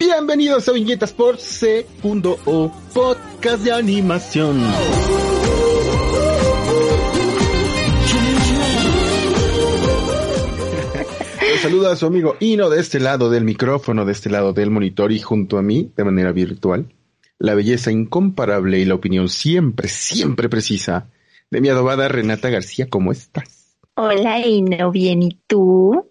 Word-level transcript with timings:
Bienvenidos 0.00 0.68
a 0.68 0.72
Viñetas 0.72 1.12
por 1.12 1.38
Segundo 1.38 2.38
o 2.44 2.70
Podcast 2.94 3.64
de 3.64 3.72
Animación. 3.72 4.62
Les 11.40 11.60
saluda 11.60 11.90
a 11.90 11.96
su 11.96 12.06
amigo 12.06 12.36
Ino 12.38 12.70
de 12.70 12.78
este 12.78 13.00
lado 13.00 13.28
del 13.28 13.42
micrófono, 13.42 14.04
de 14.04 14.12
este 14.12 14.30
lado 14.30 14.52
del 14.52 14.70
monitor 14.70 15.10
y 15.10 15.18
junto 15.18 15.58
a 15.58 15.62
mí, 15.62 15.92
de 15.96 16.04
manera 16.04 16.30
virtual, 16.30 16.94
la 17.40 17.56
belleza 17.56 17.90
incomparable 17.90 18.78
y 18.78 18.84
la 18.84 18.94
opinión 18.94 19.28
siempre, 19.28 19.88
siempre 19.88 20.48
precisa 20.48 21.10
de 21.50 21.60
mi 21.60 21.70
adobada 21.70 22.06
Renata 22.06 22.50
García. 22.50 22.86
¿Cómo 22.88 23.10
estás? 23.10 23.76
Hola 23.96 24.46
Ino, 24.46 24.92
bien, 24.92 25.24
¿y 25.24 25.40
tú? 25.48 26.07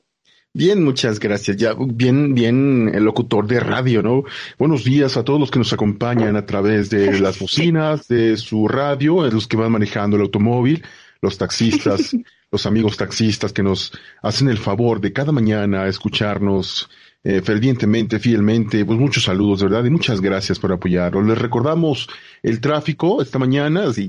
Bien, 0.57 0.83
muchas 0.83 1.19
gracias. 1.19 1.55
Ya, 1.55 1.75
bien, 1.77 2.33
bien, 2.33 2.89
el 2.91 3.03
locutor 3.03 3.45
de 3.45 3.59
radio, 3.59 4.01
¿no? 4.01 4.23
Buenos 4.57 4.83
días 4.83 5.15
a 5.15 5.23
todos 5.23 5.39
los 5.39 5.51
que 5.51 5.59
nos 5.59 5.71
acompañan 5.71 6.35
a 6.35 6.47
través 6.47 6.89
de 6.89 7.19
las 7.19 7.37
bocinas, 7.37 8.07
de 8.07 8.35
su 8.37 8.67
radio, 8.67 9.29
los 9.29 9.47
que 9.47 9.55
van 9.55 9.71
manejando 9.71 10.15
el 10.15 10.23
automóvil, 10.23 10.83
los 11.21 11.37
taxistas, 11.37 12.15
los 12.51 12.65
amigos 12.65 12.97
taxistas 12.97 13.53
que 13.53 13.61
nos 13.61 13.91
hacen 14.23 14.49
el 14.49 14.57
favor 14.57 14.99
de 14.99 15.13
cada 15.13 15.31
mañana 15.31 15.85
escucharnos 15.85 16.89
eh, 17.29 17.41
fervientemente, 17.41 18.19
fielmente. 18.19 18.85
Pues 18.85 18.97
muchos 18.97 19.25
saludos, 19.25 19.59
de 19.59 19.65
verdad, 19.65 19.83
y 19.83 19.89
muchas 19.89 20.21
gracias 20.21 20.59
por 20.59 20.71
apoyarnos. 20.71 21.27
Les 21.27 21.37
recordamos 21.37 22.07
el 22.41 22.61
tráfico 22.61 23.21
esta 23.21 23.37
mañana, 23.37 23.91
sí, 23.91 24.07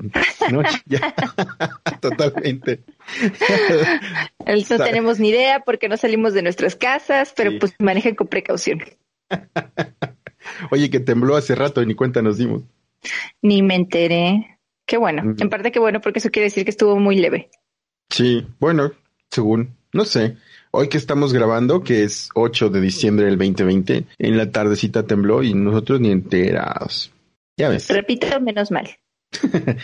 ¿no? 0.52 0.62
Ya, 0.86 1.12
totalmente. 2.00 2.80
No 4.70 4.84
tenemos 4.84 5.18
ni 5.18 5.30
idea 5.30 5.60
porque 5.66 5.88
no 5.88 5.96
salimos 5.96 6.32
de 6.32 6.42
nuestras 6.42 6.76
casas, 6.76 7.34
pero 7.36 7.50
Sí. 7.50 7.58
pues 7.58 7.74
manejen 7.80 8.14
con 8.14 8.28
precaución. 8.28 8.80
Oye, 10.70 10.88
que 10.88 11.00
tembló 11.00 11.36
hace 11.36 11.54
rato 11.54 11.82
y 11.82 11.86
ni 11.86 11.94
cuenta 11.94 12.22
nos 12.22 12.38
dimos. 12.38 12.62
Ni 13.42 13.62
me 13.62 13.74
enteré. 13.74 14.58
Qué 14.86 14.96
bueno. 14.96 15.22
Ujú. 15.22 15.42
En 15.42 15.50
parte 15.50 15.72
qué 15.72 15.80
bueno 15.80 16.00
porque 16.00 16.20
eso 16.20 16.30
quiere 16.30 16.44
decir 16.44 16.64
que 16.64 16.70
estuvo 16.70 16.96
muy 16.98 17.16
leve. 17.16 17.50
Sí, 18.10 18.46
bueno, 18.58 18.92
según, 19.30 19.76
no 19.92 20.04
sé. 20.04 20.36
Hoy 20.70 20.88
que 20.88 20.98
estamos 20.98 21.32
grabando, 21.32 21.82
que 21.82 22.04
es 22.04 22.28
8 22.34 22.68
de 22.68 22.80
diciembre 22.80 23.26
del 23.26 23.38
2020, 23.38 24.04
en 24.18 24.36
la 24.36 24.50
tardecita 24.50 25.06
tembló 25.06 25.42
y 25.42 25.54
nosotros 25.54 26.00
ni 26.00 26.10
enterados. 26.10 27.10
Ya 27.56 27.68
ves. 27.68 27.88
Repito, 27.94 28.40
menos 28.40 28.70
mal. 28.70 28.88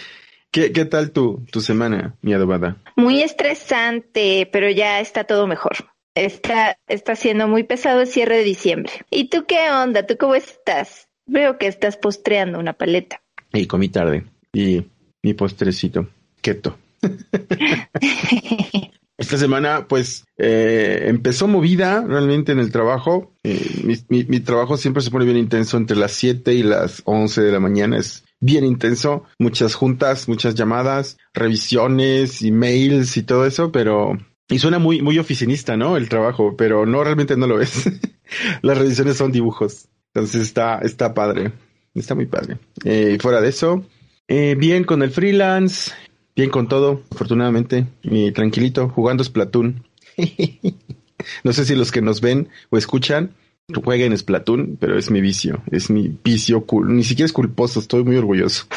¿Qué, 0.51 0.73
qué 0.73 0.85
tal 0.85 1.11
tu, 1.11 1.45
tu 1.51 1.61
semana, 1.61 2.17
mi 2.23 2.35
adobada? 2.35 2.77
Muy 2.97 3.23
estresante, 3.23 4.49
pero 4.53 4.71
ya 4.71 5.01
está 5.01 5.25
todo 5.25 5.47
mejor. 5.47 5.73
Está, 6.15 6.79
está 6.87 7.17
siendo 7.17 7.49
muy 7.49 7.65
pesado 7.65 8.03
el 8.03 8.07
cierre 8.07 8.37
de 8.37 8.45
diciembre. 8.45 8.93
¿Y 9.11 9.31
tú 9.31 9.47
qué 9.47 9.71
onda? 9.71 10.07
¿Tú 10.07 10.17
cómo 10.17 10.37
estás? 10.37 11.09
Veo 11.27 11.59
que 11.59 11.67
estás 11.67 11.97
postreando 11.97 12.59
una 12.59 12.75
paleta. 12.75 13.23
Y 13.53 13.67
comí 13.67 13.89
tarde. 13.89 14.25
Y 14.53 14.85
mi 15.23 15.35
postrecito. 15.35 16.09
Keto. 16.41 16.79
Esta 19.17 19.39
semana, 19.39 19.87
pues, 19.89 20.25
eh, 20.39 21.05
empezó 21.07 21.47
movida 21.47 22.05
realmente 22.07 22.53
en 22.53 22.59
el 22.59 22.73
trabajo. 22.73 23.33
Eh, 23.45 24.03
mi, 24.09 24.41
trabajo 24.41 24.77
siempre 24.77 25.03
se 25.03 25.11
pone 25.11 25.25
bien 25.25 25.37
intenso 25.37 25.77
entre 25.77 25.97
las 25.97 26.13
7 26.13 26.53
y 26.53 26.65
las 26.65 27.03
11 27.05 27.43
de 27.43 27.53
la 27.53 27.61
mañana. 27.61 27.97
Es 27.97 28.25
bien 28.41 28.65
intenso. 28.65 29.25
Muchas 29.39 29.75
juntas, 29.75 30.29
muchas 30.29 30.57
llamadas, 30.57 31.17
revisiones, 31.33 32.43
emails 32.43 33.17
y 33.17 33.23
todo 33.23 33.47
eso, 33.47 33.71
pero... 33.71 34.19
Y 34.49 34.59
suena 34.59 34.79
muy, 34.79 35.01
muy 35.01 35.19
oficinista, 35.19 35.77
¿no? 35.77 35.97
El 35.97 36.09
trabajo, 36.09 36.55
pero 36.57 36.85
no, 36.85 37.03
realmente 37.03 37.37
no 37.37 37.47
lo 37.47 37.61
es. 37.61 37.85
las 38.63 38.77
revisiones 38.77 39.17
son 39.17 39.31
dibujos. 39.31 39.89
Entonces 40.13 40.43
está, 40.43 40.79
está 40.79 41.15
padre. 41.15 41.53
Está 41.95 42.15
muy 42.15 42.27
padre. 42.27 42.59
Eh, 42.85 43.17
fuera 43.21 43.41
de 43.41 43.49
eso, 43.49 43.85
eh, 44.27 44.57
bien 44.59 44.85
con 44.85 45.03
el 45.03 45.11
freelance, 45.11 45.93
bien 46.37 46.51
con 46.51 46.69
todo, 46.69 47.03
afortunadamente, 47.11 47.87
y 48.03 48.33
tranquilito, 48.33 48.89
jugando 48.89 49.25
Splatoon. 49.25 49.85
no 51.45 51.53
sé 51.53 51.65
si 51.65 51.75
los 51.75 51.93
que 51.93 52.03
nos 52.03 52.21
ven 52.21 52.49
o 52.71 52.79
escuchan 52.79 53.35
jueguen 53.73 54.17
Splatoon, 54.17 54.77
pero 54.79 54.99
es 54.99 55.11
mi 55.11 55.21
vicio, 55.21 55.63
es 55.71 55.91
mi 55.91 56.09
vicio, 56.23 56.67
ni 56.87 57.05
siquiera 57.05 57.27
es 57.27 57.33
culposo, 57.33 57.81
estoy 57.81 58.05
muy 58.05 58.17
orgulloso. 58.17 58.67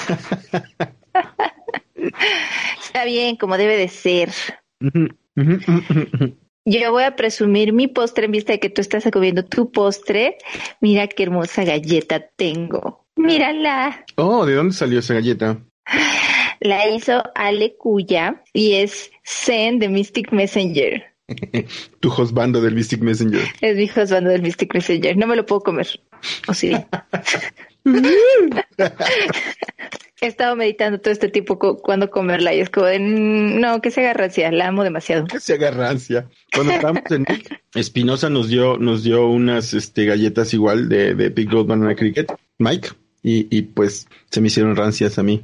Está 2.83 3.05
bien, 3.05 3.35
como 3.35 3.57
debe 3.57 3.77
de 3.77 3.89
ser. 3.89 4.31
Yo 6.65 6.91
voy 6.91 7.03
a 7.03 7.15
presumir 7.15 7.73
mi 7.73 7.87
postre 7.87 8.25
en 8.25 8.31
vista 8.31 8.53
de 8.53 8.59
que 8.59 8.69
tú 8.69 8.81
estás 8.81 9.03
comiendo 9.11 9.43
tu 9.43 9.71
postre. 9.71 10.37
Mira 10.81 11.07
qué 11.07 11.23
hermosa 11.23 11.63
galleta 11.63 12.25
tengo. 12.35 13.05
Mírala. 13.15 14.05
oh, 14.15 14.45
¿de 14.45 14.55
dónde 14.55 14.73
salió 14.73 14.99
esa 14.99 15.15
galleta? 15.15 15.59
La 16.59 16.89
hizo 16.89 17.23
Ale 17.35 17.75
Cuya 17.77 18.43
y 18.53 18.73
es 18.75 19.11
Zen 19.25 19.79
de 19.79 19.89
Mystic 19.89 20.31
Messenger. 20.31 21.03
Tu 21.99 22.09
hostbando 22.09 22.61
del 22.61 22.73
Mystic 22.75 23.01
Messenger. 23.01 23.41
Es 23.61 23.75
mi 23.75 23.83
husband 24.01 24.27
del 24.27 24.41
Mystic 24.41 24.73
Messenger. 24.73 25.17
No 25.17 25.27
me 25.27 25.35
lo 25.35 25.45
puedo 25.45 25.61
comer. 25.61 25.87
¿O 26.47 26.53
sí? 26.53 26.71
He 30.19 30.25
estado 30.25 30.55
meditando 30.55 30.99
todo 30.99 31.11
este 31.11 31.29
tiempo 31.29 31.59
cu- 31.59 31.77
cuando 31.77 32.09
comerla 32.09 32.51
y 32.53 32.59
es 32.59 32.69
como 32.71 32.87
de, 32.87 32.99
"Mm, 32.99 33.59
no, 33.59 33.81
que 33.81 33.91
se 33.91 34.01
haga 34.01 34.13
rancia, 34.13 34.51
la 34.51 34.67
amo 34.67 34.83
demasiado. 34.83 35.27
que 35.27 35.39
se 35.39 35.53
haga 35.53 35.69
rancia. 35.71 36.27
Cuando 36.53 36.73
estábamos 36.73 37.03
en 37.11 37.25
Espinosa 37.75 38.29
nos 38.29 38.49
dio, 38.49 38.77
nos 38.77 39.03
dio 39.03 39.27
unas 39.27 39.73
este, 39.75 40.05
galletas 40.05 40.53
igual 40.55 40.89
de, 40.89 41.13
de 41.13 41.29
Big 41.29 41.51
Gold 41.51 41.67
Banana 41.67 41.95
Cricket, 41.95 42.31
Mike, 42.57 42.89
y, 43.21 43.47
y 43.55 43.61
pues 43.63 44.07
se 44.31 44.41
me 44.41 44.47
hicieron 44.47 44.75
rancias 44.75 45.19
a 45.19 45.23
mí. 45.23 45.43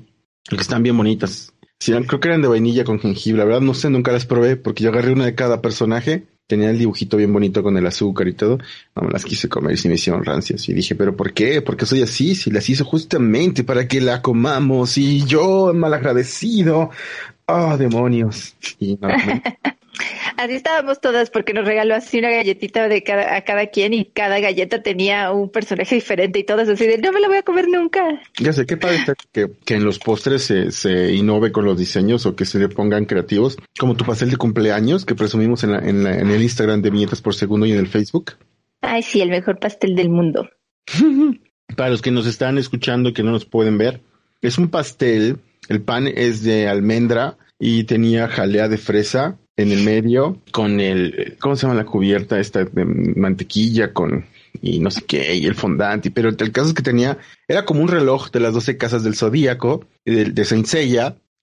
Están 0.51 0.83
bien 0.83 0.97
bonitas. 0.97 1.53
Creo 1.85 2.19
que 2.19 2.27
eran 2.29 2.41
de 2.41 2.47
vainilla 2.47 2.85
con 2.85 2.99
jengibre, 2.99 3.39
la 3.39 3.45
verdad 3.45 3.61
no 3.61 3.73
sé, 3.73 3.89
nunca 3.89 4.11
las 4.11 4.25
probé 4.25 4.55
porque 4.55 4.83
yo 4.83 4.89
agarré 4.89 5.11
una 5.11 5.25
de 5.25 5.35
cada 5.35 5.61
personaje, 5.61 6.23
tenía 6.47 6.69
el 6.69 6.79
dibujito 6.79 7.17
bien 7.17 7.33
bonito 7.33 7.61
con 7.61 7.75
el 7.77 7.85
azúcar 7.85 8.27
y 8.29 8.33
todo, 8.33 8.57
no 8.95 9.01
me 9.01 9.11
las 9.11 9.25
quise 9.25 9.49
comer 9.49 9.73
y 9.73 9.77
se 9.77 9.89
me 9.89 9.95
hicieron 9.95 10.23
rancias. 10.23 10.69
Y 10.69 10.73
dije, 10.73 10.95
pero 10.95 11.15
¿por 11.17 11.33
qué? 11.33 11.61
Porque 11.61 11.85
soy 11.85 12.01
así, 12.01 12.35
si 12.35 12.51
las 12.51 12.69
hizo 12.69 12.85
justamente 12.85 13.65
para 13.65 13.87
que 13.87 13.99
la 13.99 14.21
comamos 14.21 14.97
y 14.97 15.25
yo 15.25 15.73
malagradecido. 15.73 16.89
Oh, 17.47 17.75
demonios. 17.77 18.55
Y 18.79 18.97
no, 19.01 19.09
Así 20.37 20.55
estábamos 20.55 20.99
todas 20.99 21.29
porque 21.29 21.53
nos 21.53 21.65
regaló 21.65 21.93
así 21.93 22.19
una 22.19 22.31
galletita 22.31 22.87
de 22.87 23.03
cada, 23.03 23.35
a 23.35 23.43
cada 23.43 23.67
quien 23.67 23.93
y 23.93 24.05
cada 24.05 24.39
galleta 24.39 24.81
tenía 24.81 25.31
un 25.31 25.49
personaje 25.49 25.95
diferente 25.95 26.39
y 26.39 26.43
todas 26.43 26.67
así 26.67 26.87
de, 26.87 26.97
no 26.97 27.11
me 27.11 27.19
la 27.19 27.27
voy 27.27 27.37
a 27.37 27.43
comer 27.43 27.67
nunca. 27.67 28.21
Ya 28.39 28.53
sé, 28.53 28.65
qué 28.65 28.77
padre 28.77 28.97
está 28.97 29.13
que, 29.31 29.51
que 29.65 29.75
en 29.75 29.83
los 29.83 29.99
postres 29.99 30.43
se, 30.43 30.71
se 30.71 31.13
innove 31.13 31.51
con 31.51 31.65
los 31.65 31.77
diseños 31.77 32.25
o 32.25 32.35
que 32.35 32.45
se 32.45 32.59
le 32.59 32.69
pongan 32.69 33.05
creativos, 33.05 33.57
como 33.77 33.95
tu 33.95 34.05
pastel 34.05 34.31
de 34.31 34.37
cumpleaños 34.37 35.05
que 35.05 35.15
presumimos 35.15 35.63
en, 35.63 35.71
la, 35.73 35.79
en, 35.79 36.03
la, 36.03 36.17
en 36.17 36.29
el 36.29 36.41
Instagram 36.41 36.81
de 36.81 36.89
Viñetas 36.89 37.21
por 37.21 37.35
Segundo 37.35 37.65
y 37.65 37.71
en 37.71 37.79
el 37.79 37.87
Facebook. 37.87 38.33
Ay, 38.81 39.03
sí, 39.03 39.21
el 39.21 39.29
mejor 39.29 39.59
pastel 39.59 39.95
del 39.95 40.09
mundo. 40.09 40.49
Para 41.77 41.89
los 41.89 42.01
que 42.01 42.11
nos 42.11 42.25
están 42.25 42.57
escuchando 42.57 43.09
y 43.09 43.13
que 43.13 43.23
no 43.23 43.31
nos 43.31 43.45
pueden 43.45 43.77
ver, 43.77 44.01
es 44.41 44.57
un 44.57 44.69
pastel, 44.69 45.37
el 45.69 45.81
pan 45.81 46.07
es 46.07 46.43
de 46.43 46.67
almendra 46.67 47.37
y 47.59 47.85
tenía 47.85 48.27
jalea 48.27 48.67
de 48.67 48.77
fresa 48.77 49.37
en 49.57 49.71
el 49.71 49.83
medio 49.83 50.37
con 50.51 50.79
el, 50.79 51.35
¿cómo 51.39 51.55
se 51.55 51.63
llama 51.67 51.75
la 51.79 51.85
cubierta 51.85 52.39
esta 52.39 52.63
de 52.65 52.85
mantequilla 52.85 53.93
con 53.93 54.25
y 54.61 54.79
no 54.79 54.91
sé 54.91 55.01
qué, 55.05 55.35
y 55.35 55.45
el 55.45 55.55
fondant, 55.55 56.05
y- 56.05 56.09
pero 56.11 56.29
el 56.29 56.51
caso 56.51 56.67
es 56.69 56.73
que 56.73 56.83
tenía, 56.83 57.17
era 57.47 57.65
como 57.65 57.81
un 57.81 57.87
reloj 57.87 58.29
de 58.31 58.39
las 58.39 58.53
doce 58.53 58.77
casas 58.77 59.03
del 59.03 59.15
zodíaco, 59.15 59.85
de, 60.05 60.25
de 60.25 60.45
Saint 60.45 60.67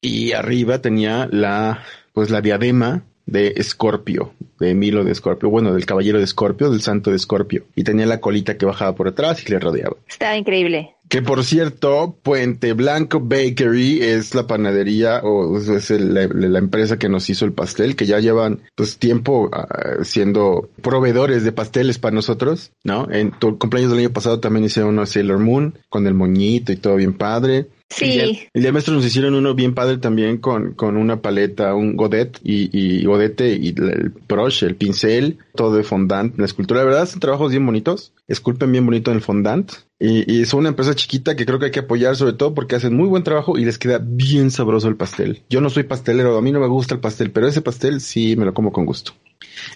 y 0.00 0.32
arriba 0.32 0.80
tenía 0.80 1.28
la, 1.30 1.82
pues 2.12 2.30
la 2.30 2.40
diadema 2.40 3.02
de 3.26 3.54
Escorpio, 3.56 4.32
de 4.58 4.74
Milo 4.74 5.04
de 5.04 5.12
Escorpio, 5.12 5.50
bueno, 5.50 5.72
del 5.74 5.86
caballero 5.86 6.18
de 6.18 6.24
Escorpio, 6.24 6.70
del 6.70 6.80
santo 6.80 7.10
de 7.10 7.16
Escorpio, 7.16 7.66
y 7.76 7.84
tenía 7.84 8.06
la 8.06 8.20
colita 8.20 8.56
que 8.56 8.66
bajaba 8.66 8.94
por 8.94 9.08
atrás 9.08 9.44
y 9.46 9.50
le 9.50 9.58
rodeaba. 9.58 9.96
Estaba 10.08 10.36
increíble. 10.36 10.94
Que 11.10 11.22
por 11.22 11.42
cierto, 11.42 12.16
Puente 12.22 12.72
Blanco 12.72 13.18
Bakery 13.18 14.00
es 14.00 14.32
la 14.36 14.46
panadería 14.46 15.18
o 15.24 15.58
es 15.58 15.90
la, 15.90 16.22
empresa 16.58 17.00
que 17.00 17.08
nos 17.08 17.28
hizo 17.28 17.44
el 17.44 17.52
pastel, 17.52 17.96
que 17.96 18.06
ya 18.06 18.20
llevan 18.20 18.60
pues 18.76 18.96
tiempo 18.96 19.50
uh, 19.50 20.04
siendo 20.04 20.70
proveedores 20.80 21.42
de 21.42 21.50
pasteles 21.50 21.98
para 21.98 22.14
nosotros, 22.14 22.70
¿no? 22.84 23.10
En 23.10 23.32
tu 23.32 23.58
cumpleaños 23.58 23.90
del 23.90 24.02
año 24.02 24.12
pasado 24.12 24.38
también 24.38 24.66
hicieron 24.66 24.92
uno 24.92 25.04
Sailor 25.04 25.40
Moon 25.40 25.74
con 25.88 26.06
el 26.06 26.14
moñito 26.14 26.70
y 26.70 26.76
todo 26.76 26.94
bien 26.94 27.14
padre. 27.14 27.66
Sí. 27.88 28.20
El 28.54 28.62
día, 28.62 28.70
maestro 28.70 28.94
nos 28.94 29.04
hicieron 29.04 29.34
uno 29.34 29.56
bien 29.56 29.74
padre 29.74 29.98
también 29.98 30.38
con, 30.38 30.74
con 30.74 30.96
una 30.96 31.20
paleta, 31.20 31.74
un 31.74 31.96
godet 31.96 32.38
y, 32.44 32.70
y 32.70 33.04
godete 33.04 33.56
y 33.56 33.70
el 33.70 34.14
brush, 34.28 34.62
el 34.62 34.76
pincel, 34.76 35.38
todo 35.56 35.74
de 35.74 35.82
fondant, 35.82 36.38
la 36.38 36.44
escultura. 36.44 36.82
La 36.82 36.86
verdad 36.86 37.06
son 37.06 37.18
trabajos 37.18 37.50
bien 37.50 37.66
bonitos, 37.66 38.12
esculpen 38.28 38.70
bien 38.70 38.86
bonito 38.86 39.10
en 39.10 39.16
el 39.16 39.22
fondant. 39.24 39.72
Y, 40.00 40.40
y 40.40 40.46
son 40.46 40.60
una 40.60 40.70
empresa 40.70 40.94
chiquita 40.94 41.36
que 41.36 41.44
creo 41.44 41.58
que 41.58 41.66
hay 41.66 41.70
que 41.70 41.80
apoyar 41.80 42.16
sobre 42.16 42.32
todo 42.32 42.54
porque 42.54 42.74
hacen 42.74 42.96
muy 42.96 43.06
buen 43.06 43.22
trabajo 43.22 43.58
y 43.58 43.66
les 43.66 43.78
queda 43.78 44.00
bien 44.02 44.50
sabroso 44.50 44.88
el 44.88 44.96
pastel. 44.96 45.42
Yo 45.50 45.60
no 45.60 45.68
soy 45.68 45.82
pastelero, 45.82 46.36
a 46.38 46.42
mí 46.42 46.50
no 46.52 46.60
me 46.60 46.68
gusta 46.68 46.94
el 46.94 47.00
pastel, 47.00 47.30
pero 47.30 47.46
ese 47.46 47.60
pastel 47.60 48.00
sí 48.00 48.34
me 48.34 48.46
lo 48.46 48.54
como 48.54 48.72
con 48.72 48.86
gusto. 48.86 49.12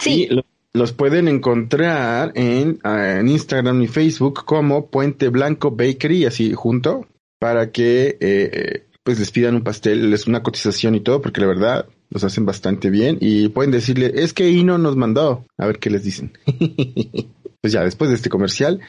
Sí. 0.00 0.28
Y 0.30 0.44
los 0.72 0.92
pueden 0.92 1.28
encontrar 1.28 2.32
en, 2.34 2.80
ah, 2.82 3.18
en 3.20 3.28
Instagram 3.28 3.82
y 3.82 3.86
Facebook 3.86 4.44
como 4.44 4.90
Puente 4.90 5.28
Blanco 5.28 5.70
Bakery, 5.70 6.24
así 6.24 6.52
junto, 6.52 7.06
para 7.38 7.70
que 7.70 8.16
eh, 8.20 8.86
pues 9.04 9.20
les 9.20 9.30
pidan 9.30 9.54
un 9.54 9.62
pastel, 9.62 10.10
les 10.10 10.26
una 10.26 10.42
cotización 10.42 10.94
y 10.94 11.00
todo, 11.00 11.22
porque 11.22 11.40
la 11.40 11.46
verdad 11.46 11.86
los 12.10 12.24
hacen 12.24 12.46
bastante 12.46 12.90
bien 12.90 13.18
y 13.20 13.48
pueden 13.48 13.70
decirle, 13.70 14.12
es 14.14 14.32
que 14.32 14.50
Ino 14.50 14.78
nos 14.78 14.96
mandó, 14.96 15.44
a 15.58 15.66
ver 15.66 15.78
qué 15.78 15.90
les 15.90 16.02
dicen. 16.02 16.32
pues 17.60 17.72
ya, 17.72 17.84
después 17.84 18.10
de 18.10 18.16
este 18.16 18.30
comercial, 18.30 18.80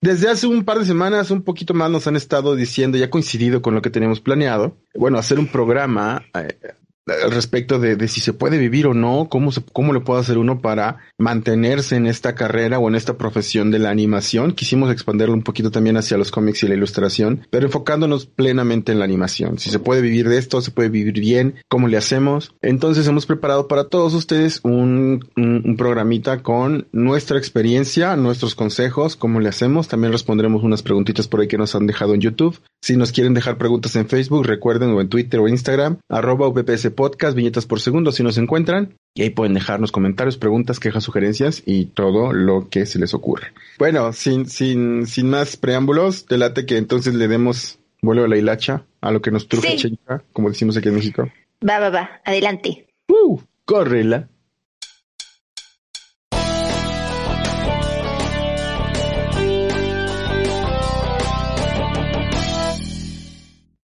desde 0.00 0.30
hace 0.30 0.46
un 0.46 0.64
par 0.64 0.78
de 0.78 0.86
semanas, 0.86 1.30
un 1.30 1.42
poquito 1.42 1.74
más, 1.74 1.90
nos 1.90 2.06
han 2.06 2.16
estado 2.16 2.56
diciendo, 2.56 2.96
ya 2.96 3.10
coincidido 3.10 3.62
con 3.62 3.74
lo 3.74 3.82
que 3.82 3.90
teníamos 3.90 4.20
planeado, 4.20 4.76
bueno, 4.94 5.18
hacer 5.18 5.38
un 5.38 5.46
programa 5.46 6.22
eh, 6.34 6.56
al 7.10 7.30
respecto 7.30 7.78
de, 7.78 7.96
de, 7.96 8.08
si 8.08 8.20
se 8.20 8.32
puede 8.32 8.58
vivir 8.58 8.86
o 8.86 8.94
no, 8.94 9.28
cómo, 9.30 9.52
se, 9.52 9.62
cómo 9.72 9.92
le 9.92 10.00
puede 10.00 10.20
hacer 10.20 10.38
uno 10.38 10.60
para 10.60 10.98
mantenerse 11.18 11.96
en 11.96 12.06
esta 12.06 12.34
carrera 12.34 12.78
o 12.78 12.88
en 12.88 12.94
esta 12.94 13.16
profesión 13.16 13.70
de 13.70 13.78
la 13.78 13.90
animación. 13.90 14.52
Quisimos 14.52 14.90
expanderlo 14.90 15.34
un 15.34 15.42
poquito 15.42 15.70
también 15.70 15.96
hacia 15.96 16.16
los 16.16 16.30
cómics 16.30 16.62
y 16.62 16.68
la 16.68 16.74
ilustración, 16.74 17.46
pero 17.50 17.66
enfocándonos 17.66 18.26
plenamente 18.26 18.92
en 18.92 18.98
la 18.98 19.04
animación. 19.04 19.58
Si 19.58 19.70
se 19.70 19.78
puede 19.78 20.02
vivir 20.02 20.28
de 20.28 20.38
esto, 20.38 20.60
se 20.60 20.70
puede 20.70 20.88
vivir 20.88 21.20
bien, 21.20 21.54
cómo 21.68 21.88
le 21.88 21.96
hacemos. 21.96 22.54
Entonces 22.62 23.06
hemos 23.06 23.26
preparado 23.26 23.68
para 23.68 23.84
todos 23.84 24.14
ustedes 24.14 24.60
un, 24.62 25.24
un, 25.36 25.62
un 25.64 25.76
programita 25.76 26.42
con 26.42 26.88
nuestra 26.92 27.38
experiencia, 27.38 28.16
nuestros 28.16 28.54
consejos, 28.54 29.16
cómo 29.16 29.40
le 29.40 29.48
hacemos. 29.48 29.88
También 29.88 30.12
responderemos 30.12 30.62
unas 30.62 30.82
preguntitas 30.82 31.28
por 31.28 31.40
ahí 31.40 31.48
que 31.48 31.58
nos 31.58 31.74
han 31.74 31.86
dejado 31.86 32.14
en 32.14 32.20
YouTube. 32.20 32.58
Si 32.82 32.96
nos 32.96 33.12
quieren 33.12 33.34
dejar 33.34 33.58
preguntas 33.58 33.94
en 33.96 34.08
Facebook, 34.08 34.46
recuerden, 34.46 34.90
o 34.92 35.00
en 35.02 35.08
Twitter 35.10 35.38
o 35.38 35.48
Instagram, 35.48 35.98
arroba 36.08 36.48
VPS 36.48 36.90
Podcast, 36.90 37.36
viñetas 37.36 37.66
por 37.66 37.80
segundo, 37.80 38.10
si 38.10 38.22
nos 38.22 38.38
encuentran. 38.38 38.94
Y 39.14 39.22
ahí 39.22 39.30
pueden 39.30 39.52
dejarnos 39.52 39.92
comentarios, 39.92 40.38
preguntas, 40.38 40.80
quejas, 40.80 41.04
sugerencias 41.04 41.62
y 41.66 41.86
todo 41.86 42.32
lo 42.32 42.70
que 42.70 42.86
se 42.86 42.98
les 42.98 43.12
ocurra. 43.12 43.52
Bueno, 43.78 44.14
sin, 44.14 44.46
sin, 44.46 45.06
sin 45.06 45.28
más 45.28 45.58
preámbulos, 45.58 46.26
delate 46.26 46.64
que 46.64 46.78
entonces 46.78 47.14
le 47.14 47.28
demos 47.28 47.78
vuelo 48.00 48.24
a 48.24 48.28
la 48.28 48.38
hilacha 48.38 48.84
a 49.02 49.10
lo 49.10 49.20
que 49.20 49.30
nos 49.30 49.46
truje 49.46 49.78
sí. 49.78 49.98
Como 50.32 50.48
decimos 50.48 50.76
aquí 50.76 50.88
en 50.88 50.94
México. 50.94 51.30
Va, 51.68 51.80
va, 51.80 51.90
va, 51.90 52.10
adelante. 52.24 52.86
Uh, 53.08 53.40
córrela. 53.66 54.28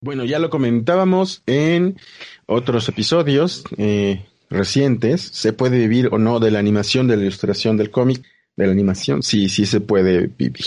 Bueno, 0.04 0.26
ya 0.26 0.38
lo 0.38 0.50
comentábamos 0.50 1.42
en 1.46 1.98
otros 2.44 2.90
episodios 2.90 3.64
eh, 3.78 4.26
recientes. 4.50 5.22
¿Se 5.22 5.54
puede 5.54 5.78
vivir 5.78 6.10
o 6.12 6.18
no 6.18 6.40
de 6.40 6.50
la 6.50 6.58
animación, 6.58 7.08
de 7.08 7.16
la 7.16 7.22
ilustración 7.22 7.78
del 7.78 7.90
cómic? 7.90 8.22
De 8.54 8.66
la 8.66 8.72
animación, 8.72 9.22
sí, 9.22 9.48
sí 9.48 9.64
se 9.64 9.80
puede 9.80 10.26
vivir. 10.26 10.66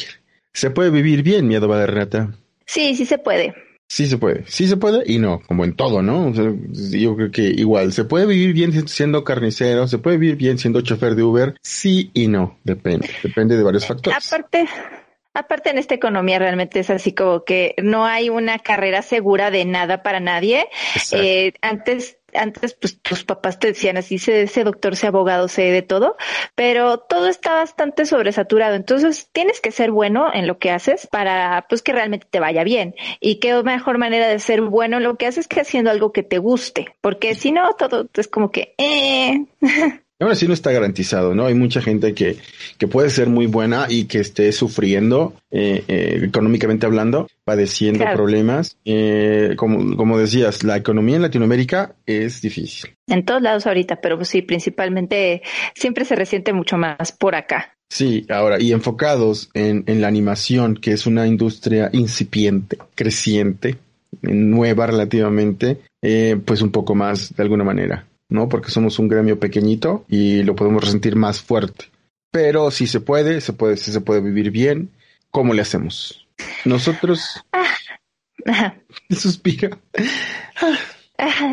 ¿Se 0.54 0.72
puede 0.72 0.90
vivir 0.90 1.22
bien, 1.22 1.48
miedo 1.48 1.68
de 1.68 1.86
rata? 1.86 2.34
Sí, 2.66 2.96
sí 2.96 3.06
se 3.06 3.20
puede. 3.20 3.54
Sí 3.88 4.08
se 4.08 4.18
puede, 4.18 4.44
sí 4.48 4.68
se 4.68 4.76
puede 4.76 5.04
y 5.06 5.20
no, 5.20 5.40
como 5.48 5.66
en 5.66 5.76
todo, 5.76 6.02
¿no? 6.02 6.30
O 6.30 6.34
sea, 6.34 6.52
yo 7.00 7.16
creo 7.16 7.30
que 7.30 7.44
igual, 7.44 7.94
se 7.94 8.06
puede 8.06 8.26
vivir 8.26 8.54
bien 8.54 8.88
siendo 8.88 9.24
carnicero, 9.24 9.88
se 9.88 10.00
puede 10.00 10.18
vivir 10.18 10.36
bien 10.36 10.58
siendo 10.58 10.82
chofer 10.82 11.14
de 11.14 11.22
Uber, 11.24 11.56
sí 11.62 12.10
y 12.14 12.28
no, 12.28 12.58
depende, 12.64 13.08
depende 13.22 13.56
de 13.56 13.64
varios 13.64 13.86
factores. 13.86 14.28
Aparte, 14.28 14.68
Aparte 15.38 15.70
en 15.70 15.78
esta 15.78 15.94
economía 15.94 16.40
realmente 16.40 16.80
es 16.80 16.90
así 16.90 17.14
como 17.14 17.44
que 17.44 17.76
no 17.78 18.08
hay 18.08 18.32
una 18.32 18.58
carrera 18.58 19.04
segura 19.04 19.52
de 19.52 19.66
nada 19.66 20.02
para 20.02 20.20
nadie. 20.20 20.68
Eh, 21.12 21.54
antes 21.62 22.18
antes 22.34 22.74
pues 22.74 23.00
tus 23.02 23.24
papás 23.24 23.60
te 23.60 23.68
decían 23.68 23.98
así, 23.98 24.18
sé 24.18 24.42
ese 24.42 24.64
doctor, 24.64 24.96
sé 24.96 25.06
abogado, 25.08 25.48
sé 25.48 25.64
de 25.72 25.84
todo, 25.84 26.18
pero 26.56 26.98
todo 26.98 27.28
está 27.28 27.54
bastante 27.54 28.08
sobresaturado. 28.08 28.74
Entonces 28.74 29.30
tienes 29.32 29.62
que 29.62 29.72
ser 29.72 29.92
bueno 29.92 30.34
en 30.34 30.48
lo 30.48 30.58
que 30.58 30.72
haces 30.72 31.08
para 31.08 31.68
pues 31.70 31.84
que 31.84 31.94
realmente 31.94 32.26
te 32.28 32.40
vaya 32.40 32.64
bien. 32.64 32.96
Y 33.20 33.40
qué 33.40 33.62
mejor 33.62 34.00
manera 34.00 34.28
de 34.28 34.40
ser 34.40 34.62
bueno 34.62 34.98
en 34.98 35.04
lo 35.04 35.18
que 35.18 35.28
haces 35.28 35.48
que 35.48 35.62
haciendo 35.62 35.92
algo 35.92 36.12
que 36.12 36.24
te 36.24 36.40
guste, 36.40 36.96
porque 37.00 37.36
si 37.36 37.52
no 37.52 37.74
todo 37.74 38.10
es 38.16 38.28
como 38.28 38.52
que 38.52 38.74
eh. 38.80 39.46
Ahora 40.20 40.36
sí 40.36 40.48
no 40.48 40.54
está 40.54 40.72
garantizado, 40.72 41.36
¿no? 41.36 41.46
Hay 41.46 41.54
mucha 41.54 41.82
gente 41.82 42.14
que, 42.16 42.38
que 42.80 42.88
puede 42.88 43.12
ser 43.12 43.28
muy 43.28 43.46
buena 43.46 43.86
y 43.88 44.06
que 44.06 44.20
esté 44.20 44.52
sufriendo, 44.52 45.36
eh, 45.52 45.84
eh, 45.88 46.22
económicamente 46.24 46.88
hablando, 46.88 47.28
padeciendo 47.44 48.00
claro. 48.00 48.18
problemas. 48.18 48.78
Eh, 48.84 49.54
como, 49.58 49.96
como 49.96 50.18
decías, 50.18 50.64
la 50.64 50.76
economía 50.78 51.18
en 51.18 51.22
Latinoamérica 51.22 51.94
es 52.08 52.42
difícil. 52.42 52.96
En 53.08 53.26
todos 53.26 53.44
lados 53.44 53.68
ahorita, 53.68 54.02
pero 54.02 54.24
sí, 54.26 54.42
principalmente 54.42 55.44
siempre 55.76 56.04
se 56.04 56.16
resiente 56.16 56.52
mucho 56.52 56.78
más 56.78 57.12
por 57.12 57.36
acá. 57.36 57.76
Sí, 57.90 58.26
ahora, 58.30 58.60
y 58.60 58.74
enfocados 58.74 59.50
en, 59.54 59.84
en 59.86 60.02
la 60.02 60.08
animación, 60.08 60.76
que 60.76 60.92
es 60.92 61.06
una 61.06 61.28
industria 61.28 61.90
incipiente, 61.94 62.78
creciente, 62.96 63.78
nueva 64.22 64.88
relativamente, 64.88 65.80
eh, 66.02 66.40
pues 66.44 66.62
un 66.62 66.72
poco 66.72 66.96
más 66.96 67.36
de 67.36 67.44
alguna 67.44 67.64
manera. 67.64 68.07
¿No? 68.30 68.50
Porque 68.50 68.72
somos 68.72 69.00
un 69.00 69.08
gremio 69.08 69.40
pequeñito 69.40 70.06
y 70.08 70.44
lo 70.44 70.56
podemos 70.56 70.84
resentir 70.84 71.16
más 71.16 71.42
fuerte. 71.42 71.86
Pero 72.32 72.72
si 72.72 72.88
se 72.88 73.00
puede, 73.00 73.42
se 73.42 73.54
puede, 73.54 73.78
si 73.78 73.92
se 73.92 74.02
puede 74.02 74.22
vivir 74.22 74.52
bien, 74.52 74.92
¿cómo 75.32 75.54
le 75.54 75.62
hacemos? 75.62 76.28
Nosotros. 76.66 77.44
Ah. 78.50 78.76
Suspiro. 79.10 79.78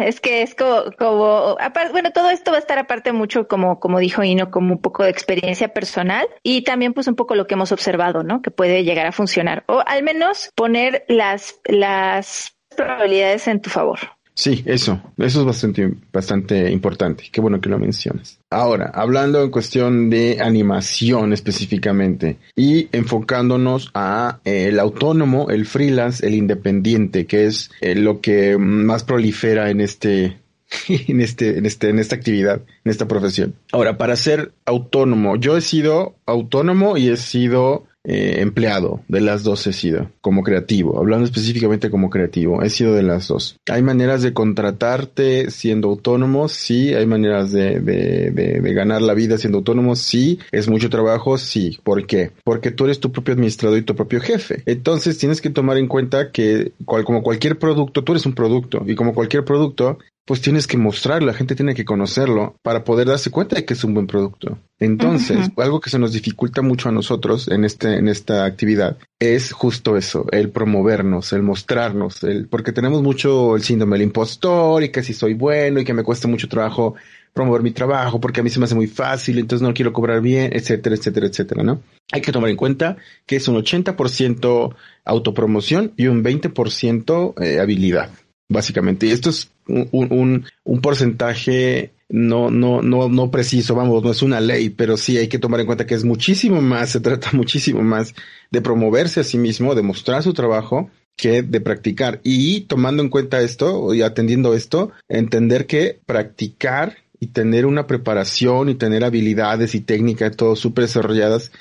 Es 0.05 0.21
que 0.21 0.43
es 0.43 0.55
como, 0.55 0.93
como 0.99 1.56
aparte, 1.59 1.93
bueno, 1.93 2.11
todo 2.12 2.29
esto 2.29 2.50
va 2.50 2.59
a 2.59 2.61
estar 2.61 2.79
aparte 2.79 3.12
mucho 3.12 3.49
como, 3.49 3.81
como 3.81 3.99
dijo 3.99 4.23
Ino, 4.23 4.50
como 4.50 4.75
un 4.75 4.81
poco 4.81 5.05
de 5.05 5.11
experiencia 5.11 5.69
personal 5.69 6.26
y 6.43 6.62
también 6.65 6.93
pues 6.93 7.06
un 7.06 7.15
poco 7.15 7.35
lo 7.35 7.47
que 7.47 7.55
hemos 7.55 7.73
observado, 7.73 8.23
¿no? 8.23 8.43
Que 8.43 8.50
puede 8.50 8.85
llegar 8.85 9.06
a 9.06 9.12
funcionar 9.12 9.65
o 9.67 9.82
al 9.87 10.03
menos 10.03 10.50
poner 10.55 11.07
las, 11.09 11.61
las 11.64 12.54
probabilidades 12.76 13.49
en 13.49 13.62
tu 13.62 13.71
favor. 13.71 14.00
Sí, 14.37 14.64
eso, 14.67 15.00
eso 15.17 15.41
es 15.41 15.47
bastante, 15.47 15.95
bastante 16.12 16.71
importante. 16.71 17.25
Qué 17.31 17.41
bueno 17.41 17.61
que 17.61 17.69
lo 17.69 17.79
mencionas. 17.79 18.41
Ahora, 18.50 18.91
hablando 18.93 19.41
en 19.43 19.50
cuestión 19.50 20.11
de 20.11 20.38
animación 20.41 21.33
específicamente 21.33 22.38
y 22.57 22.88
enfocándonos 22.91 23.91
a 23.95 24.41
eh, 24.45 24.67
el 24.69 24.81
autónomo, 24.81 25.50
el 25.50 25.67
freelance, 25.67 26.26
el 26.26 26.35
independiente, 26.35 27.26
que 27.26 27.47
es 27.47 27.71
eh, 27.81 27.95
lo 27.95 28.21
que 28.21 28.59
más 28.59 29.05
prolifera 29.05 29.71
en 29.71 29.81
este, 29.81 30.41
en 30.88 31.21
este, 31.21 31.59
en 31.59 31.67
este, 31.67 31.91
en 31.91 32.00
esta 32.00 32.17
actividad, 32.17 32.61
en 32.85 32.91
esta 32.91 33.07
profesión. 33.07 33.55
Ahora, 33.71 33.97
para 33.99 34.17
ser 34.17 34.53
autónomo, 34.67 35.37
yo 35.37 35.57
he 35.57 35.61
sido 35.61 36.17
autónomo 36.26 36.97
y 36.97 37.09
he 37.09 37.17
sido 37.17 37.87
eh, 38.06 38.37
empleado, 38.40 39.00
de 39.08 39.20
las 39.23 39.44
dos 39.44 39.66
he 39.66 39.73
sido, 39.73 40.11
como 40.20 40.42
creativo, 40.42 40.99
hablando 40.99 41.25
específicamente 41.25 41.90
como 41.90 42.11
creativo, 42.11 42.62
he 42.62 42.68
sido 42.68 42.94
de 42.94 43.02
las 43.02 43.28
dos. 43.28 43.56
Hay 43.70 43.82
maneras 43.82 44.23
de 44.23 44.34
contratarte 44.34 45.50
siendo 45.50 45.88
autónomo, 45.88 46.49
sí, 46.49 46.92
hay 46.92 47.06
maneras 47.06 47.50
de, 47.50 47.80
de, 47.80 48.30
de, 48.30 48.61
de, 48.61 48.75
ganar 48.75 49.00
la 49.00 49.14
vida 49.14 49.38
siendo 49.38 49.58
autónomo, 49.58 49.96
sí, 49.96 50.38
es 50.52 50.68
mucho 50.68 50.90
trabajo, 50.90 51.38
sí. 51.38 51.78
¿Por 51.82 52.06
qué? 52.06 52.32
Porque 52.44 52.70
tú 52.70 52.84
eres 52.84 53.00
tu 53.00 53.11
propio 53.11 53.34
administrador 53.34 53.78
y 53.78 53.82
tu 53.82 53.94
propio 53.94 54.20
jefe. 54.20 54.62
Entonces 54.66 55.16
tienes 55.16 55.40
que 55.40 55.50
tomar 55.50 55.78
en 55.78 55.88
cuenta 55.88 56.30
que 56.30 56.73
como 56.84 57.23
cualquier 57.23 57.58
producto, 57.58 58.04
tú 58.04 58.12
eres 58.12 58.26
un 58.26 58.34
producto 58.34 58.82
y 58.87 58.94
como 58.94 59.14
cualquier 59.14 59.44
producto, 59.44 59.99
pues 60.26 60.40
tienes 60.40 60.66
que 60.66 60.78
mostrarlo, 60.78 61.26
la 61.26 61.35
gente 61.35 61.54
tiene 61.54 61.75
que 61.75 61.85
conocerlo 61.85 62.57
para 62.62 62.83
poder 62.83 63.09
darse 63.09 63.31
cuenta 63.31 63.57
de 63.57 63.64
que 63.64 63.75
es 63.75 63.85
un 63.85 63.93
buen 63.93 64.07
producto. 64.07 64.59
Entonces, 64.78 65.37
uh 65.37 65.50
-huh. 65.50 65.62
algo 65.62 65.81
que 65.81 65.90
se 65.90 65.99
nos 65.99 66.12
dificulta 66.12 66.62
mucho 66.62 66.88
a 66.88 66.93
nosotros 66.93 67.49
en 67.49 67.64
este, 67.64 67.97
en 67.97 68.09
esta 68.09 68.45
actividad 68.45 68.97
es 69.19 69.52
justo 69.52 69.97
eso, 69.97 70.26
el 70.33 70.50
promovernos, 70.50 71.33
el 71.33 71.43
mostrarnos, 71.43 72.23
el, 72.25 72.49
porque 72.49 72.73
tenemos 72.73 73.02
mucho 73.02 73.54
el 73.54 73.62
síndrome 73.62 73.97
del 73.97 74.07
impostor 74.07 74.83
y 74.83 74.88
que 74.88 75.02
si 75.02 75.12
soy 75.12 75.35
bueno 75.35 75.81
y 75.81 75.85
que 75.85 75.95
me 75.95 76.02
cuesta 76.02 76.26
mucho 76.26 76.49
trabajo 76.49 76.95
promover 77.35 77.62
mi 77.62 77.73
trabajo 77.73 78.21
porque 78.21 78.40
a 78.40 78.43
mí 78.43 78.49
se 78.49 78.59
me 78.61 78.64
hace 78.64 78.75
muy 78.75 78.87
fácil, 78.87 79.38
entonces 79.38 79.66
no 79.66 79.75
quiero 79.75 79.93
cobrar 79.93 80.21
bien, 80.23 80.50
etcétera, 80.54 80.95
etcétera, 80.95 81.26
etcétera, 81.26 81.62
¿no? 81.62 81.83
Hay 82.12 82.23
que 82.23 82.33
tomar 82.33 82.49
en 82.49 82.57
cuenta 82.57 82.97
que 83.26 83.37
es 83.37 83.49
un 83.49 83.57
80% 83.57 84.75
autopromoción 85.04 85.93
y 85.97 86.07
un 86.07 86.23
20% 86.25 87.35
eh, 87.43 87.61
habilidad, 87.61 88.11
básicamente. 88.49 89.07
Y 89.07 89.11
esto 89.11 89.31
es 89.31 89.51
un, 89.67 89.89
un, 89.93 90.45
un 90.65 90.81
porcentaje 90.81 91.93
no, 92.09 92.51
no, 92.51 92.83
no, 92.83 93.09
no 93.09 93.31
preciso, 93.31 93.75
vamos, 93.75 94.03
no 94.03 94.11
es 94.11 94.23
una 94.23 94.41
ley, 94.41 94.71
pero 94.71 94.97
sí 94.97 95.17
hay 95.17 95.29
que 95.29 95.39
tomar 95.39 95.61
en 95.61 95.67
cuenta 95.67 95.87
que 95.87 95.95
es 95.95 96.05
muchísimo 96.05 96.61
más, 96.61 96.91
se 96.91 97.01
trata 97.01 97.31
muchísimo 97.33 97.83
más 97.83 98.15
de 98.51 98.61
promoverse 98.61 99.21
a 99.21 99.25
sí 99.25 99.39
mismo, 99.39 99.75
de 99.75 99.83
mostrar 99.83 100.23
su 100.23 100.33
trabajo 100.33 100.91
que 101.17 101.43
de 101.43 101.61
practicar. 101.61 102.21
Y 102.23 102.63
tomando 102.63 103.03
en 103.03 103.09
cuenta 103.09 103.41
esto 103.41 103.95
y 103.95 104.03
atendiendo 104.03 104.55
esto, 104.55 104.93
entender 105.09 105.67
que 105.67 106.01
practicar 106.07 106.99
y 107.21 107.29
tener 107.29 107.67
una 107.67 107.87
preparación 107.87 108.69
y 108.69 108.75
tener 108.75 109.05
habilidades 109.05 109.75
y 109.75 109.81
técnicas 109.81 110.37
todo 110.37 110.57
súper 110.57 110.85
desarrolladas 110.85 111.53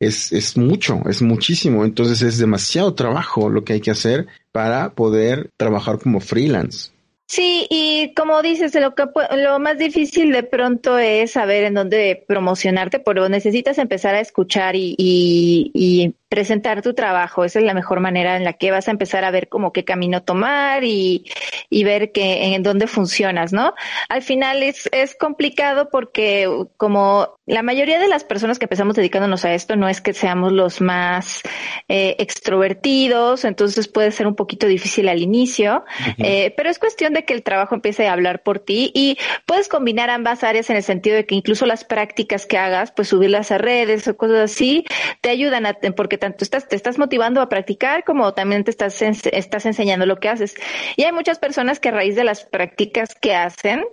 es, 0.00 0.32
es 0.32 0.56
mucho, 0.56 1.02
es 1.08 1.22
muchísimo. 1.22 1.84
Entonces 1.84 2.22
es 2.22 2.38
demasiado 2.38 2.94
trabajo 2.94 3.48
lo 3.48 3.64
que 3.64 3.74
hay 3.74 3.80
que 3.80 3.90
hacer 3.90 4.26
para 4.52 4.90
poder 4.90 5.50
trabajar 5.56 5.98
como 5.98 6.20
freelance. 6.20 6.90
Sí, 7.30 7.66
y 7.68 8.14
como 8.14 8.40
dices, 8.40 8.74
lo, 8.74 8.94
que, 8.94 9.04
lo 9.36 9.58
más 9.58 9.76
difícil 9.76 10.32
de 10.32 10.44
pronto 10.44 10.98
es 10.98 11.32
saber 11.32 11.64
en 11.64 11.74
dónde 11.74 12.24
promocionarte, 12.26 13.00
pero 13.00 13.28
necesitas 13.28 13.76
empezar 13.76 14.14
a 14.14 14.20
escuchar 14.20 14.76
y, 14.76 14.94
y, 14.96 15.70
y 15.74 16.14
presentar 16.28 16.82
tu 16.82 16.94
trabajo. 16.94 17.44
Esa 17.44 17.58
es 17.58 17.64
la 17.64 17.74
mejor 17.74 18.00
manera 18.00 18.36
en 18.36 18.44
la 18.44 18.52
que 18.52 18.70
vas 18.70 18.88
a 18.88 18.90
empezar 18.90 19.24
a 19.24 19.30
ver 19.30 19.48
como 19.48 19.72
qué 19.72 19.84
camino 19.84 20.22
tomar 20.22 20.84
y, 20.84 21.24
y 21.70 21.84
ver 21.84 22.12
que 22.12 22.54
en 22.54 22.62
dónde 22.62 22.86
funcionas, 22.86 23.52
¿no? 23.52 23.74
Al 24.08 24.22
final 24.22 24.62
es, 24.62 24.88
es 24.92 25.14
complicado 25.16 25.88
porque 25.90 26.48
como 26.76 27.38
la 27.46 27.62
mayoría 27.62 27.98
de 27.98 28.08
las 28.08 28.24
personas 28.24 28.58
que 28.58 28.66
empezamos 28.66 28.94
dedicándonos 28.94 29.46
a 29.46 29.54
esto 29.54 29.74
no 29.74 29.88
es 29.88 30.02
que 30.02 30.12
seamos 30.12 30.52
los 30.52 30.82
más 30.82 31.42
eh, 31.88 32.16
extrovertidos, 32.18 33.46
entonces 33.46 33.88
puede 33.88 34.10
ser 34.10 34.26
un 34.26 34.34
poquito 34.34 34.66
difícil 34.66 35.08
al 35.08 35.22
inicio, 35.22 35.84
eh, 36.18 36.52
pero 36.56 36.68
es 36.68 36.78
cuestión 36.78 37.14
de 37.14 37.24
que 37.24 37.32
el 37.32 37.42
trabajo 37.42 37.74
empiece 37.74 38.06
a 38.06 38.12
hablar 38.12 38.42
por 38.42 38.58
ti 38.58 38.90
y 38.94 39.16
puedes 39.46 39.68
combinar 39.68 40.10
ambas 40.10 40.44
áreas 40.44 40.68
en 40.68 40.76
el 40.76 40.82
sentido 40.82 41.16
de 41.16 41.24
que 41.24 41.34
incluso 41.34 41.64
las 41.64 41.84
prácticas 41.84 42.44
que 42.44 42.58
hagas, 42.58 42.92
pues 42.92 43.08
subirlas 43.08 43.50
a 43.50 43.56
redes 43.56 44.06
o 44.08 44.16
cosas 44.16 44.50
así, 44.50 44.84
te 45.22 45.30
ayudan 45.30 45.64
a, 45.64 45.72
porque 45.96 46.17
tanto 46.18 46.44
estás, 46.44 46.68
te 46.68 46.76
estás 46.76 46.98
motivando 46.98 47.40
a 47.40 47.48
practicar 47.48 48.04
como 48.04 48.34
también 48.34 48.64
te 48.64 48.70
estás, 48.70 49.00
estás 49.00 49.66
enseñando 49.66 50.04
lo 50.04 50.20
que 50.20 50.28
haces. 50.28 50.54
Y 50.96 51.04
hay 51.04 51.12
muchas 51.12 51.38
personas 51.38 51.80
que 51.80 51.88
a 51.88 51.92
raíz 51.92 52.16
de 52.16 52.24
las 52.24 52.44
prácticas 52.44 53.14
que 53.14 53.34
hacen, 53.34 53.84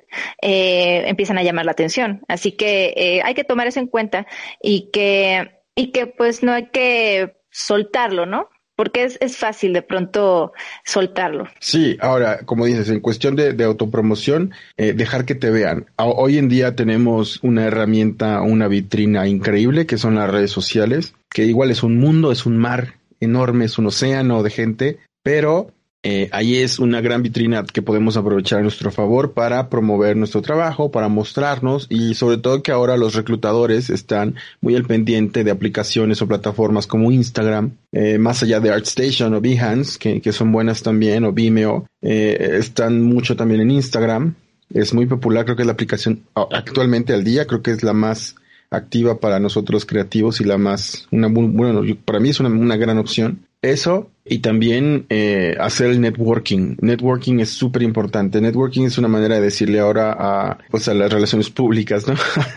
eh, 0.42 1.04
empiezan 1.08 1.38
a 1.38 1.44
llamar 1.44 1.66
la 1.66 1.72
atención. 1.72 2.22
Así 2.28 2.52
que 2.52 2.94
eh, 2.96 3.22
hay 3.24 3.34
que 3.34 3.44
tomar 3.44 3.68
eso 3.68 3.80
en 3.80 3.88
cuenta 3.88 4.28
y 4.62 4.90
que, 4.92 5.62
y 5.76 5.92
que 5.92 6.08
pues 6.08 6.44
no 6.44 6.52
hay 6.52 6.68
que 6.70 7.38
soltarlo, 7.50 8.26
¿no? 8.26 8.50
porque 8.76 9.06
es, 9.06 9.18
es, 9.22 9.38
fácil 9.38 9.74
de 9.74 9.82
pronto 9.82 10.52
soltarlo. 10.84 11.48
Sí, 11.60 11.98
ahora, 12.02 12.40
como 12.46 12.66
dices, 12.66 12.90
en 12.90 13.00
cuestión 13.00 13.36
de, 13.36 13.54
de 13.54 13.64
autopromoción, 13.64 14.52
eh, 14.78 14.94
dejar 14.94 15.26
que 15.26 15.36
te 15.36 15.50
vean. 15.50 15.86
Hoy 15.98 16.38
en 16.38 16.50
día 16.50 16.76
tenemos 16.76 17.40
una 17.42 17.66
herramienta, 17.66 18.42
una 18.42 18.68
vitrina 18.68 19.28
increíble 19.28 19.86
que 19.86 19.98
son 19.98 20.16
las 20.16 20.30
redes 20.30 20.52
sociales, 20.52 21.15
que 21.30 21.46
igual 21.46 21.72
es 21.72 21.84
un 21.84 21.98
mundo, 21.98 22.32
es 22.32 22.46
un 22.46 22.58
mar 22.58 22.96
enorme, 23.20 23.66
es 23.66 23.78
un 23.78 23.88
océano 23.88 24.44
de 24.44 24.50
gente, 24.50 25.00
pero 25.24 25.72
eh, 26.08 26.30
ahí 26.34 26.58
es 26.58 26.78
una 26.78 27.02
gran 27.02 27.24
vitrina 27.24 27.64
que 27.64 27.82
podemos 27.82 28.16
aprovechar 28.16 28.60
a 28.60 28.62
nuestro 28.62 28.92
favor 28.92 29.34
para 29.34 29.72
promover 29.72 30.16
nuestro 30.16 30.44
trabajo, 30.44 30.92
para 30.92 31.08
mostrarnos 31.08 31.88
y 31.90 32.14
sobre 32.14 32.38
todo 32.38 32.62
que 32.62 32.72
ahora 32.72 32.96
los 32.96 33.16
reclutadores 33.16 33.90
están 33.90 34.36
muy 34.62 34.76
al 34.76 34.84
pendiente 34.84 35.44
de 35.44 35.50
aplicaciones 35.50 36.22
o 36.22 36.28
plataformas 36.28 36.86
como 36.86 37.12
Instagram, 37.12 37.72
eh, 37.92 38.20
más 38.20 38.44
allá 38.44 38.60
de 38.60 38.70
ArtStation 38.70 39.34
o 39.34 39.42
Behance, 39.42 39.98
que, 39.98 40.22
que 40.22 40.32
son 40.32 40.52
buenas 40.52 40.84
también, 40.84 41.26
o 41.26 41.32
Vimeo, 41.32 41.88
eh, 42.04 42.58
están 42.60 43.02
mucho 43.02 43.36
también 43.36 43.62
en 43.62 43.72
Instagram. 43.72 44.36
Es 44.72 44.94
muy 44.94 45.08
popular, 45.08 45.46
creo 45.46 45.56
que 45.56 45.64
es 45.64 45.68
la 45.68 45.74
aplicación 45.74 46.22
actualmente 46.36 47.14
al 47.14 47.24
día, 47.24 47.48
creo 47.48 47.64
que 47.64 47.72
es 47.72 47.82
la 47.82 47.94
más 47.94 48.36
activa 48.70 49.20
para 49.20 49.40
nosotros 49.40 49.86
creativos 49.86 50.42
y 50.42 50.44
la 50.44 50.58
más, 50.58 51.08
una, 51.12 51.28
bueno, 51.28 51.82
para 52.04 52.20
mí 52.20 52.30
es 52.30 52.40
una, 52.40 52.50
una 52.50 52.78
gran 52.78 52.98
opción. 52.98 53.46
Eso 53.62 54.12
y 54.24 54.40
también 54.40 55.06
eh, 55.10 55.56
hacer 55.60 55.92
el 55.92 56.02
networking. 56.02 56.76
Networking 56.82 57.40
es 57.40 57.50
súper 57.50 57.84
importante. 57.84 58.42
Networking 58.42 58.84
es 58.84 58.98
una 58.98 59.08
manera 59.08 59.36
de 59.36 59.42
decirle 59.42 59.80
ahora 59.80 60.16
a, 60.18 60.58
pues 60.70 60.88
a 60.88 60.94
las 60.94 61.12
relaciones 61.12 61.50
públicas, 61.50 62.06
¿no? 62.08 62.16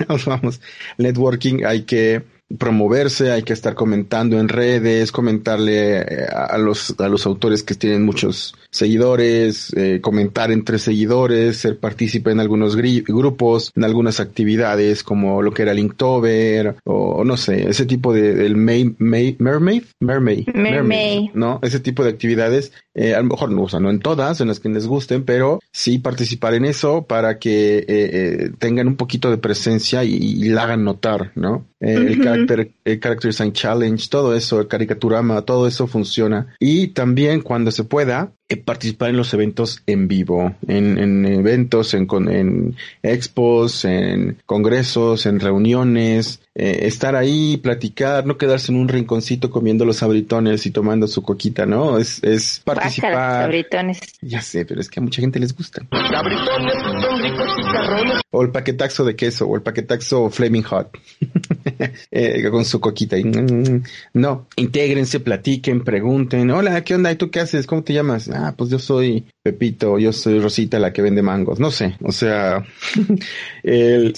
Vamos, 0.26 0.60
networking 0.96 1.64
hay 1.64 1.82
que 1.82 2.22
promoverse, 2.56 3.30
hay 3.30 3.42
que 3.42 3.52
estar 3.52 3.74
comentando 3.74 4.40
en 4.40 4.48
redes, 4.48 5.12
comentarle 5.12 5.98
eh, 5.98 6.26
a 6.30 6.56
los, 6.56 6.94
a 6.98 7.08
los 7.08 7.26
autores 7.26 7.62
que 7.62 7.74
tienen 7.74 8.04
muchos 8.04 8.54
seguidores, 8.70 9.72
eh, 9.76 10.00
comentar 10.00 10.50
entre 10.50 10.78
seguidores, 10.78 11.56
ser 11.56 11.78
partícipe 11.78 12.30
en 12.30 12.40
algunos 12.40 12.76
grupos, 12.76 13.72
en 13.74 13.84
algunas 13.84 14.20
actividades 14.20 15.02
como 15.02 15.42
lo 15.42 15.52
que 15.52 15.62
era 15.62 15.74
Linktober 15.74 16.76
o, 16.84 17.24
no 17.24 17.36
sé, 17.36 17.68
ese 17.68 17.86
tipo 17.86 18.12
de 18.12 18.46
el 18.46 18.56
May, 18.56 18.94
May, 18.98 19.36
Mermaid, 19.38 19.84
Mermaid, 20.00 20.48
Mermaid, 20.54 21.30
¿no? 21.34 21.58
Ese 21.62 21.80
tipo 21.80 22.04
de 22.04 22.10
actividades, 22.10 22.72
eh, 22.94 23.14
a 23.14 23.18
lo 23.18 23.28
mejor 23.28 23.50
no, 23.50 23.62
o 23.62 23.68
sea, 23.68 23.80
no 23.80 23.90
en 23.90 24.00
todas, 24.00 24.40
en 24.40 24.48
las 24.48 24.60
que 24.60 24.68
les 24.68 24.86
gusten, 24.86 25.24
pero 25.24 25.60
sí 25.72 25.98
participar 25.98 26.54
en 26.54 26.64
eso 26.64 27.06
para 27.06 27.38
que 27.38 27.84
eh, 27.88 28.50
tengan 28.58 28.88
un 28.88 28.96
poquito 28.96 29.30
de 29.30 29.38
presencia 29.38 30.04
y, 30.04 30.48
la 30.48 30.62
hagan 30.62 30.84
notar, 30.84 31.32
¿no? 31.34 31.66
El 31.78 32.22
character, 32.22 32.70
el 32.84 33.00
character 33.00 33.30
design 33.30 33.52
challenge, 33.52 34.08
todo 34.08 34.34
eso, 34.34 34.60
el 34.60 34.66
caricaturama, 34.66 35.42
todo 35.42 35.66
eso 35.66 35.86
funciona. 35.86 36.54
Y 36.58 36.88
también 36.88 37.42
cuando 37.42 37.70
se 37.70 37.84
pueda, 37.84 38.32
eh, 38.37 38.37
participar 38.56 39.10
en 39.10 39.18
los 39.18 39.34
eventos 39.34 39.82
en 39.86 40.08
vivo, 40.08 40.54
en, 40.66 40.98
en 40.98 41.26
eventos, 41.26 41.92
en, 41.92 42.08
en, 42.28 42.76
expos, 43.02 43.84
en 43.84 44.38
congresos, 44.46 45.26
en 45.26 45.38
reuniones, 45.38 46.40
eh, 46.54 46.86
estar 46.86 47.14
ahí, 47.14 47.58
platicar, 47.58 48.26
no 48.26 48.38
quedarse 48.38 48.72
en 48.72 48.78
un 48.78 48.88
rinconcito 48.88 49.50
comiendo 49.50 49.84
los 49.84 50.02
abritones 50.02 50.64
y 50.66 50.70
tomando 50.70 51.06
su 51.06 51.22
coquita, 51.22 51.66
¿no? 51.66 51.98
Es, 51.98 52.24
es 52.24 52.62
participar. 52.64 53.44
abritones. 53.44 54.00
Ya 54.22 54.40
sé, 54.40 54.64
pero 54.64 54.80
es 54.80 54.88
que 54.88 54.98
a 54.98 55.02
mucha 55.02 55.20
gente 55.20 55.38
les 55.38 55.54
gusta. 55.54 55.86
Abritones 55.90 56.74
son 56.82 57.22
ricos 57.22 58.22
O 58.30 58.42
el 58.42 58.50
paquetaxo 58.50 59.04
de 59.04 59.14
queso, 59.14 59.46
o 59.46 59.56
el 59.56 59.62
paquetaxo 59.62 60.30
Flaming 60.30 60.64
Hot. 60.64 60.98
eh, 62.10 62.48
con 62.50 62.64
su 62.64 62.80
coquita. 62.80 63.16
Y, 63.18 63.24
mm, 63.24 63.82
no, 64.14 64.48
intégrense, 64.56 65.20
platiquen, 65.20 65.84
pregunten. 65.84 66.50
Hola, 66.50 66.82
¿qué 66.82 66.94
onda? 66.94 67.12
¿Y 67.12 67.16
tú 67.16 67.30
qué 67.30 67.40
haces? 67.40 67.66
¿Cómo 67.66 67.82
te 67.82 67.92
llamas? 67.92 68.28
Ah, 68.38 68.54
pues 68.56 68.70
yo 68.70 68.78
soy 68.78 69.26
Pepito, 69.42 69.98
yo 69.98 70.12
soy 70.12 70.40
Rosita 70.40 70.78
la 70.78 70.92
que 70.92 71.02
vende 71.02 71.22
mangos, 71.22 71.60
no 71.60 71.70
sé, 71.70 71.96
o 72.02 72.12
sea, 72.12 72.64
el, 73.62 74.14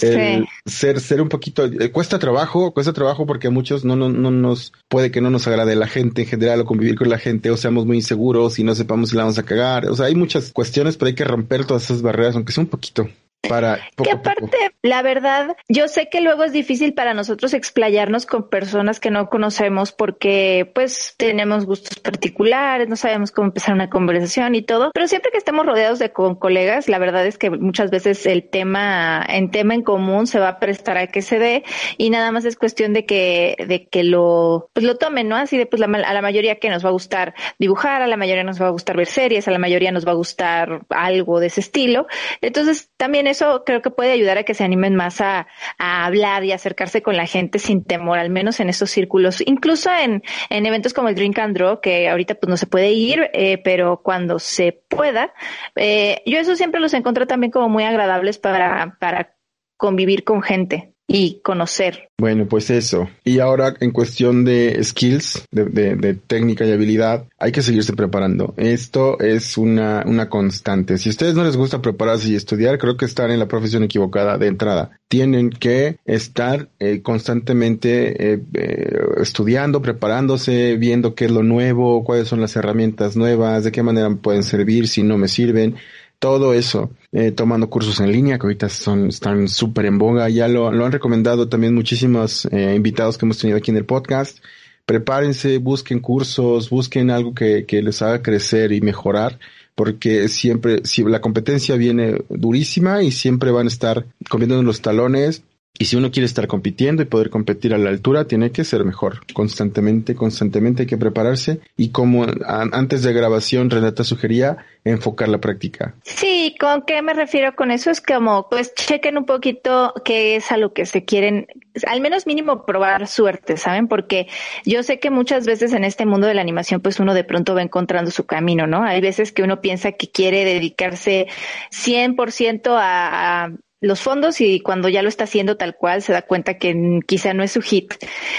ser, 0.65 0.99
ser 0.99 1.21
un 1.21 1.29
poquito, 1.29 1.65
eh, 1.65 1.91
cuesta 1.91 2.19
trabajo, 2.19 2.73
cuesta 2.73 2.93
trabajo 2.93 3.25
porque 3.25 3.47
a 3.47 3.51
muchos 3.51 3.83
no, 3.83 3.95
no, 3.95 4.09
no 4.09 4.31
nos, 4.31 4.73
puede 4.87 5.11
que 5.11 5.21
no 5.21 5.29
nos 5.29 5.47
agrade 5.47 5.75
la 5.75 5.87
gente 5.87 6.21
en 6.21 6.27
general 6.27 6.61
o 6.61 6.65
convivir 6.65 6.95
con 6.95 7.09
la 7.09 7.17
gente 7.17 7.51
o 7.51 7.57
seamos 7.57 7.85
muy 7.85 7.97
inseguros 7.97 8.59
y 8.59 8.63
no 8.63 8.75
sepamos 8.75 9.09
si 9.09 9.15
la 9.15 9.23
vamos 9.23 9.39
a 9.39 9.43
cagar, 9.43 9.87
o 9.87 9.95
sea, 9.95 10.05
hay 10.05 10.15
muchas 10.15 10.51
cuestiones, 10.51 10.97
pero 10.97 11.07
hay 11.07 11.15
que 11.15 11.25
romper 11.25 11.65
todas 11.65 11.83
esas 11.83 12.01
barreras, 12.01 12.35
aunque 12.35 12.53
sea 12.53 12.63
un 12.63 12.69
poquito 12.69 13.09
para 13.47 13.79
que 14.01 14.11
aparte, 14.11 14.57
la 14.81 15.01
verdad, 15.01 15.55
yo 15.67 15.87
sé 15.87 16.09
que 16.09 16.21
luego 16.21 16.43
es 16.43 16.51
difícil 16.51 16.93
para 16.93 17.13
nosotros 17.13 17.53
explayarnos 17.53 18.25
con 18.25 18.49
personas 18.49 18.99
que 18.99 19.11
no 19.11 19.29
conocemos 19.29 19.91
porque 19.91 20.69
pues 20.73 21.15
tenemos 21.17 21.65
gustos 21.65 21.99
particulares, 21.99 22.87
no 22.87 22.95
sabemos 22.95 23.31
cómo 23.31 23.47
empezar 23.47 23.73
una 23.73 23.89
conversación 23.89 24.55
y 24.55 24.61
todo, 24.61 24.91
pero 24.93 25.07
siempre 25.07 25.31
que 25.31 25.37
estemos 25.37 25.65
rodeados 25.65 25.99
de 25.99 26.11
con 26.11 26.35
colegas, 26.35 26.87
la 26.87 26.99
verdad 26.99 27.25
es 27.25 27.37
que 27.37 27.49
muchas 27.49 27.89
veces 27.89 28.25
el 28.25 28.47
tema 28.49 29.25
en 29.27 29.51
tema 29.51 29.73
en 29.73 29.81
común 29.81 30.27
se 30.27 30.39
va 30.39 30.49
a 30.49 30.59
prestar 30.59 30.97
a 30.97 31.07
que 31.07 31.21
se 31.21 31.39
dé 31.39 31.63
y 31.97 32.09
nada 32.09 32.31
más 32.31 32.45
es 32.45 32.55
cuestión 32.55 32.93
de 32.93 33.05
que 33.05 33.55
de 33.67 33.87
que 33.87 34.03
lo 34.03 34.69
pues 34.73 34.85
lo 34.85 34.97
tomen, 34.97 35.27
¿no? 35.27 35.35
Así 35.35 35.57
de 35.57 35.65
pues 35.65 35.79
la, 35.79 35.87
a 35.87 36.13
la 36.13 36.21
mayoría 36.21 36.59
que 36.59 36.69
nos 36.69 36.85
va 36.85 36.89
a 36.89 36.93
gustar 36.93 37.33
dibujar, 37.57 38.01
a 38.01 38.07
la 38.07 38.17
mayoría 38.17 38.43
nos 38.43 38.61
va 38.61 38.67
a 38.67 38.71
gustar 38.71 38.97
ver 38.97 39.07
series, 39.07 39.47
a 39.47 39.51
la 39.51 39.59
mayoría 39.59 39.91
nos 39.91 40.05
va 40.05 40.11
a 40.11 40.15
gustar 40.15 40.81
algo 40.89 41.39
de 41.39 41.47
ese 41.47 41.61
estilo. 41.61 42.07
Entonces, 42.41 42.89
también 42.97 43.27
eso 43.31 43.63
creo 43.65 43.81
que 43.81 43.89
puede 43.89 44.11
ayudar 44.11 44.37
a 44.37 44.43
que 44.43 44.53
se 44.53 44.63
animen 44.63 44.95
más 44.95 45.21
a, 45.21 45.47
hablar 45.77 46.43
y 46.43 46.51
acercarse 46.51 47.01
con 47.01 47.17
la 47.17 47.25
gente 47.25 47.59
sin 47.59 47.83
temor, 47.83 48.19
al 48.19 48.29
menos 48.29 48.59
en 48.59 48.69
esos 48.69 48.91
círculos, 48.91 49.41
incluso 49.45 49.89
en, 49.91 50.23
en 50.49 50.65
eventos 50.65 50.93
como 50.93 51.09
el 51.09 51.15
Drink 51.15 51.39
and 51.39 51.57
Draw, 51.57 51.81
que 51.81 52.09
ahorita 52.09 52.35
pues 52.35 52.49
no 52.49 52.57
se 52.57 52.67
puede 52.67 52.91
ir, 52.91 53.29
eh, 53.33 53.57
pero 53.63 54.01
cuando 54.03 54.39
se 54.39 54.83
pueda, 54.89 55.33
eh, 55.75 56.21
yo 56.25 56.37
eso 56.39 56.55
siempre 56.55 56.79
los 56.79 56.93
encontré 56.93 57.25
también 57.25 57.51
como 57.51 57.69
muy 57.69 57.83
agradables 57.83 58.37
para, 58.37 58.97
para 58.99 59.35
convivir 59.77 60.23
con 60.23 60.41
gente. 60.41 60.93
Y 61.11 61.41
conocer. 61.43 62.09
Bueno, 62.17 62.47
pues 62.47 62.69
eso. 62.69 63.09
Y 63.23 63.39
ahora 63.39 63.73
en 63.79 63.91
cuestión 63.91 64.45
de 64.45 64.81
skills, 64.83 65.43
de, 65.51 66.17
técnica 66.27 66.65
y 66.65 66.71
habilidad, 66.71 67.25
hay 67.37 67.51
que 67.51 67.61
seguirse 67.61 67.93
preparando. 67.93 68.53
Esto 68.57 69.19
es 69.19 69.57
una, 69.57 70.03
una 70.05 70.29
constante. 70.29 70.97
Si 70.97 71.09
a 71.09 71.11
ustedes 71.11 71.35
no 71.35 71.43
les 71.43 71.57
gusta 71.57 71.81
prepararse 71.81 72.29
y 72.29 72.35
estudiar, 72.35 72.77
creo 72.77 72.95
que 72.95 73.05
están 73.05 73.31
en 73.31 73.39
la 73.39 73.47
profesión 73.47 73.83
equivocada 73.83 74.37
de 74.37 74.47
entrada. 74.47 74.91
Tienen 75.07 75.49
que 75.49 75.97
estar 76.05 76.69
eh, 76.79 77.01
constantemente 77.01 78.33
eh, 78.33 78.43
eh, 78.53 78.99
estudiando, 79.17 79.81
preparándose, 79.81 80.77
viendo 80.77 81.15
qué 81.15 81.25
es 81.25 81.31
lo 81.31 81.43
nuevo, 81.43 82.03
cuáles 82.05 82.27
son 82.27 82.39
las 82.39 82.55
herramientas 82.55 83.17
nuevas, 83.17 83.63
de 83.63 83.71
qué 83.71 83.83
manera 83.83 84.09
pueden 84.11 84.43
servir, 84.43 84.87
si 84.87 85.03
no 85.03 85.17
me 85.17 85.27
sirven 85.27 85.75
todo 86.21 86.53
eso, 86.53 86.91
eh, 87.11 87.31
tomando 87.31 87.67
cursos 87.67 87.99
en 87.99 88.11
línea 88.11 88.37
que 88.37 88.45
ahorita 88.45 88.69
son, 88.69 89.07
están 89.07 89.47
súper 89.47 89.87
en 89.87 89.97
boga, 89.97 90.29
ya 90.29 90.47
lo, 90.47 90.71
lo, 90.71 90.85
han 90.85 90.91
recomendado 90.91 91.49
también 91.49 91.73
muchísimos 91.73 92.45
eh, 92.51 92.75
invitados 92.75 93.17
que 93.17 93.25
hemos 93.25 93.39
tenido 93.39 93.57
aquí 93.57 93.71
en 93.71 93.77
el 93.77 93.85
podcast. 93.85 94.37
Prepárense, 94.85 95.57
busquen 95.57 95.99
cursos, 95.99 96.69
busquen 96.69 97.09
algo 97.09 97.33
que, 97.33 97.65
que 97.65 97.81
les 97.81 98.03
haga 98.03 98.21
crecer 98.21 98.71
y 98.71 98.81
mejorar, 98.81 99.39
porque 99.73 100.27
siempre, 100.27 100.81
si 100.83 101.03
la 101.03 101.21
competencia 101.21 101.75
viene 101.75 102.21
durísima 102.29 103.01
y 103.01 103.11
siempre 103.11 103.49
van 103.49 103.65
a 103.65 103.69
estar 103.69 104.05
comiendo 104.29 104.61
los 104.61 104.81
talones, 104.81 105.41
y 105.79 105.85
si 105.85 105.95
uno 105.95 106.11
quiere 106.11 106.25
estar 106.25 106.47
compitiendo 106.47 107.01
y 107.01 107.05
poder 107.05 107.29
competir 107.29 107.73
a 107.73 107.77
la 107.77 107.89
altura, 107.89 108.25
tiene 108.25 108.51
que 108.51 108.63
ser 108.63 108.85
mejor. 108.85 109.25
Constantemente, 109.33 110.13
constantemente 110.13 110.83
hay 110.83 110.87
que 110.87 110.97
prepararse. 110.97 111.59
Y 111.75 111.89
como 111.89 112.25
antes 112.45 113.01
de 113.01 113.13
grabación 113.13 113.69
Renata 113.69 114.03
sugería, 114.03 114.57
enfocar 114.83 115.29
la 115.29 115.39
práctica. 115.39 115.95
Sí, 116.03 116.55
¿con 116.59 116.83
qué 116.83 117.01
me 117.01 117.13
refiero 117.13 117.55
con 117.55 117.71
eso? 117.71 117.89
Es 117.89 117.99
como, 117.99 118.47
pues 118.49 118.75
chequen 118.75 119.17
un 119.17 119.25
poquito 119.25 119.93
qué 120.05 120.35
es 120.35 120.51
a 120.51 120.57
lo 120.57 120.73
que 120.73 120.85
se 120.85 121.03
quieren, 121.03 121.47
al 121.87 122.01
menos 122.01 122.27
mínimo 122.27 122.65
probar 122.65 123.07
suerte, 123.07 123.57
¿saben? 123.57 123.87
Porque 123.87 124.27
yo 124.65 124.83
sé 124.83 124.99
que 124.99 125.09
muchas 125.09 125.47
veces 125.47 125.73
en 125.73 125.83
este 125.83 126.05
mundo 126.05 126.27
de 126.27 126.35
la 126.35 126.41
animación, 126.41 126.81
pues 126.81 126.99
uno 126.99 127.15
de 127.15 127.23
pronto 127.23 127.55
va 127.55 127.63
encontrando 127.63 128.11
su 128.11 128.25
camino, 128.27 128.67
¿no? 128.67 128.83
Hay 128.83 129.01
veces 129.01 129.31
que 129.31 129.41
uno 129.41 129.61
piensa 129.61 129.93
que 129.93 130.11
quiere 130.11 130.45
dedicarse 130.45 131.27
100% 131.71 132.67
a, 132.67 133.45
a 133.45 133.51
los 133.81 133.99
fondos 133.99 134.39
y 134.41 134.59
cuando 134.61 134.87
ya 134.89 135.01
lo 135.01 135.09
está 135.09 135.25
haciendo 135.25 135.57
tal 135.57 135.75
cual 135.75 136.01
se 136.01 136.13
da 136.13 136.21
cuenta 136.21 136.57
que 136.57 136.99
quizá 137.05 137.33
no 137.33 137.43
es 137.43 137.51
su 137.51 137.61
hit. 137.61 137.93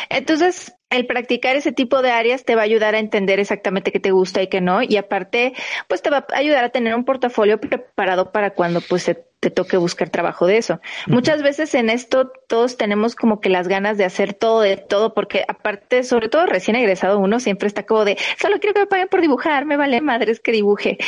Entonces, 0.08 0.72
el 0.88 1.06
practicar 1.06 1.56
ese 1.56 1.72
tipo 1.72 2.00
de 2.00 2.11
áreas 2.11 2.44
te 2.44 2.54
va 2.54 2.62
a 2.62 2.64
ayudar 2.64 2.94
a 2.94 2.99
entender 2.99 3.40
exactamente 3.40 3.92
qué 3.92 3.99
te 3.99 4.12
gusta 4.12 4.42
y 4.42 4.49
qué 4.49 4.61
no 4.61 4.82
y 4.82 4.96
aparte, 4.96 5.54
pues 5.88 6.00
te 6.00 6.11
va 6.11 6.26
a 6.32 6.37
ayudar 6.37 6.64
a 6.64 6.68
tener 6.68 6.94
un 6.94 7.04
portafolio 7.04 7.58
preparado 7.58 8.30
para 8.30 8.50
cuando 8.50 8.80
pues 8.80 9.11
te 9.40 9.50
toque 9.50 9.76
buscar 9.76 10.11
trabajo 10.11 10.46
de 10.46 10.58
eso. 10.58 10.80
Muchas 11.08 11.42
veces 11.42 11.75
en 11.75 11.90
esto 11.90 12.30
todos 12.46 12.76
tenemos 12.76 13.16
como 13.16 13.40
que 13.40 13.49
las 13.49 13.66
ganas 13.66 13.99
de 13.99 14.04
hacer 14.04 14.34
todo 14.34 14.61
de 14.61 14.76
todo 14.76 15.14
porque 15.14 15.44
aparte, 15.49 16.04
sobre 16.04 16.28
todo 16.28 16.46
recién 16.46 16.76
egresado 16.76 17.18
uno 17.18 17.40
siempre 17.40 17.66
está 17.66 17.84
como 17.84 18.04
de, 18.04 18.16
solo 18.40 18.61
quiero 18.61 18.75
que 18.75 18.80
me 18.80 18.87
paguen 18.87 19.08
por 19.08 19.20
dibujar, 19.20 19.64
me 19.64 19.76
vale 19.76 20.00
madres 20.00 20.38
que 20.38 20.52
dibuje. 20.52 20.99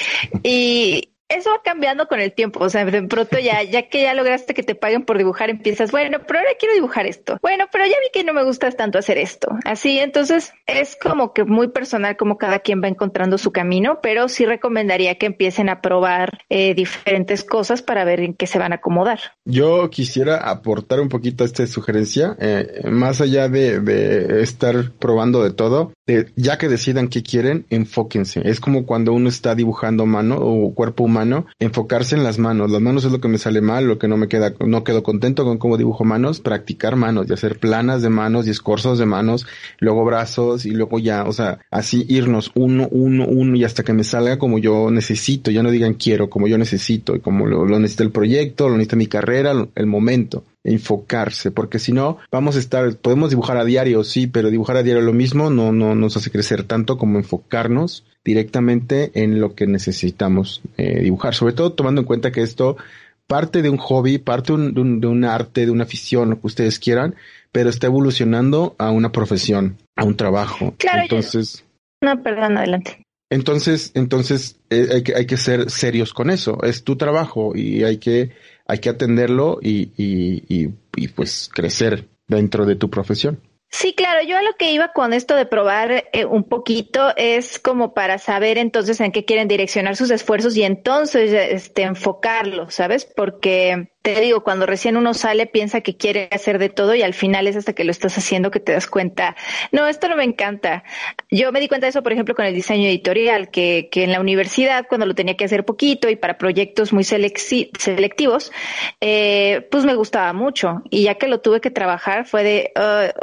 Y 0.43 1.14
eso 1.29 1.51
va 1.51 1.61
cambiando 1.65 2.07
con 2.07 2.21
el 2.21 2.33
tiempo, 2.33 2.63
o 2.63 2.69
sea, 2.69 2.85
de 2.85 3.03
pronto 3.03 3.39
ya, 3.39 3.63
ya 3.63 3.89
que 3.89 4.03
ya 4.03 4.15
lograste 4.15 4.55
que 4.55 4.63
te 4.63 4.75
paguen 4.75 5.05
por 5.05 5.19
dibujar, 5.19 5.51
empiezas, 5.51 5.91
bueno, 5.91 6.19
pero 6.27 6.41
ahora 6.41 6.51
quiero 6.59 6.75
dibujar 6.75 7.07
esto. 7.07 7.39
Bueno, 7.41 7.65
pero 7.73 7.85
ya 7.87 7.93
vi 8.01 8.11
que 8.13 8.25
no 8.25 8.35
me 8.35 8.45
gusta 8.45 8.71
tanto 8.73 8.99
hacer 8.99 9.19
esto. 9.19 9.49
Así, 9.65 9.99
entonces 9.99 10.53
es 10.67 10.97
como 11.01 11.33
que 11.33 11.45
muy 11.45 11.69
personal 11.69 12.17
como 12.17 12.37
cada 12.37 12.59
quien 12.59 12.83
va 12.83 12.89
encontrando 12.89 13.39
su 13.39 13.53
camino, 13.53 14.01
pero 14.03 14.29
sí 14.29 14.45
recomendaría 14.45 15.17
que 15.17 15.27
empiecen 15.27 15.69
a 15.69 15.81
probar 15.81 16.41
eh, 16.51 16.75
diferentes 16.75 17.43
cosas 17.43 17.83
para 17.83 18.05
ver 18.05 18.21
en 18.21 18.35
qué 18.35 18.47
se 18.47 18.59
van 18.59 18.73
a 18.73 18.77
acomodar. 18.77 19.21
Yo 19.45 19.89
quisiera 19.91 20.37
aportar 20.37 21.01
un 21.01 21.09
poquito 21.09 21.45
a 21.45 21.47
esta 21.47 21.67
sugerencia, 21.67 22.37
eh, 22.39 22.83
más 22.91 23.21
allá 23.21 23.49
de, 23.49 23.81
de 23.81 24.43
estar 24.43 24.93
probando 24.99 25.43
de 25.43 25.53
todo, 25.53 25.93
ya 26.37 26.59
que 26.59 26.69
decidan 26.69 27.09
qué 27.09 27.23
quieren, 27.23 27.67
enfóquense. 27.71 28.43
Es 28.45 28.61
como 28.61 28.85
cuando 28.85 29.13
uno 29.13 29.29
está 29.29 29.55
dibujando 29.55 30.05
mano 30.05 30.37
o 30.39 30.75
cuerpo 30.75 31.05
humano, 31.05 31.14
enfocarse 31.59 32.15
en 32.15 32.25
las 32.25 32.39
manos. 32.39 32.71
Las 32.71 32.81
manos 32.81 33.05
es 33.05 33.13
lo 33.13 33.21
que 33.21 33.29
me 33.29 33.39
sale 33.39 33.61
mal, 33.61 33.87
lo 33.87 33.99
que 33.99 34.09
no 34.09 34.17
me 34.17 34.29
queda, 34.29 34.55
no 34.61 34.85
quedo 34.85 35.03
contento 35.03 35.45
con 35.45 35.59
cómo 35.59 35.77
dibujo 35.77 36.05
manos, 36.05 36.41
practicar 36.41 36.97
manos 36.97 37.27
y 37.29 37.33
hacer 37.33 37.59
planas 37.59 38.03
de 38.03 38.11
manos 38.11 38.47
y 38.47 38.51
escorzos 38.51 38.99
de 38.99 39.07
manos, 39.07 39.47
luego 39.79 40.05
brazos 40.05 40.67
y 40.67 40.71
luego 40.71 40.99
ya, 40.99 41.25
o 41.25 41.33
sea, 41.33 41.61
así 41.71 42.05
irnos 42.09 42.51
uno, 42.55 42.89
uno, 42.91 43.27
uno 43.27 43.57
y 43.57 43.65
hasta 43.65 43.83
que 43.83 43.93
me 43.93 44.05
salga 44.05 44.39
como 44.39 44.59
yo 44.59 44.91
necesito. 44.91 45.51
Ya 45.51 45.63
no 45.63 45.71
digan 45.71 45.95
quiero, 45.95 46.31
como 46.31 46.49
yo 46.49 46.59
necesito 46.59 47.15
y 47.15 47.21
como 47.21 47.47
lo, 47.47 47.65
lo 47.65 47.79
necesita 47.79 48.05
el 48.05 48.11
proyecto, 48.11 48.69
lo 48.69 48.77
necesita 48.77 48.97
mi 48.97 49.07
carrera, 49.07 49.53
el 49.75 49.87
momento 49.87 50.45
enfocarse, 50.65 51.51
porque 51.51 51.79
si 51.79 51.93
no, 51.93 52.19
vamos 52.33 52.57
a 52.57 52.59
estar, 52.59 52.97
podemos 52.97 53.31
dibujar 53.31 53.59
a 53.59 53.65
diario, 53.65 54.03
sí, 54.03 54.27
pero 54.27 54.51
dibujar 54.51 54.79
a 54.79 54.83
diario 54.83 55.03
lo 55.03 55.13
mismo 55.13 55.51
no, 55.51 55.73
no 55.73 55.95
nos 55.95 56.17
hace 56.17 56.31
crecer 56.31 56.65
tanto 56.65 56.97
como 56.97 57.19
enfocarnos 57.19 58.05
directamente 58.25 59.13
en 59.15 59.41
lo 59.41 59.55
que 59.55 59.67
necesitamos 59.67 60.63
eh, 60.79 61.01
dibujar, 61.01 61.35
sobre 61.35 61.53
todo 61.53 61.75
tomando 61.75 62.01
en 62.01 62.07
cuenta 62.07 62.33
que 62.33 62.43
esto 62.43 62.79
parte 63.27 63.63
de 63.63 63.71
un 63.71 63.77
hobby, 63.77 64.19
parte 64.19 64.53
de, 64.53 64.81
un, 64.81 65.01
de, 65.01 65.07
un, 65.07 65.25
arte, 65.25 65.67
de 65.67 65.71
una 65.71 65.85
afición, 65.85 66.31
lo 66.31 66.41
que 66.41 66.47
ustedes 66.47 66.79
quieran, 66.79 67.15
pero 67.53 67.71
está 67.71 67.87
evolucionando 67.87 68.75
a 68.79 68.91
una 68.91 69.13
profesión, 69.13 69.77
a 69.97 70.05
un 70.05 70.17
trabajo. 70.17 70.75
Claro, 70.79 71.03
entonces. 71.03 71.65
No, 72.03 72.23
perdón, 72.23 72.59
adelante. 72.59 73.03
Entonces, 73.31 73.93
entonces 73.95 74.61
eh, 74.71 74.89
hay, 74.93 75.03
que, 75.03 75.15
hay 75.15 75.27
que 75.27 75.37
ser 75.37 75.71
serios 75.71 76.13
con 76.13 76.31
eso. 76.31 76.63
Es 76.63 76.85
tu 76.85 76.97
trabajo 76.97 77.53
y 77.55 77.83
hay 77.83 77.97
que 77.99 78.33
hay 78.67 78.79
que 78.79 78.91
atenderlo 78.91 79.59
y, 79.61 79.93
y, 79.97 80.45
y, 80.49 80.75
y 80.97 81.09
pues 81.09 81.51
crecer 81.53 82.09
dentro 82.27 82.67
de 82.67 82.77
tu 82.77 82.91
profesión. 82.91 83.41
Sí, 83.71 83.93
claro, 83.93 84.25
yo 84.25 84.37
a 84.37 84.43
lo 84.43 84.53
que 84.57 84.71
iba 84.71 84.93
con 84.93 85.13
esto 85.13 85.35
de 85.35 85.47
probar 85.47 86.05
eh, 86.13 86.25
un 86.25 86.45
poquito 86.45 87.13
es 87.17 87.59
como 87.59 87.93
para 87.93 88.19
saber 88.19 88.57
entonces 88.57 89.01
en 89.01 89.11
qué 89.11 89.25
quieren 89.25 89.49
direccionar 89.49 89.97
sus 89.97 90.13
esfuerzos 90.13 90.57
y 90.57 90.63
entonces 90.63 91.33
este 91.33 91.83
enfocarlo, 91.83 92.71
¿sabes? 92.71 93.05
Porque 93.05 93.94
te 94.05 94.21
digo, 94.21 94.43
cuando 94.45 94.67
recién 94.67 94.99
uno 94.99 95.15
sale 95.15 95.47
piensa 95.47 95.81
que 95.81 95.97
quiere 95.97 96.29
hacer 96.31 96.59
de 96.59 96.69
todo 96.69 96.95
y 96.95 97.01
al 97.01 97.15
final 97.15 97.47
es 97.47 97.57
hasta 97.57 97.73
que 97.73 97.85
lo 97.85 97.91
estás 97.91 98.19
haciendo 98.19 98.51
que 98.51 98.61
te 98.61 98.73
das 98.73 98.87
cuenta, 98.87 99.35
no, 99.73 99.89
esto 99.89 100.09
no 100.09 100.17
me 100.17 100.25
encanta. 100.25 100.85
Yo 101.31 101.53
me 101.53 101.61
di 101.61 101.69
cuenta 101.69 101.87
de 101.87 101.91
eso, 101.91 102.03
por 102.03 102.13
ejemplo, 102.13 102.35
con 102.35 102.45
el 102.45 102.55
diseño 102.55 102.87
editorial, 102.87 103.51
que, 103.51 103.89
que 103.91 104.05
en 104.05 104.13
la 104.13 104.21
universidad, 104.21 104.87
cuando 104.89 105.07
lo 105.07 105.15
tenía 105.15 105.39
que 105.39 105.47
hacer 105.47 105.65
poquito 105.65 106.11
y 106.11 106.17
para 106.17 106.37
proyectos 106.37 106.93
muy 106.93 107.03
selectivos, 107.03 108.53
eh, 109.01 109.67
pues 109.71 109.87
me 109.87 109.95
gustaba 109.95 110.35
mucho. 110.35 110.83
Y 110.91 111.05
ya 111.05 111.15
que 111.15 111.27
lo 111.27 111.41
tuve 111.41 111.63
que 111.63 111.71
trabajar 111.71 112.27
fue 112.27 112.45
de, 112.45 112.73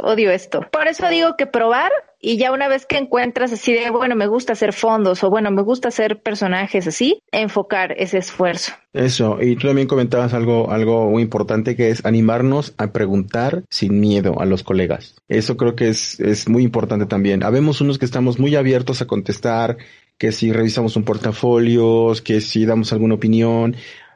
odio 0.00 0.32
esto. 0.32 0.62
Por 0.72 0.88
eso 0.88 1.08
digo 1.08 1.36
que 1.36 1.46
probar 1.46 1.92
y 2.24 2.36
ya 2.38 2.52
una 2.52 2.68
vez 2.68 2.86
que 2.86 2.96
encuentras 2.96 3.52
así 3.52 3.72
de, 3.72 3.90
bueno, 3.90 4.14
me 4.14 4.28
gusta 4.28 4.52
hacer 4.52 4.72
fondos 4.72 5.24
o 5.24 5.28
bueno, 5.28 5.50
me 5.50 5.62
gusta 5.62 5.88
hacer 5.88 6.22
personajes 6.22 6.86
así, 6.86 7.20
enfocar 7.32 7.94
ese 7.98 8.18
esfuerzo. 8.18 8.72
Eso, 8.92 9.38
y 9.42 9.56
tú 9.56 9.66
también 9.66 9.88
comentabas 9.88 10.32
algo, 10.32 10.70
algo 10.70 11.10
muy 11.10 11.22
importante 11.22 11.74
que 11.74 11.90
es 11.90 12.04
animarnos 12.04 12.74
a 12.78 12.92
preguntar 12.92 13.64
sin 13.68 13.98
miedo 13.98 14.40
a 14.40 14.44
los 14.44 14.62
colegas. 14.62 15.16
Eso 15.28 15.56
creo 15.56 15.74
que 15.74 15.88
es, 15.88 16.20
es 16.20 16.48
muy 16.48 16.62
importante 16.62 17.06
también. 17.06 17.42
Habemos 17.42 17.80
unos 17.80 17.98
que 17.98 18.04
estamos 18.04 18.38
muy 18.38 18.54
abiertos 18.54 19.02
a 19.02 19.06
contestar, 19.06 19.78
que 20.16 20.30
si 20.30 20.52
revisamos 20.52 20.94
un 20.94 21.02
portafolio, 21.02 22.12
que 22.22 22.40
si 22.40 22.64
damos 22.64 22.92
alguna 22.92 23.14
opinión, 23.16 23.74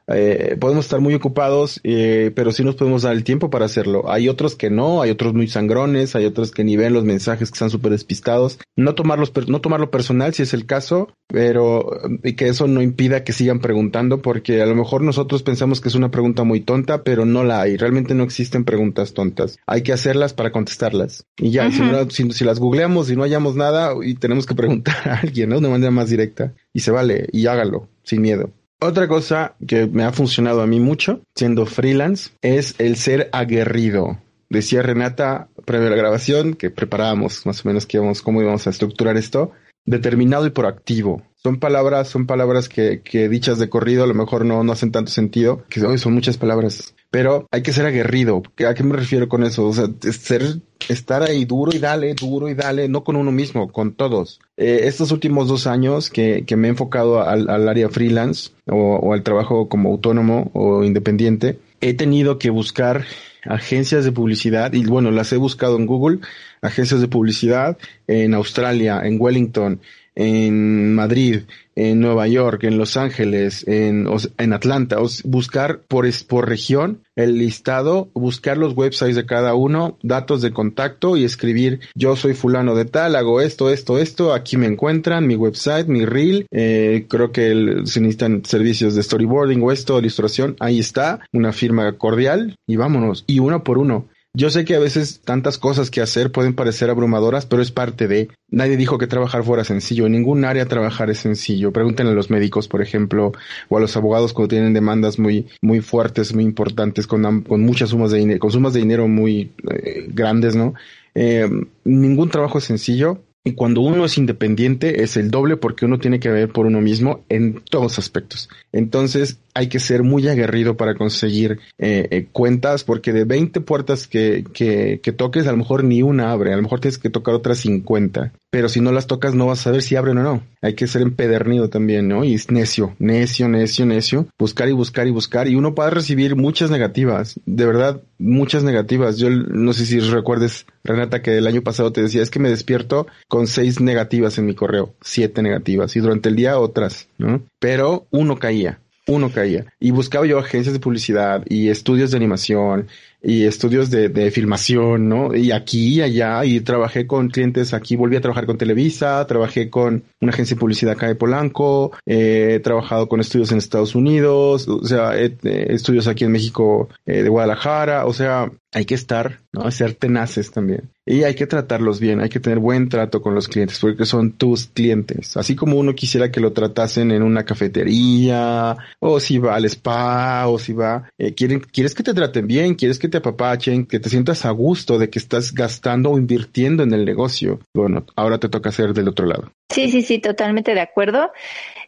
eh, 0.09 0.57
podemos 0.61 0.85
estar 0.85 1.01
muy 1.01 1.14
ocupados, 1.14 1.81
eh, 1.83 2.31
pero 2.35 2.53
sí 2.53 2.62
nos 2.62 2.77
podemos 2.77 3.03
dar 3.03 3.14
el 3.14 3.25
tiempo 3.25 3.51
para 3.51 3.64
hacerlo. 3.64 4.11
Hay 4.11 4.29
otros 4.29 4.55
que 4.55 4.71
no, 4.71 5.03
hay 5.03 5.11
otros 5.11 5.35
muy 5.35 5.49
sangrones, 5.49 6.14
hay 6.14 6.27
otros 6.27 6.53
que 6.53 6.64
ni 6.64 6.77
ven 6.77 6.92
los 6.92 7.05
mensajes 7.05 7.51
que 7.51 7.55
están 7.55 7.71
súper 7.71 7.92
despistados. 7.92 8.59
No 8.77 8.95
tomarlos, 8.95 9.33
no 9.49 9.61
tomarlo 9.61 9.90
personal 9.90 10.35
si 10.35 10.42
es 10.42 10.55
el 10.55 10.66
caso, 10.66 11.09
pero 11.27 11.90
y 12.23 12.35
que 12.35 12.49
eso 12.49 12.69
no 12.69 12.83
impida 12.83 13.25
que 13.25 13.33
sigan 13.33 13.61
preguntando, 13.61 14.23
porque 14.23 14.62
a 14.62 14.66
lo 14.66 14.75
mejor 14.75 15.03
nosotros 15.03 15.42
pensamos 15.42 15.81
que 15.81 15.88
es 15.88 15.95
una 15.95 16.11
pregunta 16.11 16.45
muy 16.45 16.61
tonta, 16.61 17.03
pero 17.03 17.25
no 17.25 17.42
la 17.42 17.62
hay. 17.62 17.77
Realmente 17.77 18.14
no 18.14 18.25
existen 18.25 18.64
preguntas 18.64 19.12
tontas. 19.12 19.59
Hay 19.66 19.83
que 19.83 19.92
hacerlas 19.92 20.35
para 20.35 20.53
contestarlas. 20.53 21.25
Y 21.37 21.51
ya, 21.51 21.71
si, 22.11 22.31
si, 22.31 22.45
las 22.45 22.61
googleamos 22.61 23.11
y 23.11 23.16
no 23.16 23.23
hallamos 23.23 23.57
nada, 23.57 23.92
y 24.03 24.14
tenemos 24.14 24.47
que 24.47 24.55
preguntar 24.55 24.97
a 25.09 25.19
alguien, 25.19 25.51
¿no? 25.51 25.61
De 25.61 25.69
manera 25.69 25.90
más 25.90 26.11
directa. 26.11 26.55
Y 26.73 26.81
se 26.81 26.90
vale, 26.90 27.29
y 27.33 27.47
hágalo, 27.47 27.88
sin 28.03 28.23
miedo. 28.23 28.51
Otra 28.78 29.08
cosa 29.08 29.54
que 29.66 29.86
me 29.86 30.04
ha 30.04 30.12
funcionado 30.12 30.60
a 30.60 30.66
mí 30.66 30.80
mucho, 30.80 31.22
siendo 31.34 31.64
freelance, 31.64 32.32
es 32.42 32.74
el 32.78 32.96
ser 32.96 33.30
aguerrido. 33.32 34.18
Decía 34.50 34.82
Renata, 34.82 35.48
previo 35.64 35.88
a 35.88 35.90
la 35.90 35.96
grabación, 35.96 36.54
que 36.54 36.70
preparábamos 36.70 37.46
más 37.46 37.64
o 37.64 37.68
menos 37.68 37.86
que 37.86 37.96
íbamos, 37.96 38.20
cómo 38.20 38.42
íbamos 38.42 38.66
a 38.66 38.70
estructurar 38.70 39.16
esto, 39.16 39.52
determinado 39.87 40.46
y 40.46 40.51
proactivo. 40.51 41.22
Son 41.37 41.61
palabras, 41.61 42.09
son 42.09 42.27
palabras 42.27 42.68
que, 42.68 43.03
que 43.03 43.29
dichas 43.29 43.61
de 43.61 43.68
corrido 43.68 44.03
a 44.03 44.09
lo 44.09 44.14
mejor 44.14 44.44
no, 44.44 44.64
no 44.64 44.72
hacen 44.72 44.90
tanto 44.90 45.12
sentido, 45.12 45.64
que 45.68 45.81
hoy 45.87 45.96
son 45.96 46.12
muchas 46.12 46.37
palabras, 46.37 46.94
pero 47.11 47.46
hay 47.53 47.62
que 47.62 47.72
ser 47.72 47.87
aguerrido. 47.87 48.42
¿A 48.68 48.75
qué 48.75 48.83
me 48.83 48.96
refiero 48.96 49.29
con 49.29 49.44
eso? 49.44 49.64
O 49.64 49.72
sea, 49.72 49.87
ser, 50.11 50.42
estar 50.88 51.22
ahí 51.22 51.44
duro 51.44 51.70
y 51.72 51.79
dale, 51.79 52.14
duro 52.14 52.49
y 52.49 52.55
dale, 52.55 52.88
no 52.88 53.05
con 53.05 53.14
uno 53.14 53.31
mismo, 53.31 53.70
con 53.70 53.94
todos. 53.94 54.40
Eh, 54.57 54.81
estos 54.85 55.12
últimos 55.12 55.46
dos 55.46 55.68
años 55.68 56.11
que, 56.11 56.42
que 56.44 56.57
me 56.57 56.66
he 56.66 56.70
enfocado 56.70 57.22
al, 57.22 57.49
al 57.49 57.68
área 57.68 57.88
freelance 57.90 58.51
o, 58.66 58.96
o 58.96 59.12
al 59.12 59.22
trabajo 59.22 59.68
como 59.68 59.90
autónomo 59.90 60.51
o 60.53 60.83
independiente, 60.83 61.61
he 61.81 61.94
tenido 61.94 62.38
que 62.40 62.51
buscar 62.51 63.05
agencias 63.48 64.04
de 64.04 64.12
publicidad 64.12 64.72
y 64.72 64.85
bueno, 64.85 65.11
las 65.11 65.32
he 65.32 65.37
buscado 65.37 65.76
en 65.76 65.87
Google, 65.87 66.20
agencias 66.62 67.00
de 67.00 67.09
publicidad 67.09 67.78
en 68.06 68.35
Australia, 68.35 69.00
en 69.04 69.20
Wellington, 69.20 69.80
en 70.16 70.94
Madrid, 70.94 71.42
en 71.76 72.00
Nueva 72.00 72.26
York, 72.26 72.64
en 72.64 72.79
Los 72.79 72.96
Ángeles, 72.96 73.68
en, 73.68 74.09
en 74.38 74.52
Atlanta, 74.55 74.96
buscar 75.24 75.81
por, 75.87 76.07
por 76.26 76.48
región 76.48 77.02
el 77.16 77.38
listado, 77.38 78.09
buscar 78.14 78.57
los 78.57 78.74
websites 78.74 79.14
de 79.16 79.26
cada 79.26 79.55
uno, 79.55 79.98
datos 80.02 80.40
de 80.40 80.52
contacto 80.52 81.16
y 81.16 81.24
escribir 81.24 81.81
yo 81.94 82.16
soy 82.16 82.35
fulano 82.35 82.74
de 82.74 82.87
tal, 82.87 83.14
hago 83.14 83.40
esto, 83.40 83.70
esto, 83.70 83.98
esto, 83.98 84.33
aquí 84.33 84.57
me 84.57 84.66
encuentran, 84.66 85.26
mi 85.26 85.37
website, 85.37 85.87
mi 85.87 86.07
reel, 86.07 86.46
eh, 86.50 87.07
creo 87.09 87.31
que 87.31 87.83
se 87.85 88.00
necesitan 88.00 88.44
servicios 88.44 88.94
de 88.94 89.02
storyboarding 89.02 89.62
o 89.62 89.70
esto, 89.70 89.98
ilustración, 89.98 90.57
ahí 90.61 90.79
está, 90.79 91.20
una 91.33 91.52
firma 91.52 91.92
cordial 91.92 92.57
y 92.66 92.76
vámonos, 92.76 93.24
y 93.26 93.38
uno 93.38 93.62
por 93.62 93.79
uno. 93.79 94.09
Yo 94.38 94.51
sé 94.51 94.66
que 94.66 94.75
a 94.75 94.79
veces 94.79 95.22
tantas 95.25 95.57
cosas 95.57 95.90
que 95.90 96.03
hacer 96.03 96.31
pueden 96.31 96.53
parecer 96.53 96.90
abrumadoras, 96.90 97.46
pero 97.46 97.62
es 97.62 97.70
parte 97.70 98.07
de... 98.07 98.29
Nadie 98.51 98.77
dijo 98.77 98.99
que 98.99 99.07
trabajar 99.07 99.44
fuera 99.44 99.64
sencillo. 99.64 100.05
En 100.05 100.12
ningún 100.12 100.44
área 100.44 100.66
trabajar 100.66 101.09
es 101.09 101.20
sencillo. 101.20 101.72
Pregúntenle 101.72 102.12
a 102.12 102.14
los 102.14 102.29
médicos, 102.29 102.68
por 102.68 102.83
ejemplo, 102.83 103.33
o 103.70 103.79
a 103.79 103.81
los 103.81 103.96
abogados 103.96 104.35
cuando 104.35 104.49
tienen 104.49 104.75
demandas 104.75 105.18
muy, 105.18 105.46
muy 105.62 105.81
fuertes, 105.81 106.35
muy 106.35 106.44
importantes, 106.44 107.07
con, 107.07 107.44
con 107.44 107.62
muchas 107.62 107.88
sumas 107.88 108.11
de 108.11 108.18
dinero, 108.18 108.38
con 108.38 108.51
sumas 108.51 108.75
de 108.75 108.81
dinero 108.81 109.09
muy 109.09 109.53
eh, 109.70 110.07
grandes, 110.09 110.55
¿no? 110.55 110.75
Eh, 111.14 111.49
ningún 111.85 112.29
trabajo 112.29 112.59
es 112.59 112.64
sencillo. 112.64 113.22
Y 113.42 113.53
cuando 113.53 113.81
uno 113.81 114.05
es 114.05 114.18
independiente 114.18 115.03
es 115.03 115.16
el 115.16 115.31
doble 115.31 115.57
porque 115.57 115.87
uno 115.87 115.99
tiene 115.99 116.20
que 116.20 116.29
ver 116.29 116.51
por 116.51 116.66
uno 116.66 116.83
mismo 116.83 117.25
en 117.31 117.62
todos 117.70 117.99
aspectos. 117.99 118.51
Entonces 118.72 119.38
hay 119.57 119.69
que 119.69 119.81
ser 119.81 120.03
muy 120.03 120.29
aguerrido 120.29 120.77
para 120.77 120.95
conseguir 120.95 121.61
eh, 121.79 122.09
eh, 122.11 122.27
cuentas 122.31 122.85
porque 122.85 123.14
de 123.14 123.25
20 123.25 123.62
puertas 123.62 124.07
que, 124.07 124.45
que, 124.53 125.01
que, 125.03 125.12
toques 125.12 125.47
a 125.47 125.53
lo 125.53 125.57
mejor 125.57 125.83
ni 125.83 126.03
una 126.03 126.31
abre, 126.31 126.53
a 126.53 126.57
lo 126.57 126.62
mejor 126.62 126.81
tienes 126.81 126.99
que 126.99 127.09
tocar 127.09 127.35
otras 127.35 127.59
50. 127.59 128.33
Pero 128.51 128.69
si 128.69 128.83
no 128.83 128.92
las 128.92 129.07
tocas 129.07 129.35
no 129.35 129.47
vas 129.47 129.61
a 129.61 129.64
saber 129.64 129.83
si 129.83 129.97
abren 129.97 130.19
o 130.19 130.23
no. 130.23 130.42
Hay 130.61 130.75
que 130.75 130.87
ser 130.87 131.03
empedernido 131.03 131.71
también, 131.71 132.07
¿no? 132.07 132.23
Y 132.23 132.35
es 132.35 132.51
necio, 132.51 132.95
necio, 132.99 133.49
necio, 133.49 133.87
necio. 133.87 134.29
Buscar 134.38 134.69
y 134.69 134.73
buscar 134.73 135.07
y 135.07 135.11
buscar. 135.11 135.49
Y 135.49 135.57
uno 135.57 135.75
puede 135.75 135.90
recibir 135.90 136.37
muchas 136.37 136.71
negativas. 136.71 137.40
De 137.47 137.66
verdad, 137.66 138.03
muchas 138.19 138.62
negativas. 138.62 139.16
Yo 139.19 139.31
no 139.31 139.73
sé 139.73 139.87
si 139.87 140.01
recuerdes, 140.01 140.66
Renata, 140.85 141.23
que 141.23 141.37
el 141.37 141.47
año 141.47 141.62
pasado 141.62 141.92
te 141.92 142.03
decía, 142.03 142.23
es 142.23 142.31
que 142.31 142.38
me 142.40 142.51
despierto 142.51 143.07
con 143.29 143.47
seis 143.47 143.81
negativas 143.81 144.38
en 144.38 144.47
mi 144.47 144.55
correo, 144.55 144.95
siete 145.01 145.42
negativas, 145.42 145.97
y 145.97 146.01
durante 146.01 146.29
el 146.29 146.37
día 146.37 146.59
otras, 146.59 147.09
¿no? 147.19 147.42
Pero 147.59 148.07
uno 148.11 148.38
caía, 148.38 148.81
uno 149.07 149.31
caía. 149.31 149.66
Y 149.81 149.90
buscaba 149.90 150.27
yo 150.27 150.38
agencias 150.38 150.73
de 150.73 150.81
publicidad 150.81 151.45
y 151.49 151.69
estudios 151.69 152.11
de 152.11 152.16
animación 152.16 152.88
y 153.22 153.44
estudios 153.44 153.90
de, 153.90 154.09
de, 154.09 154.31
filmación, 154.31 155.09
¿no? 155.09 155.35
Y 155.35 155.52
aquí 155.52 156.00
allá, 156.00 156.44
y 156.44 156.61
trabajé 156.61 157.07
con 157.07 157.29
clientes 157.29 157.74
aquí, 157.74 157.96
volví 157.96 158.16
a 158.16 158.20
trabajar 158.20 158.46
con 158.46 158.59
Televisa, 158.59 159.26
trabajé 159.26 159.70
con 159.70 160.05
una 160.20 160.33
agencia 160.33 160.55
de 160.55 160.61
publicidad 160.61 160.92
acá 160.92 161.09
de 161.09 161.14
Polanco, 161.14 161.92
he 162.05 162.61
trabajado 162.62 163.09
con 163.09 163.20
estudios 163.20 163.52
en 163.52 163.59
Estados 163.59 163.94
Unidos, 163.94 164.68
o 164.68 164.85
sea, 164.85 165.16
estudios 165.16 166.07
aquí 166.09 166.24
en 166.24 166.33
México 166.33 166.88
eh, 167.07 167.22
de 167.22 167.29
Guadalajara, 167.29 168.07
o 168.07 168.12
sea, 168.12 168.50
hay 168.76 168.85
que 168.85 168.94
estar, 168.94 169.40
¿no? 169.52 169.70
Ser 169.70 169.94
tenaces 169.94 170.50
también. 170.50 170.90
Y 171.07 171.22
hay 171.22 171.35
que 171.35 171.46
tratarlos 171.46 171.98
bien, 171.98 172.20
hay 172.20 172.29
que 172.29 172.40
tener 172.40 172.59
buen 172.59 172.88
trato 172.88 173.22
con 173.22 173.35
los 173.35 173.48
clientes, 173.48 173.79
porque 173.79 174.05
son 174.05 174.33
tus 174.33 174.66
clientes. 174.66 175.37
Así 175.37 175.55
como 175.57 175.79
uno 175.79 175.94
quisiera 175.94 176.31
que 176.31 176.40
lo 176.40 176.52
tratasen 176.52 177.11
en 177.11 177.22
una 177.22 177.44
cafetería, 177.44 178.76
o 178.98 179.18
si 179.18 179.38
va 179.38 179.55
al 179.55 179.64
spa, 179.64 180.46
o 180.48 180.59
si 180.59 180.74
va, 180.74 181.09
eh, 181.16 181.33
quieren, 181.33 181.61
quieres 181.61 181.94
que 181.94 182.02
te 182.02 182.12
traten 182.12 182.46
bien, 182.46 182.74
quieres 182.74 182.98
que 182.98 183.09
te 183.09 183.15
apapachen, 183.18 183.87
que 183.87 184.00
te 184.00 184.09
sientas 184.09 184.44
a 184.44 184.50
gusto 184.50 184.98
de 184.98 185.11
que 185.11 185.18
estás 185.18 185.52
gastando 185.52 186.11
o 186.11 186.18
invirtiendo 186.18 186.83
en 186.83 186.92
el 186.92 187.05
negocio. 187.05 187.61
Bueno, 187.74 188.05
ahora 188.16 188.38
te 188.38 188.48
toca 188.48 188.70
hacer 188.70 188.92
del 188.92 189.09
otro 189.09 189.26
lado. 189.26 189.52
Sí, 189.70 189.90
sí, 189.90 190.02
sí, 190.02 190.18
totalmente 190.18 190.74
de 190.74 190.81
acuerdo. 190.81 191.33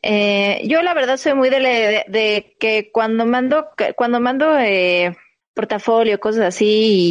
Eh, 0.03 0.63
yo 0.67 0.83
la 0.83 0.95
verdad 0.95 1.17
soy 1.17 1.35
muy 1.35 1.51
de, 1.51 1.61
de, 1.61 2.05
de, 2.09 2.57
que 2.59 2.91
cuando 2.93 3.27
mando, 3.27 3.69
cuando 3.97 4.21
mando 4.21 4.59
eh, 4.59 5.17
portafolio, 5.59 6.21
cosas 6.21 6.45
así 6.45 6.69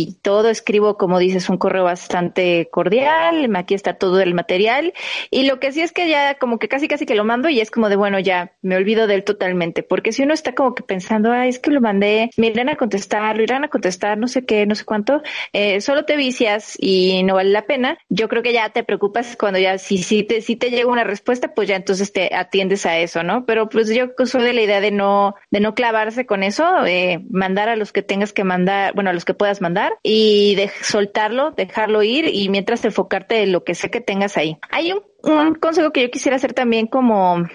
y 0.07 0.13
todo 0.21 0.47
escribo, 0.49 0.97
como 0.97 1.19
dices, 1.19 1.49
un 1.49 1.57
correo 1.57 1.83
bastante 1.83 2.69
cordial, 2.71 3.53
aquí 3.57 3.73
está 3.73 3.95
todo 3.95 4.21
el 4.21 4.33
material 4.33 4.93
y 5.31 5.43
lo 5.43 5.60
que 5.60 5.73
sí 5.73 5.81
es 5.81 5.91
que 5.91 6.07
ya 6.07 6.36
como 6.36 6.57
que 6.57 6.69
casi 6.69 6.88
casi 6.88 7.05
que 7.05 7.13
lo 7.13 7.25
mando 7.25 7.49
y 7.49 7.60
es 7.60 7.71
como 7.71 7.89
de 7.89 7.97
bueno, 7.97 8.19
ya 8.19 8.53
me 8.62 8.77
olvido 8.77 9.05
de 9.05 9.15
él 9.15 9.25
totalmente, 9.25 9.83
porque 9.83 10.13
si 10.13 10.23
uno 10.23 10.33
está 10.33 10.55
como 10.55 10.75
que 10.75 10.83
pensando, 10.83 11.33
ay, 11.33 11.49
es 11.49 11.60
que 11.60 11.71
lo 11.71 11.81
mandé, 11.81 12.29
me 12.38 12.47
irán 12.47 12.69
a 12.69 12.77
contestar, 12.77 13.36
lo 13.36 13.43
irán 13.43 13.65
a 13.65 13.67
contestar, 13.67 14.17
no 14.17 14.29
sé 14.29 14.45
qué, 14.45 14.65
no 14.65 14.75
sé 14.75 14.86
cuánto, 14.86 15.21
eh, 15.51 15.81
solo 15.81 16.05
te 16.05 16.15
vicias 16.15 16.77
y 16.79 17.23
no 17.23 17.36
vale 17.36 17.49
la 17.49 17.65
pena, 17.65 17.97
yo 18.07 18.29
creo 18.29 18.43
que 18.43 18.53
ya 18.53 18.69
te 18.69 18.86
preocupas 18.86 19.36
cuando 19.36 19.60
ya 19.60 19.77
si, 19.77 19.97
si 19.97 20.23
te, 20.23 20.41
si 20.41 20.55
te 20.55 20.69
llega 20.69 20.89
una 20.89 21.03
respuesta, 21.03 21.53
pues 21.53 21.67
ya 21.67 21.75
entonces 21.75 22.13
te 22.13 22.33
atiendes 22.33 22.86
a 22.86 22.97
eso, 22.97 23.23
¿no? 23.23 23.45
Pero 23.45 23.67
pues 23.67 23.89
yo 23.93 24.07
soy 24.25 24.43
de 24.43 24.53
la 24.53 24.62
idea 24.62 24.79
de 24.79 24.91
no, 24.91 25.36
de 25.51 25.60
no 25.60 25.75
clavarse 25.75 26.25
con 26.25 26.43
eso, 26.43 26.86
eh, 26.86 27.25
mandar 27.29 27.67
a 27.67 27.75
los 27.75 27.91
que 27.91 28.03
tengas 28.03 28.31
que 28.31 28.37
mandar, 28.43 28.93
bueno, 28.93 29.10
a 29.10 29.13
los 29.13 29.26
que 29.26 29.34
puedas 29.34 29.62
mandar 29.62 29.93
y 30.04 30.56
de 30.56 30.71
soltarlo, 30.82 31.52
dejarlo 31.52 32.04
ir 32.04 32.28
y 32.34 32.50
mientras 32.50 32.84
enfocarte 32.86 33.43
en 33.43 33.52
lo 33.52 33.63
que 33.63 33.76
sé 33.76 33.89
que 33.89 34.02
tengas 34.02 34.38
ahí. 34.38 34.58
Hay 34.69 34.91
un, 34.91 35.02
un 35.23 35.56
consejo 35.56 35.91
que 35.91 36.02
yo 36.02 36.12
quisiera 36.12 36.36
hacer 36.36 36.54
también 36.54 36.88
como 36.88 37.45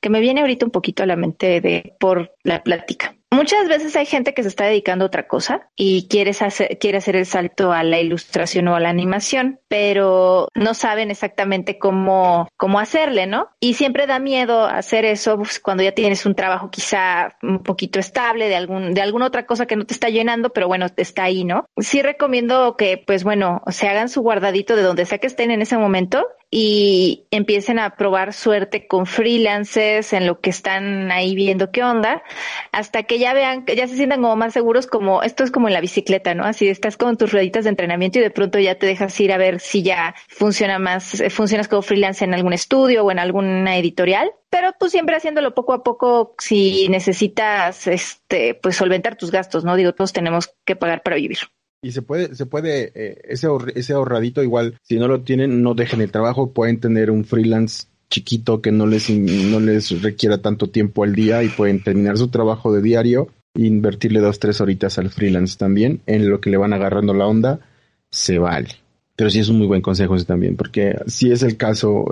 que 0.00 0.10
me 0.10 0.20
viene 0.20 0.40
ahorita 0.40 0.66
un 0.66 0.72
poquito 0.72 1.02
a 1.02 1.06
la 1.06 1.16
mente 1.16 1.60
de 1.60 1.94
por 1.98 2.34
la 2.42 2.62
plática. 2.62 3.14
Muchas 3.32 3.68
veces 3.68 3.94
hay 3.94 4.06
gente 4.06 4.34
que 4.34 4.42
se 4.42 4.48
está 4.48 4.64
dedicando 4.64 5.04
a 5.04 5.06
otra 5.06 5.28
cosa 5.28 5.70
y 5.76 6.08
quiere 6.08 6.32
hacer, 6.32 6.78
quiere 6.80 6.98
hacer 6.98 7.14
el 7.14 7.26
salto 7.26 7.72
a 7.72 7.84
la 7.84 8.00
ilustración 8.00 8.66
o 8.66 8.74
a 8.74 8.80
la 8.80 8.88
animación, 8.88 9.60
pero 9.68 10.48
no 10.54 10.74
saben 10.74 11.12
exactamente 11.12 11.78
cómo, 11.78 12.48
cómo 12.56 12.80
hacerle, 12.80 13.28
¿no? 13.28 13.48
Y 13.60 13.74
siempre 13.74 14.08
da 14.08 14.18
miedo 14.18 14.64
hacer 14.64 15.04
eso 15.04 15.36
pues, 15.36 15.60
cuando 15.60 15.84
ya 15.84 15.92
tienes 15.92 16.26
un 16.26 16.34
trabajo 16.34 16.70
quizá 16.70 17.36
un 17.40 17.62
poquito 17.62 18.00
estable 18.00 18.48
de 18.48 18.56
algún, 18.56 18.94
de 18.94 19.00
alguna 19.00 19.26
otra 19.26 19.46
cosa 19.46 19.66
que 19.66 19.76
no 19.76 19.86
te 19.86 19.94
está 19.94 20.08
llenando, 20.08 20.50
pero 20.50 20.66
bueno, 20.66 20.86
está 20.96 21.22
ahí, 21.22 21.44
¿no? 21.44 21.66
Sí 21.76 22.02
recomiendo 22.02 22.76
que, 22.76 23.02
pues 23.06 23.22
bueno, 23.22 23.62
se 23.68 23.86
hagan 23.86 24.08
su 24.08 24.22
guardadito 24.22 24.74
de 24.74 24.82
donde 24.82 25.06
sea 25.06 25.18
que 25.18 25.28
estén 25.28 25.52
en 25.52 25.62
ese 25.62 25.78
momento 25.78 26.26
y 26.50 27.26
empiecen 27.30 27.78
a 27.78 27.94
probar 27.94 28.32
suerte 28.32 28.88
con 28.88 29.06
freelancers 29.06 30.12
en 30.12 30.26
lo 30.26 30.40
que 30.40 30.50
están 30.50 31.12
ahí 31.12 31.36
viendo 31.36 31.70
qué 31.70 31.84
onda, 31.84 32.24
hasta 32.72 33.04
que 33.04 33.20
ya 33.20 33.32
vean, 33.34 33.64
ya 33.66 33.86
se 33.86 33.94
sientan 33.94 34.20
como 34.20 34.34
más 34.34 34.52
seguros, 34.52 34.88
como 34.88 35.22
esto 35.22 35.44
es 35.44 35.52
como 35.52 35.68
en 35.68 35.74
la 35.74 35.80
bicicleta, 35.80 36.34
¿no? 36.34 36.44
Así 36.44 36.68
estás 36.68 36.96
con 36.96 37.16
tus 37.16 37.32
rueditas 37.32 37.64
de 37.64 37.70
entrenamiento 37.70 38.18
y 38.18 38.22
de 38.22 38.30
pronto 38.30 38.58
ya 38.58 38.74
te 38.74 38.86
dejas 38.86 39.18
ir 39.20 39.32
a 39.32 39.38
ver 39.38 39.60
si 39.60 39.82
ya 39.82 40.14
funciona 40.28 40.78
más, 40.80 41.20
eh, 41.20 41.30
funcionas 41.30 41.68
como 41.68 41.82
freelance 41.82 42.24
en 42.24 42.34
algún 42.34 42.52
estudio 42.52 43.04
o 43.04 43.10
en 43.12 43.20
alguna 43.20 43.76
editorial. 43.76 44.32
Pero 44.50 44.72
tú 44.78 44.88
siempre 44.88 45.14
haciéndolo 45.14 45.54
poco 45.54 45.72
a 45.72 45.84
poco 45.84 46.34
si 46.38 46.88
necesitas, 46.88 47.86
este, 47.86 48.54
pues 48.54 48.74
solventar 48.74 49.14
tus 49.16 49.30
gastos, 49.30 49.64
¿no? 49.64 49.76
Digo, 49.76 49.92
todos 49.94 50.12
tenemos 50.12 50.52
que 50.64 50.74
pagar 50.74 51.02
para 51.02 51.14
vivir. 51.14 51.38
Y 51.82 51.92
se 51.92 52.02
puede, 52.02 52.34
se 52.34 52.44
puede, 52.44 52.92
eh, 52.94 53.22
ese, 53.24 53.48
ese 53.74 53.92
ahorradito 53.94 54.42
igual, 54.42 54.76
si 54.82 54.98
no 54.98 55.08
lo 55.08 55.22
tienen, 55.22 55.62
no 55.62 55.74
dejen 55.74 56.02
el 56.02 56.10
trabajo, 56.10 56.52
pueden 56.52 56.78
tener 56.78 57.10
un 57.10 57.24
freelance 57.24 57.86
chiquito 58.10 58.60
que 58.60 58.70
no 58.70 58.86
les, 58.86 59.08
no 59.08 59.60
les 59.60 60.02
requiera 60.02 60.38
tanto 60.38 60.68
tiempo 60.68 61.04
al 61.04 61.14
día 61.14 61.42
y 61.42 61.48
pueden 61.48 61.82
terminar 61.82 62.18
su 62.18 62.28
trabajo 62.28 62.72
de 62.72 62.82
diario 62.82 63.28
e 63.54 63.62
invertirle 63.62 64.20
dos, 64.20 64.38
tres 64.38 64.60
horitas 64.60 64.98
al 64.98 65.10
freelance 65.10 65.56
también, 65.56 66.02
en 66.06 66.28
lo 66.28 66.40
que 66.40 66.50
le 66.50 66.58
van 66.58 66.74
agarrando 66.74 67.14
la 67.14 67.26
onda, 67.26 67.60
se 68.10 68.38
vale. 68.38 68.68
Pero 69.16 69.30
sí 69.30 69.38
es 69.38 69.48
un 69.48 69.58
muy 69.58 69.66
buen 69.66 69.82
consejo 69.82 70.16
ese 70.16 70.24
también, 70.24 70.56
porque 70.56 70.96
si 71.06 71.30
es 71.30 71.42
el 71.42 71.56
caso, 71.56 72.06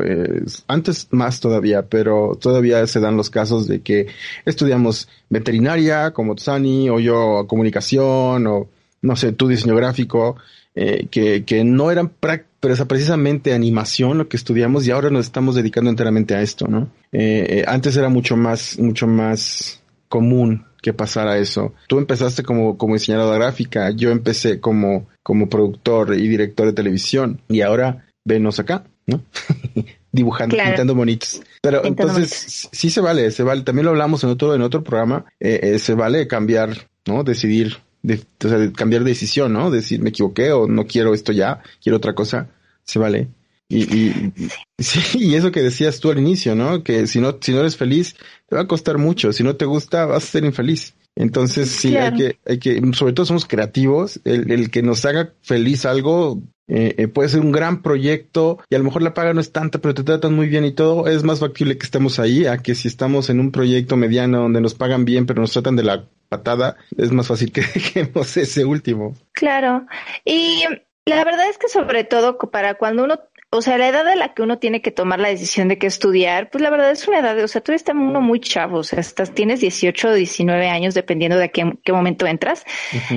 antes 0.67 1.09
más 1.11 1.41
todavía, 1.41 1.87
pero 1.87 2.39
todavía 2.41 2.87
se 2.87 3.01
dan 3.01 3.17
los 3.17 3.31
casos 3.31 3.67
de 3.67 3.81
que 3.81 4.09
estudiamos 4.45 5.09
veterinaria 5.31 6.11
como 6.13 6.35
Tsani 6.35 6.91
o 6.91 7.01
yo 7.01 7.47
comunicación 7.49 8.47
o 8.47 8.69
no 9.03 9.17
sé, 9.17 9.33
tu 9.33 9.49
diseño 9.49 9.75
gráfico, 9.75 10.37
eh, 10.81 11.09
que, 11.11 11.45
que 11.45 11.65
no 11.65 11.91
eran 11.91 12.13
pero 12.61 12.73
es 12.73 12.85
precisamente 12.85 13.53
animación 13.53 14.17
lo 14.17 14.29
que 14.29 14.37
estudiamos 14.37 14.87
y 14.87 14.93
ahora 14.93 15.11
nos 15.11 15.27
estamos 15.27 15.57
dedicando 15.57 15.91
enteramente 15.91 16.37
a 16.37 16.43
esto, 16.43 16.69
¿no? 16.69 16.89
Eh, 17.11 17.47
eh, 17.49 17.65
antes 17.67 17.97
era 17.97 18.09
mucho 18.09 18.37
más, 18.37 18.79
mucho 18.79 19.09
más 19.09 19.83
común 20.09 20.67
que 20.81 20.93
pasara 20.93 21.39
eso. 21.39 21.75
Tú 21.89 21.99
empezaste 21.99 22.45
como, 22.45 22.79
como 22.79 22.95
diseñadora 22.95 23.39
gráfica, 23.39 23.91
yo 23.91 24.11
empecé 24.11 24.61
como, 24.61 25.09
como 25.25 25.49
productor 25.49 26.15
y 26.15 26.29
director 26.29 26.67
de 26.67 26.73
televisión 26.75 27.41
y 27.49 27.63
ahora 27.63 28.07
venos 28.25 28.61
acá, 28.61 28.85
¿no? 29.07 29.23
Dibujando, 30.13 30.57
pintando 30.57 30.95
bonitos. 30.95 31.43
Pero 31.61 31.85
entonces 31.85 32.69
sí 32.71 32.89
se 32.89 33.01
vale, 33.01 33.33
se 33.33 33.43
vale. 33.43 33.63
También 33.63 33.85
lo 33.85 33.91
hablamos 33.91 34.23
en 34.23 34.31
otro, 34.31 34.55
en 34.55 34.63
otro 34.63 34.85
programa. 34.85 35.25
se 35.41 35.95
vale 35.95 36.29
cambiar, 36.29 36.89
¿no? 37.05 37.25
Decidir 37.25 37.79
de, 38.03 38.21
o 38.45 38.49
sea, 38.49 38.59
de 38.59 38.73
cambiar 38.73 39.05
de 39.05 39.11
decisión, 39.11 39.53
¿no? 39.53 39.71
Decir, 39.71 40.01
me 40.01 40.11
equivoqué 40.11 40.53
o 40.53 40.67
no 40.67 40.87
quiero 40.87 41.15
esto 41.15 41.33
ya, 41.33 41.63
quiero 41.83 41.97
otra 41.97 42.15
cosa, 42.15 42.51
se 42.85 42.99
vale. 42.99 43.29
Y, 43.69 43.83
y, 43.95 44.33
sí, 44.79 45.01
y 45.19 45.35
eso 45.35 45.53
que 45.53 45.63
decías 45.63 46.01
tú 46.01 46.11
al 46.11 46.19
inicio, 46.19 46.55
¿no? 46.55 46.83
Que 46.83 47.07
si 47.07 47.21
no, 47.21 47.39
si 47.41 47.53
no 47.53 47.61
eres 47.61 47.77
feliz, 47.77 48.17
te 48.49 48.57
va 48.57 48.63
a 48.63 48.69
costar 48.69 48.99
mucho. 48.99 49.33
Si 49.33 49.43
no 49.43 49.57
te 49.57 49.65
gusta, 49.65 50.07
vas 50.07 50.25
a 50.25 50.27
ser 50.27 50.45
infeliz. 50.45 50.95
Entonces 51.15 51.69
sí, 51.71 51.97
hay 51.97 52.15
que, 52.15 52.39
hay 52.47 52.59
que, 52.59 52.81
sobre 52.93 53.13
todo 53.13 53.27
somos 53.27 53.45
creativos, 53.45 54.21
el, 54.25 54.53
el 54.53 54.71
que 54.71 54.83
nos 54.83 55.05
haga 55.05 55.35
feliz 55.43 55.85
algo, 55.85 56.41
eh, 56.69 56.95
eh, 56.99 57.09
puede 57.09 57.31
ser 57.31 57.41
un 57.41 57.53
gran 57.53 57.83
proyecto 57.83 58.59
y 58.69 58.75
a 58.75 58.79
lo 58.79 58.85
mejor 58.85 59.03
la 59.03 59.15
paga 59.15 59.33
no 59.33 59.41
es 59.41 59.53
tanta, 59.53 59.79
pero 59.79 59.95
te 59.95 60.05
tratan 60.05 60.35
muy 60.35 60.49
bien 60.49 60.65
y 60.65 60.73
todo, 60.73 61.09
es 61.09 61.25
más 61.25 61.41
factible 61.41 61.79
que 61.79 61.85
estemos 61.85 62.19
ahí 62.19 62.47
a 62.47 62.59
que 62.59 62.75
si 62.75 62.89
estamos 62.89 63.31
en 63.31 63.41
un 63.41 63.51
proyecto 63.51 63.97
mediano 63.97 64.43
donde 64.43 64.61
nos 64.61 64.75
pagan 64.75 65.05
bien, 65.05 65.27
pero 65.27 65.41
nos 65.41 65.53
tratan 65.53 65.77
de 65.77 65.85
la 65.85 66.05
patada, 66.29 66.77
es 66.97 67.11
más 67.11 67.27
fácil 67.27 67.53
que 67.53 67.63
dejemos 67.75 68.37
ese 68.37 68.65
último. 68.65 69.17
Claro. 69.33 69.87
Y 70.25 70.65
la 71.07 71.25
verdad 71.25 71.49
es 71.49 71.59
que 71.59 71.69
sobre 71.69 72.05
todo 72.05 72.39
para 72.39 72.75
cuando 72.75 73.05
uno 73.05 73.19
o 73.51 73.63
sea, 73.63 73.79
la 73.79 73.89
edad 73.89 74.07
a 74.07 74.15
la 74.15 74.35
que 74.35 74.43
uno 74.43 74.59
tiene 74.59 74.83
que 74.83 74.91
tomar 74.91 75.21
la 75.21 75.29
decisión 75.29 75.69
de 75.69 75.79
qué 75.79 75.87
estudiar, 75.87 76.51
pues 76.51 76.61
la 76.61 76.69
verdad 76.69 76.91
es 76.91 77.09
una 77.09 77.21
edad, 77.21 77.35
de, 77.35 77.45
o 77.45 77.49
sea, 77.49 77.63
tú 77.63 77.73
estás 77.73 77.97
uno 77.97 78.21
muy 78.21 78.41
chavo, 78.41 78.79
o 78.79 78.83
sea, 78.83 79.01
estás, 79.01 79.33
tienes 79.33 79.61
18 79.61 80.09
o 80.09 80.13
19 80.13 80.69
años 80.69 80.93
dependiendo 80.93 81.39
de 81.39 81.51
qué, 81.51 81.73
qué 81.83 81.93
momento 81.93 82.27
entras. 82.27 82.65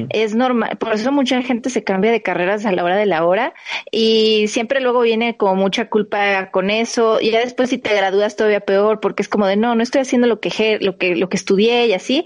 Es 0.10 0.34
normal, 0.34 0.78
por 0.78 0.94
eso 0.94 1.12
mucha 1.12 1.42
gente 1.42 1.70
se 1.70 1.84
cambia 1.84 2.12
de 2.12 2.22
carreras 2.22 2.66
a 2.66 2.72
la 2.72 2.86
hora 2.86 2.96
de 2.96 3.06
la 3.06 3.26
hora 3.26 3.54
y 3.92 4.46
siempre 4.48 4.80
luego 4.80 5.02
viene 5.02 5.36
como 5.36 5.56
mucha 5.56 5.90
culpa 5.90 6.50
con 6.52 6.70
eso 6.70 7.20
y 7.20 7.32
ya 7.32 7.42
después 7.42 7.70
si 7.70 7.78
te 7.78 7.94
gradúas 7.94 8.38
todavía 8.38 8.62
peor 8.62 9.02
porque 9.02 9.24
es 9.24 9.28
como 9.28 9.48
de 9.48 9.58
no, 9.58 9.76
no 9.76 9.84
estoy 9.84 10.02
haciendo 10.02 10.28
lo 10.28 10.40
que, 10.40 10.78
lo 10.80 10.98
que, 10.98 11.16
lo 11.18 11.28
que 11.28 11.38
estudié 11.38 11.88
y 11.88 11.94
así 11.94 12.26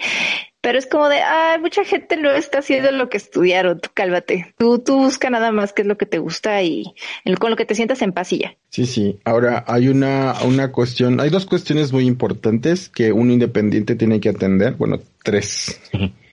pero 0.66 0.80
es 0.80 0.88
como 0.88 1.10
de, 1.10 1.22
ay, 1.22 1.62
mucha 1.62 1.84
gente 1.84 2.18
no 2.18 2.32
está 2.32 2.58
haciendo 2.58 2.90
lo 2.90 3.08
que 3.08 3.18
estudiaron, 3.18 3.80
tú 3.80 3.90
cálvate. 3.94 4.56
Tú, 4.58 4.80
tú 4.80 4.96
busca 4.96 5.30
nada 5.30 5.52
más 5.52 5.74
qué 5.74 5.84
es 5.84 5.88
lo 5.88 5.96
que 5.96 6.08
te 6.08 6.18
gusta 6.18 6.64
y 6.64 6.96
con 7.40 7.52
lo 7.52 7.56
que 7.56 7.66
te 7.66 7.76
sientas 7.76 8.02
en 8.02 8.14
pasilla. 8.14 8.56
Sí, 8.70 8.88
sí. 8.88 9.20
Ahora 9.26 9.64
hay 9.68 9.90
una, 9.90 10.34
una 10.44 10.72
cuestión, 10.72 11.20
hay 11.20 11.30
dos 11.30 11.46
cuestiones 11.46 11.94
muy 11.94 12.08
importantes 12.08 12.90
que 12.90 13.12
un 13.12 13.30
independiente 13.30 13.94
tiene 13.94 14.20
que 14.20 14.30
atender. 14.30 14.74
Bueno, 14.74 15.00
tres. 15.22 15.80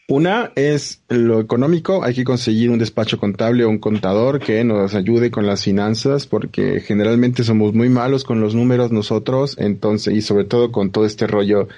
Una 0.09 0.51
es 0.55 1.03
lo 1.11 1.39
económico, 1.39 2.03
hay 2.03 2.15
que 2.15 2.25
conseguir 2.25 2.71
un 2.71 2.79
despacho 2.79 3.19
contable 3.19 3.67
o 3.67 3.69
un 3.69 3.81
contador 3.81 4.41
que 4.41 4.65
nos 4.65 4.95
ayude 4.95 5.31
con 5.31 5.47
las 5.47 5.63
finanzas 5.63 6.27
porque 6.27 6.81
generalmente 6.81 7.45
somos 7.45 7.75
muy 7.75 7.91
malos 7.91 8.25
con 8.25 8.41
los 8.41 8.55
números 8.55 8.93
nosotros, 8.93 9.57
entonces, 9.59 10.15
y 10.15 10.23
sobre 10.23 10.47
todo 10.47 10.73
con 10.73 10.91
todo 10.91 11.05
este 11.05 11.27
rollo 11.27 11.69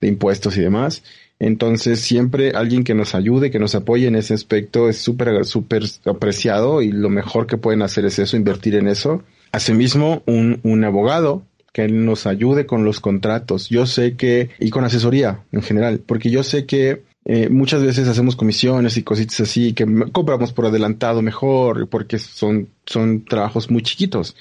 de 0.00 0.08
impuestos 0.08 0.56
y 0.56 0.62
demás. 0.62 1.04
Entonces, 1.40 2.00
siempre 2.00 2.50
alguien 2.50 2.84
que 2.84 2.94
nos 2.94 3.14
ayude, 3.14 3.50
que 3.50 3.58
nos 3.58 3.74
apoye 3.74 4.06
en 4.06 4.14
ese 4.14 4.34
aspecto 4.34 4.88
es 4.88 4.98
súper, 4.98 5.44
súper 5.46 5.84
apreciado 6.04 6.82
y 6.82 6.92
lo 6.92 7.08
mejor 7.08 7.46
que 7.46 7.56
pueden 7.56 7.82
hacer 7.82 8.04
es 8.04 8.18
eso, 8.18 8.36
invertir 8.36 8.76
en 8.76 8.86
eso. 8.86 9.24
Asimismo, 9.50 10.22
un, 10.26 10.60
un 10.62 10.84
abogado 10.84 11.42
que 11.72 11.88
nos 11.88 12.26
ayude 12.26 12.66
con 12.66 12.84
los 12.84 13.00
contratos. 13.00 13.70
Yo 13.70 13.86
sé 13.86 14.16
que, 14.16 14.50
y 14.58 14.70
con 14.70 14.84
asesoría 14.84 15.40
en 15.50 15.62
general, 15.62 16.00
porque 16.04 16.30
yo 16.30 16.42
sé 16.42 16.66
que 16.66 17.02
eh, 17.24 17.48
muchas 17.48 17.82
veces 17.82 18.08
hacemos 18.08 18.34
comisiones 18.36 18.96
y 18.96 19.02
cositas 19.02 19.40
así 19.40 19.72
que 19.72 19.86
compramos 20.10 20.52
por 20.52 20.66
adelantado 20.66 21.20
mejor 21.22 21.88
porque 21.88 22.18
son, 22.18 22.68
son 22.86 23.24
trabajos 23.24 23.70
muy 23.70 23.82
chiquitos. 23.82 24.36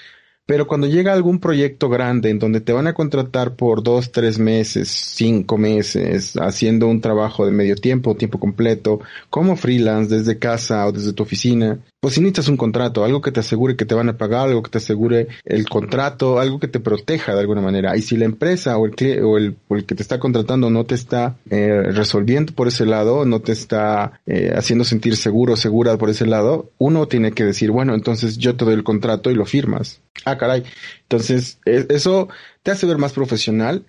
Pero 0.49 0.65
cuando 0.65 0.87
llega 0.87 1.13
algún 1.13 1.37
proyecto 1.37 1.89
grande 1.89 2.31
en 2.31 2.39
donde 2.39 2.59
te 2.59 2.73
van 2.73 2.87
a 2.87 2.95
contratar 2.95 3.55
por 3.55 3.83
dos, 3.83 4.11
tres 4.11 4.39
meses, 4.39 4.89
cinco 4.89 5.59
meses, 5.59 6.33
haciendo 6.37 6.87
un 6.87 7.01
trabajo 7.01 7.45
de 7.45 7.51
medio 7.51 7.75
tiempo, 7.75 8.15
tiempo 8.15 8.39
completo, 8.39 8.99
como 9.29 9.55
freelance, 9.55 10.15
desde 10.15 10.39
casa 10.39 10.87
o 10.87 10.91
desde 10.91 11.13
tu 11.13 11.21
oficina, 11.21 11.77
pues 11.99 12.13
si 12.13 12.21
necesitas 12.21 12.47
un 12.47 12.57
contrato, 12.57 13.03
algo 13.03 13.21
que 13.21 13.31
te 13.31 13.41
asegure 13.41 13.75
que 13.75 13.85
te 13.85 13.95
van 13.95 14.09
a 14.09 14.17
pagar, 14.17 14.47
algo 14.47 14.63
que 14.63 14.71
te 14.71 14.77
asegure 14.77 15.27
el 15.43 15.67
contrato, 15.67 16.39
algo 16.39 16.59
que 16.59 16.67
te 16.67 16.79
proteja 16.79 17.33
de 17.33 17.41
alguna 17.41 17.61
manera. 17.61 17.97
Y 17.97 18.01
si 18.01 18.15
la 18.15 18.25
empresa 18.25 18.77
o 18.77 18.85
el, 18.85 19.23
o 19.23 19.39
o 19.67 19.75
el 19.75 19.85
que 19.85 19.95
te 19.95 20.01
está 20.01 20.19
contratando 20.19 20.69
no 20.69 20.85
te 20.85 20.95
está 20.95 21.37
eh, 21.49 21.83
resolviendo 21.91 22.53
por 22.53 22.67
ese 22.67 22.85
lado, 22.85 23.25
no 23.25 23.41
te 23.41 23.51
está 23.51 24.21
eh, 24.25 24.53
haciendo 24.55 24.85
sentir 24.85 25.17
seguro 25.17 25.55
segura 25.55 25.97
por 25.97 26.09
ese 26.09 26.25
lado, 26.25 26.71
uno 26.77 27.07
tiene 27.07 27.31
que 27.31 27.43
decir, 27.43 27.71
bueno, 27.71 27.93
entonces 27.93 28.37
yo 28.37 28.55
te 28.55 28.65
doy 28.65 28.75
el 28.75 28.83
contrato 28.83 29.29
y 29.29 29.35
lo 29.35 29.45
firmas. 29.45 30.01
Ah, 30.25 30.37
caray. 30.37 30.63
Entonces, 31.03 31.59
e, 31.65 31.85
eso 31.89 32.29
te 32.63 32.71
hace 32.71 32.85
ver 32.85 32.97
más 32.97 33.13
profesional 33.13 33.85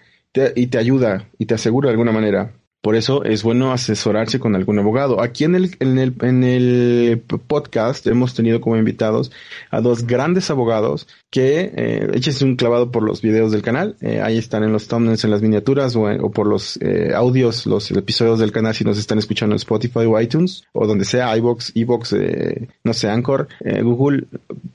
y 0.55 0.67
te 0.69 0.79
ayuda 0.79 1.29
y 1.39 1.47
te 1.47 1.55
asegura 1.55 1.89
de 1.89 1.93
alguna 1.93 2.13
manera. 2.13 2.53
Por 2.83 2.97
eso 2.97 3.25
es 3.25 3.43
bueno 3.43 3.73
asesorarse 3.73 4.39
con 4.39 4.57
algún 4.57 4.79
abogado. 4.79 5.21
Aquí 5.21 5.45
en 5.45 5.55
el, 5.55 5.77
en 5.81 5.99
el, 5.99 6.15
en 6.23 6.45
el 6.45 7.23
podcast 7.47 8.07
hemos 8.07 8.35
tenido 8.35 8.61
como 8.61 8.77
invitados 8.77 9.31
a 9.71 9.81
dos 9.81 10.07
grandes 10.07 10.51
abogados 10.51 11.07
que 11.31 11.73
eh, 11.77 12.11
échense 12.15 12.45
un 12.45 12.57
clavado 12.57 12.91
por 12.91 13.03
los 13.03 13.21
videos 13.21 13.53
del 13.53 13.63
canal. 13.63 13.97
Eh, 14.01 14.21
ahí 14.23 14.39
están 14.39 14.65
en 14.65 14.73
los 14.73 14.89
thumbnails, 14.89 15.25
en 15.25 15.31
las 15.31 15.43
miniaturas 15.43 15.95
o, 15.95 16.05
o 16.05 16.31
por 16.31 16.47
los 16.47 16.79
eh, 16.81 17.13
audios, 17.15 17.67
los 17.67 17.91
episodios 17.91 18.39
del 18.39 18.53
canal 18.53 18.75
si 18.75 18.85
nos 18.85 18.99
están 18.99 19.19
escuchando 19.19 19.55
en 19.55 19.59
Spotify 19.59 20.07
o 20.07 20.21
iTunes 20.21 20.65
o 20.73 20.87
donde 20.87 21.05
sea, 21.05 21.37
iBox, 21.37 21.73
iBox, 21.75 22.13
eh, 22.15 22.69
no 22.85 22.93
sé, 22.95 23.09
Anchor, 23.09 23.49
eh, 23.61 23.83
Google. 23.83 24.25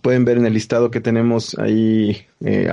Pueden 0.01 0.25
ver 0.25 0.37
en 0.37 0.45
el 0.45 0.53
listado 0.53 0.91
que 0.91 1.01
tenemos 1.01 1.57
ahí 1.57 2.25
eh, 2.43 2.69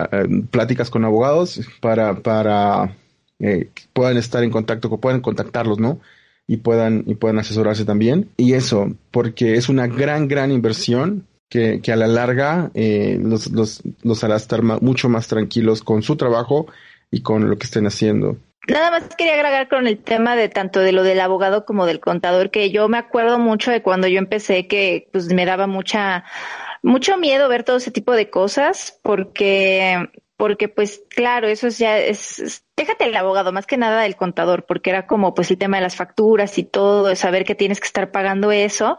pláticas 0.51 0.91
con 0.91 1.05
abogados 1.05 1.61
para, 1.81 2.17
para 2.17 2.97
eh, 3.43 3.69
puedan 3.93 4.17
estar 4.17 4.43
en 4.43 4.51
contacto, 4.51 4.89
que 4.89 4.97
puedan 4.97 5.21
contactarlos, 5.21 5.79
¿no? 5.79 6.01
Y 6.47 6.59
puedan, 6.59 7.05
y 7.07 7.17
puedan 7.17 7.39
asesorarse 7.39 7.85
también. 7.85 8.31
Y 8.37 8.55
eso, 8.55 8.95
porque 9.11 9.55
es 9.55 9.69
una 9.69 9.87
gran, 9.87 10.29
gran 10.29 10.51
inversión 10.51 11.27
que, 11.49 11.81
que 11.83 11.93
a 11.93 11.97
la 11.97 12.07
larga 12.07 12.71
eh, 12.75 13.19
los, 13.21 13.51
los, 13.51 13.83
los 14.03 14.25
hará 14.25 14.37
estar 14.37 14.63
mucho 14.63 15.09
más 15.09 15.29
tranquilos 15.29 15.83
con 15.83 16.03
su 16.03 16.17
trabajo 16.17 16.67
y 17.11 17.21
con 17.21 17.51
lo 17.51 17.59
que 17.59 17.67
estén 17.67 17.87
haciendo. 17.87 18.39
Nada 18.69 18.93
más 18.93 19.15
quería 19.17 19.35
agregar 19.35 19.69
con 19.69 19.89
el 19.89 19.99
tema 19.99 20.37
de 20.37 20.49
tanto 20.49 20.79
de 20.81 20.93
lo 20.93 21.03
del 21.03 21.21
abogado 21.21 21.65
como 21.65 21.85
del 21.85 21.99
contador, 21.99 22.51
que 22.51 22.71
yo 22.71 22.89
me 22.89 22.97
acuerdo 22.97 23.39
mucho 23.39 23.73
de 23.73 23.83
cuando 23.83 24.07
yo 24.07 24.19
empecé 24.19 24.69
que 24.69 25.09
pues 25.11 25.33
me 25.33 25.45
daba 25.45 25.67
mucha, 25.67 26.25
mucho 26.81 27.17
miedo 27.17 27.49
ver 27.49 27.65
todo 27.65 27.79
ese 27.79 27.91
tipo 27.91 28.13
de 28.13 28.31
cosas 28.31 29.01
porque 29.03 30.09
porque 30.43 30.67
pues 30.67 31.05
claro, 31.09 31.47
eso 31.47 31.69
ya 31.69 32.01
es, 32.01 32.65
déjate 32.77 33.05
el 33.05 33.15
abogado, 33.15 33.53
más 33.53 33.65
que 33.65 33.77
nada 33.77 34.07
el 34.07 34.17
contador, 34.17 34.67
porque 34.67 34.91
era 34.91 35.07
como 35.07 35.35
pues 35.35 35.53
el 35.53 35.57
tema 35.57 35.77
de 35.77 35.85
las 35.85 35.95
facturas 35.95 36.59
y 36.59 36.65
todo, 36.65 37.15
saber 37.15 37.45
que 37.45 37.55
tienes 37.55 37.79
que 37.79 37.87
estar 37.87 38.11
pagando 38.11 38.51
eso, 38.51 38.97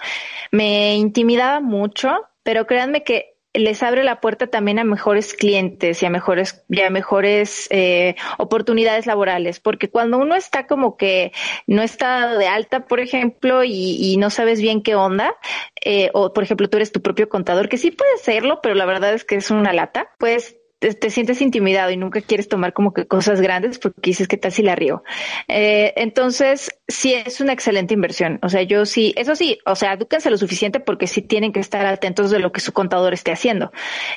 me 0.51 0.95
intimidaba 0.95 1.59
mucho, 1.59 2.11
pero 2.43 2.65
créanme 2.65 3.03
que 3.03 3.35
les 3.53 3.83
abre 3.83 4.05
la 4.05 4.21
puerta 4.21 4.47
también 4.47 4.79
a 4.79 4.85
mejores 4.85 5.33
clientes 5.33 6.01
y 6.01 6.05
a 6.05 6.09
mejores, 6.09 6.63
y 6.69 6.79
a 6.79 6.89
mejores 6.89 7.67
eh, 7.71 8.15
oportunidades 8.37 9.05
laborales, 9.05 9.59
porque 9.59 9.89
cuando 9.89 10.19
uno 10.19 10.35
está 10.35 10.65
como 10.65 10.95
que 10.95 11.33
no 11.67 11.81
está 11.81 12.37
de 12.37 12.47
alta, 12.47 12.85
por 12.85 13.01
ejemplo, 13.01 13.65
y, 13.65 13.97
y 13.99 14.15
no 14.15 14.29
sabes 14.29 14.61
bien 14.61 14.81
qué 14.81 14.95
onda, 14.95 15.35
eh, 15.83 16.09
o 16.13 16.31
por 16.31 16.45
ejemplo 16.45 16.69
tú 16.69 16.77
eres 16.77 16.93
tu 16.93 17.01
propio 17.01 17.27
contador, 17.27 17.67
que 17.67 17.75
sí 17.75 17.91
puede 17.91 18.17
serlo, 18.19 18.61
pero 18.63 18.75
la 18.75 18.85
verdad 18.85 19.13
es 19.13 19.25
que 19.25 19.35
es 19.35 19.51
una 19.51 19.73
lata, 19.73 20.09
pues 20.19 20.55
te, 20.91 21.09
sientes 21.09 21.41
intimidado 21.41 21.91
y 21.91 21.97
nunca 21.97 22.21
quieres 22.21 22.47
tomar 22.47 22.73
como 22.73 22.93
que 22.93 23.05
cosas 23.05 23.41
grandes 23.41 23.79
porque 23.79 24.01
dices 24.01 24.27
que 24.27 24.37
tal 24.37 24.51
si 24.51 24.63
la 24.63 24.75
río. 24.75 25.03
Eh, 25.47 25.93
entonces, 25.95 26.71
sí 26.87 27.13
es 27.13 27.39
una 27.39 27.53
excelente 27.53 27.93
inversión. 27.93 28.39
O 28.41 28.49
sea, 28.49 28.63
yo 28.63 28.85
sí, 28.85 29.13
eso 29.15 29.35
sí, 29.35 29.59
o 29.65 29.75
sea, 29.75 29.93
edúquense 29.93 30.29
lo 30.29 30.37
suficiente 30.37 30.79
porque 30.79 31.07
sí 31.07 31.21
tienen 31.21 31.53
que 31.53 31.59
estar 31.59 31.85
atentos 31.85 32.31
de 32.31 32.39
lo 32.39 32.51
que 32.51 32.59
su 32.59 32.73
contador 32.73 33.13
esté 33.13 33.31
haciendo. 33.31 33.71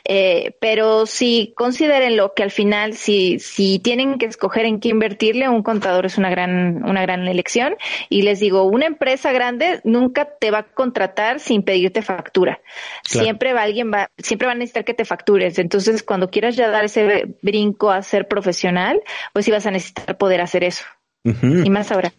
Eh, 0.05 0.57
pero 0.61 1.07
sí 1.07 1.53
consideren 1.57 2.17
lo 2.17 2.35
que 2.35 2.43
al 2.43 2.51
final, 2.51 2.95
si, 2.95 3.39
si 3.39 3.79
tienen 3.79 4.19
que 4.19 4.27
escoger 4.27 4.65
en 4.65 4.81
qué 4.81 4.89
invertirle, 4.89 5.49
un 5.49 5.63
contador 5.63 6.07
es 6.07 6.19
una 6.19 6.31
gran, 6.31 6.85
una 6.85 7.03
gran 7.03 7.27
elección. 7.29 7.77
Y 8.09 8.23
les 8.23 8.41
digo, 8.41 8.65
una 8.65 8.87
empresa 8.87 9.33
grande 9.33 9.81
nunca 9.85 10.29
te 10.41 10.51
va 10.51 10.59
a 10.59 10.63
contratar 10.65 11.41
sin 11.41 11.63
pedirte 11.63 12.03
factura. 12.03 12.61
Siempre 13.05 13.53
va 13.53 13.63
alguien 13.63 13.93
va, 13.93 14.11
siempre 14.19 14.47
va 14.47 14.53
a 14.53 14.57
necesitar 14.57 14.85
que 14.85 14.95
te 14.95 15.05
factures. 15.05 15.59
Entonces, 15.59 16.03
cuando 16.03 16.31
quieras 16.31 16.56
ya 16.57 16.69
dar 16.69 16.85
ese 16.85 17.37
brinco 17.43 17.91
a 17.91 18.03
ser 18.03 18.27
profesional, 18.29 19.01
pues 19.33 19.47
ibas 19.49 19.67
a 19.67 19.71
necesitar 19.71 20.19
poder 20.19 20.41
hacer 20.41 20.65
eso. 20.65 20.85
Y 21.25 21.71
más 21.71 21.91
ahora. 21.91 22.13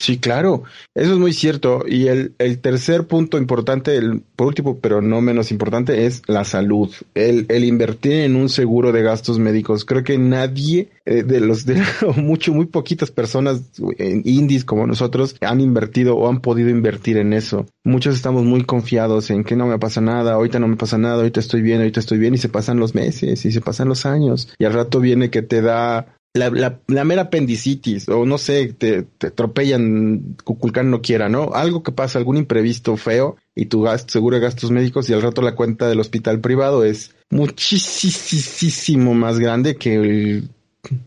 Sí, 0.00 0.18
claro, 0.18 0.62
eso 0.94 1.12
es 1.12 1.18
muy 1.18 1.34
cierto. 1.34 1.84
Y 1.86 2.06
el, 2.06 2.34
el 2.38 2.58
tercer 2.60 3.06
punto 3.06 3.36
importante, 3.36 3.96
el, 3.98 4.22
por 4.34 4.46
último, 4.46 4.78
pero 4.78 5.02
no 5.02 5.20
menos 5.20 5.52
importante, 5.52 6.06
es 6.06 6.22
la 6.26 6.44
salud. 6.44 6.90
El, 7.14 7.44
el 7.50 7.64
invertir 7.64 8.12
en 8.12 8.34
un 8.34 8.48
seguro 8.48 8.92
de 8.92 9.02
gastos 9.02 9.38
médicos. 9.38 9.84
Creo 9.84 10.02
que 10.02 10.16
nadie 10.16 10.88
eh, 11.04 11.22
de 11.22 11.40
los 11.40 11.66
de 11.66 11.82
mucho, 12.16 12.54
muy 12.54 12.64
poquitas 12.64 13.10
personas 13.10 13.60
en 13.98 14.22
indies 14.24 14.64
como 14.64 14.86
nosotros 14.86 15.36
han 15.42 15.60
invertido 15.60 16.16
o 16.16 16.30
han 16.30 16.40
podido 16.40 16.70
invertir 16.70 17.18
en 17.18 17.34
eso. 17.34 17.66
Muchos 17.84 18.14
estamos 18.14 18.44
muy 18.44 18.64
confiados 18.64 19.30
en 19.30 19.44
que 19.44 19.54
no 19.54 19.66
me 19.66 19.78
pasa 19.78 20.00
nada, 20.00 20.32
ahorita 20.32 20.58
no 20.60 20.68
me 20.68 20.76
pasa 20.76 20.96
nada, 20.96 21.16
ahorita 21.16 21.40
estoy 21.40 21.60
bien, 21.60 21.80
ahorita 21.80 22.00
estoy 22.00 22.18
bien 22.18 22.32
y 22.32 22.38
se 22.38 22.48
pasan 22.48 22.78
los 22.78 22.94
meses 22.94 23.44
y 23.44 23.52
se 23.52 23.60
pasan 23.60 23.88
los 23.88 24.06
años 24.06 24.54
y 24.58 24.64
al 24.64 24.72
rato 24.72 24.98
viene 25.00 25.28
que 25.28 25.42
te 25.42 25.60
da 25.60 26.16
la, 26.34 26.50
la, 26.50 26.80
la, 26.86 27.04
mera 27.04 27.22
apendicitis 27.22 28.08
o 28.08 28.24
no 28.24 28.38
sé, 28.38 28.72
te, 28.72 29.02
te 29.02 29.28
atropellan, 29.28 30.36
Cuculcán 30.44 30.90
no 30.90 31.02
quiera, 31.02 31.28
¿no? 31.28 31.50
Algo 31.54 31.82
que 31.82 31.92
pasa, 31.92 32.18
algún 32.18 32.36
imprevisto 32.36 32.96
feo 32.96 33.36
y 33.54 33.66
tu 33.66 33.82
gasto, 33.82 34.12
seguro 34.12 34.36
de 34.36 34.42
gastos 34.42 34.70
médicos 34.70 35.08
y 35.10 35.12
al 35.12 35.22
rato 35.22 35.42
la 35.42 35.56
cuenta 35.56 35.88
del 35.88 36.00
hospital 36.00 36.40
privado 36.40 36.84
es 36.84 37.14
muchísimo 37.30 39.14
más 39.14 39.38
grande 39.38 39.76
que 39.76 40.44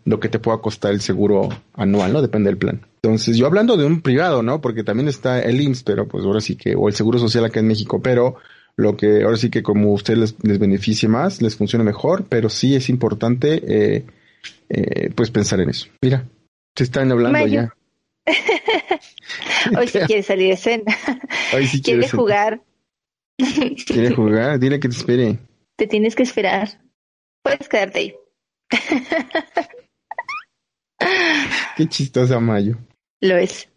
lo 0.06 0.20
que 0.20 0.30
te 0.30 0.40
pueda 0.40 0.60
costar 0.60 0.94
el 0.94 1.02
seguro 1.02 1.50
anual, 1.74 2.14
¿no? 2.14 2.22
Depende 2.22 2.50
del 2.50 2.58
plan. 2.58 2.82
Entonces, 3.02 3.38
yo 3.38 3.46
hablando 3.46 3.76
de 3.76 3.86
un 3.86 4.02
privado, 4.02 4.44
¿no? 4.44 4.62
Porque 4.62 4.84
también 4.84 5.08
está 5.08 5.42
el 5.42 5.60
IMSS, 5.60 5.84
pero 5.84 6.08
pues 6.08 6.26
ahora 6.26 6.42
sí 6.42 6.56
que, 6.56 6.76
o 6.76 6.88
el 6.88 6.94
Seguro 6.94 7.20
Social 7.20 7.44
acá 7.46 7.60
en 7.60 7.68
México, 7.68 8.02
pero 8.02 8.36
lo 8.76 8.98
que 8.98 9.24
ahora 9.24 9.38
sí 9.38 9.50
que 9.50 9.64
como 9.64 9.90
a 9.90 9.94
ustedes 9.94 10.36
les, 10.42 10.60
beneficie 10.60 11.10
más, 11.10 11.42
les 11.42 11.56
funcione 11.56 11.84
mejor, 11.84 12.26
pero 12.30 12.50
sí 12.50 12.76
es 12.76 12.90
importante, 12.90 13.62
eh, 13.68 14.06
eh, 14.70 15.10
pues 15.16 15.32
pensar 15.32 15.60
en 15.60 15.70
eso. 15.70 15.88
Mira, 16.02 16.26
se 16.76 16.84
están 16.84 17.12
hablando 17.12 17.46
ya. 17.48 17.74
Hoy 19.78 19.88
sí 19.88 20.00
quiere 20.08 20.24
salir 20.24 20.48
de 20.48 20.54
escena. 20.54 20.84
Hoy 21.54 21.68
sí 21.68 21.82
quiere, 21.82 22.10
jugar. 22.10 22.62
Quiere 23.38 24.16
jugar, 24.16 24.60
dile 24.60 24.80
que 24.80 24.90
te 24.90 24.96
espere. 24.96 25.38
Te 25.76 25.88
tienes 25.88 26.16
que 26.16 26.24
esperar. 26.24 26.82
Puedes 27.42 27.68
quedarte 27.68 28.00
ahí. 28.00 28.16
Qué 31.78 31.90
chistosa 31.90 32.40
Mayo. 32.40 32.78
Lo 33.20 33.38
es. 33.38 33.68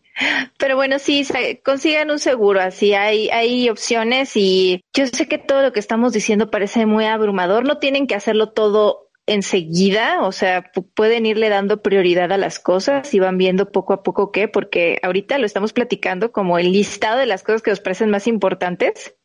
Pero 0.59 0.77
bueno, 0.77 0.99
sí, 0.99 1.27
consigan 1.63 2.11
un 2.11 2.19
seguro, 2.19 2.61
así 2.61 2.95
hay, 2.95 3.29
hay 3.29 3.69
opciones 3.69 4.33
y 4.35 4.83
yo 4.95 5.07
sé 5.07 5.29
que 5.29 5.37
todo 5.37 5.63
lo 5.63 5.73
que 5.73 5.81
estamos 5.81 6.15
diciendo 6.15 6.51
parece 6.51 6.87
muy 6.87 7.05
abrumador, 7.05 7.67
no 7.67 7.79
tienen 7.79 8.07
que 8.07 8.15
hacerlo 8.15 8.51
todo 8.51 9.06
enseguida, 9.27 10.23
o 10.23 10.33
sea, 10.33 10.71
pueden 10.95 11.27
irle 11.27 11.49
dando 11.49 11.83
prioridad 11.83 12.33
a 12.33 12.39
las 12.39 12.61
cosas 12.61 13.13
y 13.13 13.19
van 13.19 13.39
viendo 13.39 13.73
poco 13.73 13.93
a 13.93 14.03
poco 14.03 14.31
qué, 14.31 14.49
porque 14.49 14.99
ahorita 15.03 15.39
lo 15.39 15.47
estamos 15.47 15.73
platicando 15.73 16.33
como 16.33 16.59
el 16.59 16.73
listado 16.73 17.19
de 17.19 17.27
las 17.27 17.43
cosas 17.43 17.63
que 17.63 17.73
os 17.73 17.81
parecen 17.81 18.11
más 18.11 18.29
importantes. 18.29 19.17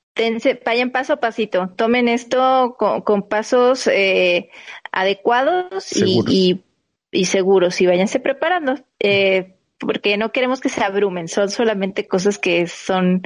vayan 0.65 0.91
paso 0.91 1.13
a 1.13 1.19
pasito, 1.19 1.69
tomen 1.75 2.07
esto 2.07 2.75
con, 2.77 3.29
pasos 3.29 3.87
eh, 3.87 4.49
adecuados 4.91 5.95
y, 5.95 6.63
y, 7.11 7.25
seguros 7.25 7.79
y 7.79 7.85
váyanse 7.85 8.19
preparando. 8.19 8.75
Eh, 8.99 9.55
porque 9.77 10.17
no 10.17 10.31
queremos 10.31 10.61
que 10.61 10.69
se 10.69 10.83
abrumen, 10.83 11.27
son 11.27 11.49
solamente 11.49 12.07
cosas 12.07 12.37
que 12.37 12.67
son 12.67 13.23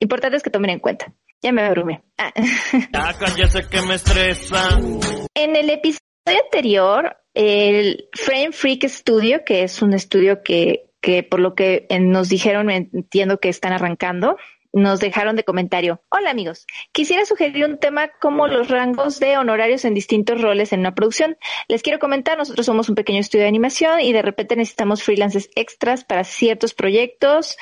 importantes 0.00 0.42
que 0.42 0.50
tomen 0.50 0.70
en 0.70 0.80
cuenta. 0.80 1.12
Ya 1.40 1.52
me 1.52 1.62
abrumé. 1.62 2.02
Ah. 2.16 2.32
que 3.70 3.82
me 3.82 3.94
estresa. 3.94 4.78
En 5.40 5.54
el 5.54 5.70
episodio 5.70 6.00
anterior, 6.26 7.16
el 7.32 8.08
Frame 8.12 8.50
Freak 8.50 8.88
Studio, 8.88 9.44
que 9.44 9.62
es 9.62 9.82
un 9.82 9.94
estudio 9.94 10.42
que, 10.42 10.90
que 11.00 11.22
por 11.22 11.38
lo 11.38 11.54
que 11.54 11.86
nos 12.00 12.28
dijeron, 12.28 12.70
entiendo 12.70 13.38
que 13.38 13.48
están 13.48 13.72
arrancando, 13.72 14.36
nos 14.72 15.00
dejaron 15.00 15.36
de 15.36 15.44
comentario. 15.44 16.02
Hola 16.10 16.30
amigos, 16.30 16.66
quisiera 16.92 17.24
sugerir 17.24 17.64
un 17.64 17.78
tema 17.78 18.08
como 18.20 18.46
los 18.46 18.68
rangos 18.68 19.18
de 19.18 19.38
honorarios 19.38 19.84
en 19.84 19.94
distintos 19.94 20.40
roles 20.40 20.72
en 20.72 20.80
una 20.80 20.94
producción. 20.94 21.36
Les 21.68 21.82
quiero 21.82 21.98
comentar, 21.98 22.36
nosotros 22.36 22.66
somos 22.66 22.88
un 22.88 22.94
pequeño 22.94 23.20
estudio 23.20 23.42
de 23.42 23.48
animación 23.48 24.00
y 24.00 24.12
de 24.12 24.22
repente 24.22 24.56
necesitamos 24.56 25.02
freelances 25.02 25.50
extras 25.54 26.04
para 26.04 26.24
ciertos 26.24 26.74
proyectos 26.74 27.56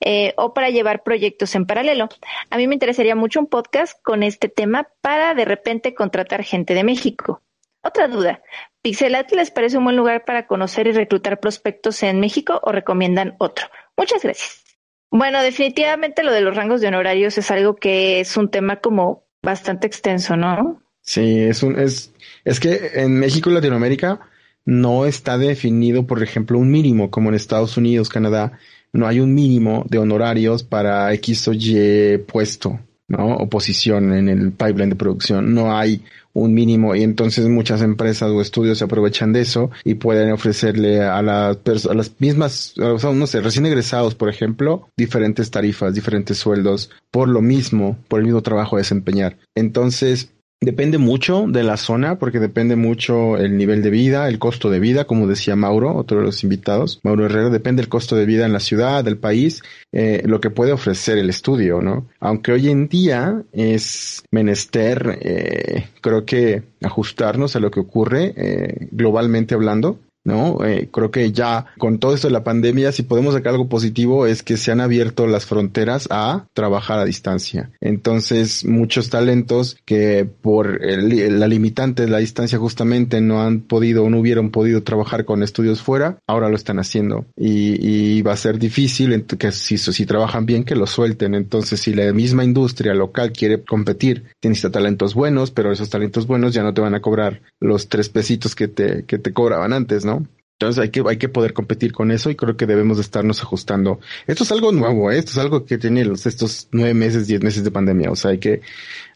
eh, 0.00 0.34
o 0.36 0.54
para 0.54 0.70
llevar 0.70 1.02
proyectos 1.02 1.54
en 1.54 1.66
paralelo. 1.66 2.08
A 2.50 2.56
mí 2.56 2.66
me 2.66 2.74
interesaría 2.74 3.14
mucho 3.14 3.40
un 3.40 3.46
podcast 3.46 4.00
con 4.02 4.22
este 4.22 4.48
tema 4.48 4.88
para 5.00 5.34
de 5.34 5.44
repente 5.44 5.94
contratar 5.94 6.42
gente 6.42 6.74
de 6.74 6.84
México. 6.84 7.42
Otra 7.82 8.08
duda, 8.08 8.42
¿Pixelat 8.82 9.30
les 9.32 9.50
parece 9.50 9.78
un 9.78 9.84
buen 9.84 9.96
lugar 9.96 10.24
para 10.24 10.46
conocer 10.46 10.86
y 10.88 10.92
reclutar 10.92 11.40
prospectos 11.40 12.02
en 12.02 12.20
México 12.20 12.60
o 12.62 12.72
recomiendan 12.72 13.36
otro? 13.38 13.68
Muchas 13.96 14.22
gracias. 14.22 14.67
Bueno, 15.10 15.42
definitivamente 15.42 16.22
lo 16.22 16.32
de 16.32 16.40
los 16.40 16.54
rangos 16.54 16.80
de 16.80 16.88
honorarios 16.88 17.38
es 17.38 17.50
algo 17.50 17.76
que 17.76 18.20
es 18.20 18.36
un 18.36 18.50
tema 18.50 18.76
como 18.76 19.24
bastante 19.42 19.86
extenso, 19.86 20.36
¿no? 20.36 20.82
Sí, 21.00 21.40
es 21.40 21.62
un, 21.62 21.78
es, 21.78 22.12
es 22.44 22.60
que 22.60 22.90
en 22.94 23.18
México 23.18 23.50
y 23.50 23.54
Latinoamérica 23.54 24.20
no 24.66 25.06
está 25.06 25.38
definido, 25.38 26.06
por 26.06 26.22
ejemplo, 26.22 26.58
un 26.58 26.70
mínimo, 26.70 27.10
como 27.10 27.30
en 27.30 27.34
Estados 27.34 27.78
Unidos, 27.78 28.10
Canadá, 28.10 28.58
no 28.92 29.06
hay 29.06 29.20
un 29.20 29.34
mínimo 29.34 29.84
de 29.88 29.98
honorarios 29.98 30.62
para 30.62 31.12
X 31.14 31.48
o 31.48 31.52
Y 31.54 32.18
puesto, 32.18 32.78
¿no? 33.06 33.36
O 33.36 33.48
posición 33.48 34.12
en 34.12 34.28
el 34.28 34.52
pipeline 34.52 34.90
de 34.90 34.96
producción. 34.96 35.54
No 35.54 35.76
hay 35.76 36.02
un 36.38 36.54
mínimo 36.54 36.94
y 36.94 37.02
entonces 37.02 37.48
muchas 37.48 37.82
empresas 37.82 38.30
o 38.30 38.40
estudios 38.40 38.78
se 38.78 38.84
aprovechan 38.84 39.32
de 39.32 39.40
eso 39.40 39.70
y 39.84 39.94
pueden 39.94 40.32
ofrecerle 40.32 41.02
a 41.02 41.22
las, 41.22 41.86
a 41.86 41.94
las 41.94 42.12
mismas, 42.20 42.74
o 42.78 42.98
sea, 42.98 43.12
no 43.12 43.26
sé, 43.26 43.40
recién 43.40 43.66
egresados, 43.66 44.14
por 44.14 44.28
ejemplo, 44.28 44.88
diferentes 44.96 45.50
tarifas, 45.50 45.94
diferentes 45.94 46.38
sueldos 46.38 46.90
por 47.10 47.28
lo 47.28 47.40
mismo, 47.40 47.98
por 48.08 48.20
el 48.20 48.26
mismo 48.26 48.42
trabajo 48.42 48.76
a 48.76 48.80
desempeñar. 48.80 49.38
Entonces, 49.54 50.30
Depende 50.60 50.98
mucho 50.98 51.46
de 51.46 51.62
la 51.62 51.76
zona, 51.76 52.18
porque 52.18 52.40
depende 52.40 52.74
mucho 52.74 53.36
el 53.36 53.56
nivel 53.56 53.80
de 53.80 53.90
vida, 53.90 54.26
el 54.26 54.40
costo 54.40 54.70
de 54.70 54.80
vida, 54.80 55.04
como 55.04 55.28
decía 55.28 55.54
Mauro, 55.54 55.94
otro 55.94 56.18
de 56.18 56.24
los 56.24 56.42
invitados. 56.42 56.98
Mauro 57.04 57.26
Herrera, 57.26 57.48
depende 57.48 57.80
el 57.80 57.88
costo 57.88 58.16
de 58.16 58.26
vida 58.26 58.44
en 58.44 58.52
la 58.52 58.58
ciudad, 58.58 59.04
del 59.04 59.18
país, 59.18 59.62
eh, 59.92 60.22
lo 60.26 60.40
que 60.40 60.50
puede 60.50 60.72
ofrecer 60.72 61.16
el 61.16 61.30
estudio, 61.30 61.80
¿no? 61.80 62.08
Aunque 62.18 62.50
hoy 62.50 62.70
en 62.70 62.88
día 62.88 63.44
es 63.52 64.24
menester, 64.32 65.20
eh, 65.22 65.86
creo 66.00 66.24
que 66.24 66.64
ajustarnos 66.82 67.54
a 67.54 67.60
lo 67.60 67.70
que 67.70 67.80
ocurre 67.80 68.34
eh, 68.36 68.88
globalmente 68.90 69.54
hablando 69.54 70.00
¿no? 70.24 70.64
Eh, 70.64 70.88
creo 70.92 71.10
que 71.10 71.32
ya 71.32 71.66
con 71.78 71.98
todo 71.98 72.14
esto 72.14 72.28
de 72.28 72.32
la 72.32 72.44
pandemia, 72.44 72.92
si 72.92 73.02
podemos 73.02 73.34
sacar 73.34 73.52
algo 73.52 73.68
positivo, 73.68 74.26
es 74.26 74.42
que 74.42 74.56
se 74.56 74.70
han 74.70 74.80
abierto 74.80 75.26
las 75.26 75.46
fronteras 75.46 76.08
a 76.10 76.46
trabajar 76.52 76.98
a 76.98 77.04
distancia. 77.04 77.70
Entonces, 77.80 78.64
muchos 78.64 79.10
talentos 79.10 79.76
que 79.84 80.28
por 80.40 80.80
la 80.82 81.48
limitante 81.48 82.02
de 82.02 82.10
la 82.10 82.18
distancia 82.18 82.58
justamente 82.58 83.20
no 83.20 83.42
han 83.42 83.60
podido 83.60 84.04
o 84.04 84.10
no 84.10 84.20
hubieran 84.20 84.50
podido 84.50 84.82
trabajar 84.82 85.24
con 85.24 85.42
estudios 85.42 85.82
fuera, 85.82 86.18
ahora 86.26 86.48
lo 86.48 86.56
están 86.56 86.78
haciendo. 86.78 87.26
Y, 87.36 88.22
va 88.22 88.32
a 88.32 88.36
ser 88.36 88.58
difícil 88.58 89.24
que 89.38 89.52
si, 89.52 89.78
si 89.78 90.06
trabajan 90.06 90.44
bien, 90.44 90.64
que 90.64 90.74
lo 90.74 90.86
suelten. 90.86 91.34
Entonces, 91.34 91.80
si 91.80 91.94
la 91.94 92.12
misma 92.12 92.44
industria 92.44 92.92
local 92.94 93.32
quiere 93.32 93.62
competir, 93.62 94.24
tienes 94.40 94.60
talentos 94.70 95.14
buenos, 95.14 95.50
pero 95.50 95.72
esos 95.72 95.88
talentos 95.88 96.26
buenos 96.26 96.52
ya 96.52 96.62
no 96.62 96.74
te 96.74 96.80
van 96.80 96.94
a 96.94 97.00
cobrar 97.00 97.40
los 97.60 97.88
tres 97.88 98.08
pesitos 98.08 98.54
que 98.54 98.68
te, 98.68 99.04
que 99.04 99.18
te 99.18 99.32
cobraban 99.32 99.72
antes, 99.72 100.04
¿no? 100.04 100.17
Entonces 100.60 100.82
hay 100.82 100.90
que, 100.90 101.04
hay 101.06 101.18
que 101.18 101.28
poder 101.28 101.52
competir 101.52 101.92
con 101.92 102.10
eso 102.10 102.30
y 102.30 102.34
creo 102.34 102.56
que 102.56 102.66
debemos 102.66 102.96
de 102.96 103.02
estarnos 103.02 103.40
ajustando. 103.42 104.00
Esto 104.26 104.42
es 104.42 104.50
algo 104.50 104.72
nuevo, 104.72 105.08
¿eh? 105.12 105.18
esto 105.18 105.30
es 105.30 105.38
algo 105.38 105.64
que 105.64 105.78
tiene 105.78 106.04
los, 106.04 106.26
estos 106.26 106.66
nueve 106.72 106.94
meses, 106.94 107.28
diez 107.28 107.40
meses 107.44 107.62
de 107.62 107.70
pandemia. 107.70 108.10
O 108.10 108.16
sea, 108.16 108.32
hay 108.32 108.38
que, 108.38 108.60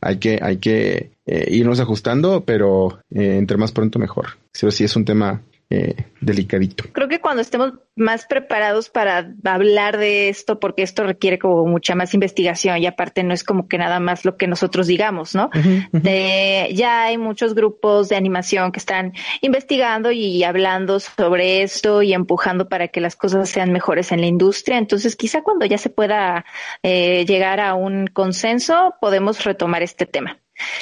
hay 0.00 0.18
que, 0.18 0.38
hay 0.40 0.58
que 0.58 1.10
eh, 1.26 1.48
irnos 1.50 1.80
ajustando, 1.80 2.44
pero 2.44 3.00
eh, 3.10 3.38
entre 3.38 3.56
más 3.56 3.72
pronto 3.72 3.98
mejor. 3.98 4.38
Pero 4.60 4.70
sí 4.70 4.84
es 4.84 4.94
un 4.94 5.04
tema 5.04 5.42
eh, 5.74 5.94
delicadito. 6.20 6.84
Creo 6.92 7.08
que 7.08 7.18
cuando 7.18 7.40
estemos 7.40 7.72
más 7.96 8.26
preparados 8.26 8.90
para 8.90 9.32
hablar 9.42 9.96
de 9.96 10.28
esto, 10.28 10.60
porque 10.60 10.82
esto 10.82 11.04
requiere 11.04 11.38
como 11.38 11.64
mucha 11.64 11.94
más 11.94 12.12
investigación 12.12 12.76
y 12.76 12.86
aparte 12.86 13.22
no 13.22 13.32
es 13.32 13.42
como 13.42 13.68
que 13.68 13.78
nada 13.78 13.98
más 13.98 14.26
lo 14.26 14.36
que 14.36 14.46
nosotros 14.46 14.86
digamos, 14.86 15.34
¿no? 15.34 15.48
De, 15.92 16.68
ya 16.74 17.04
hay 17.04 17.16
muchos 17.16 17.54
grupos 17.54 18.10
de 18.10 18.16
animación 18.16 18.70
que 18.70 18.80
están 18.80 19.14
investigando 19.40 20.12
y 20.12 20.44
hablando 20.44 21.00
sobre 21.00 21.62
esto 21.62 22.02
y 22.02 22.12
empujando 22.12 22.68
para 22.68 22.88
que 22.88 23.00
las 23.00 23.16
cosas 23.16 23.48
sean 23.48 23.72
mejores 23.72 24.12
en 24.12 24.20
la 24.20 24.26
industria. 24.26 24.76
Entonces, 24.76 25.16
quizá 25.16 25.42
cuando 25.42 25.64
ya 25.64 25.78
se 25.78 25.88
pueda 25.88 26.44
eh, 26.82 27.24
llegar 27.24 27.60
a 27.60 27.72
un 27.72 28.08
consenso, 28.08 28.94
podemos 29.00 29.42
retomar 29.42 29.82
este 29.82 30.04
tema. 30.04 30.38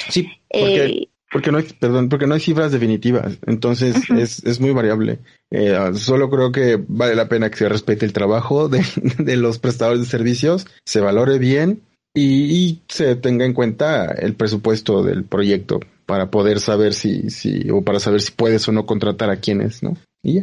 Sí, 0.09 0.29
porque 0.49 0.85
eh, 0.85 1.09
porque 1.31 1.51
no 1.51 1.57
hay, 1.57 1.63
perdón, 1.79 2.09
porque 2.09 2.27
no 2.27 2.33
hay 2.33 2.41
cifras 2.41 2.71
definitivas, 2.71 3.37
entonces 3.45 3.95
es, 4.09 4.43
es 4.43 4.59
muy 4.59 4.71
variable. 4.71 5.19
Eh, 5.49 5.77
solo 5.95 6.29
creo 6.29 6.51
que 6.51 6.83
vale 6.87 7.15
la 7.15 7.29
pena 7.29 7.49
que 7.49 7.57
se 7.57 7.69
respete 7.69 8.05
el 8.05 8.13
trabajo 8.13 8.67
de, 8.67 8.83
de 9.17 9.37
los 9.37 9.59
prestadores 9.59 10.01
de 10.01 10.07
servicios, 10.07 10.67
se 10.85 10.99
valore 10.99 11.39
bien 11.39 11.81
y, 12.13 12.53
y, 12.53 12.81
se 12.89 13.15
tenga 13.15 13.45
en 13.45 13.53
cuenta 13.53 14.05
el 14.11 14.35
presupuesto 14.35 15.03
del 15.03 15.23
proyecto 15.23 15.79
para 16.05 16.29
poder 16.29 16.59
saber 16.59 16.93
si, 16.93 17.29
si, 17.29 17.69
o 17.69 17.83
para 17.83 18.01
saber 18.01 18.21
si 18.21 18.33
puedes 18.33 18.67
o 18.67 18.73
no 18.73 18.85
contratar 18.85 19.29
a 19.29 19.37
quienes, 19.37 19.81
¿no? 19.81 19.95
Y 20.23 20.39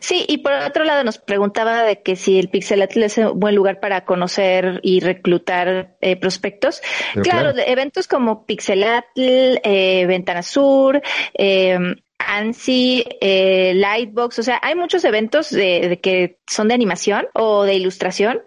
Sí, 0.00 0.24
y 0.28 0.38
por 0.38 0.52
otro 0.52 0.84
lado 0.84 1.02
nos 1.02 1.18
preguntaba 1.18 1.82
de 1.82 2.02
que 2.02 2.14
si 2.14 2.38
el 2.38 2.48
Pixelatl 2.48 3.02
es 3.02 3.18
un 3.18 3.38
buen 3.38 3.54
lugar 3.54 3.80
para 3.80 4.04
conocer 4.04 4.80
y 4.82 5.00
reclutar 5.00 5.96
eh, 6.00 6.16
prospectos. 6.16 6.80
Claro, 7.22 7.52
eventos 7.58 8.06
como 8.06 8.46
Pixelatl, 8.46 9.58
eh, 9.64 10.06
Ventana 10.06 10.42
Sur, 10.42 11.02
eh, 11.34 11.78
ANSI, 12.20 13.04
eh, 13.20 13.72
Lightbox, 13.74 14.38
o 14.38 14.42
sea, 14.42 14.60
hay 14.62 14.74
muchos 14.74 15.04
eventos 15.04 15.50
de, 15.50 15.88
de, 15.88 16.00
que 16.00 16.38
son 16.46 16.68
de 16.68 16.74
animación 16.74 17.26
o 17.34 17.64
de 17.64 17.74
ilustración 17.74 18.42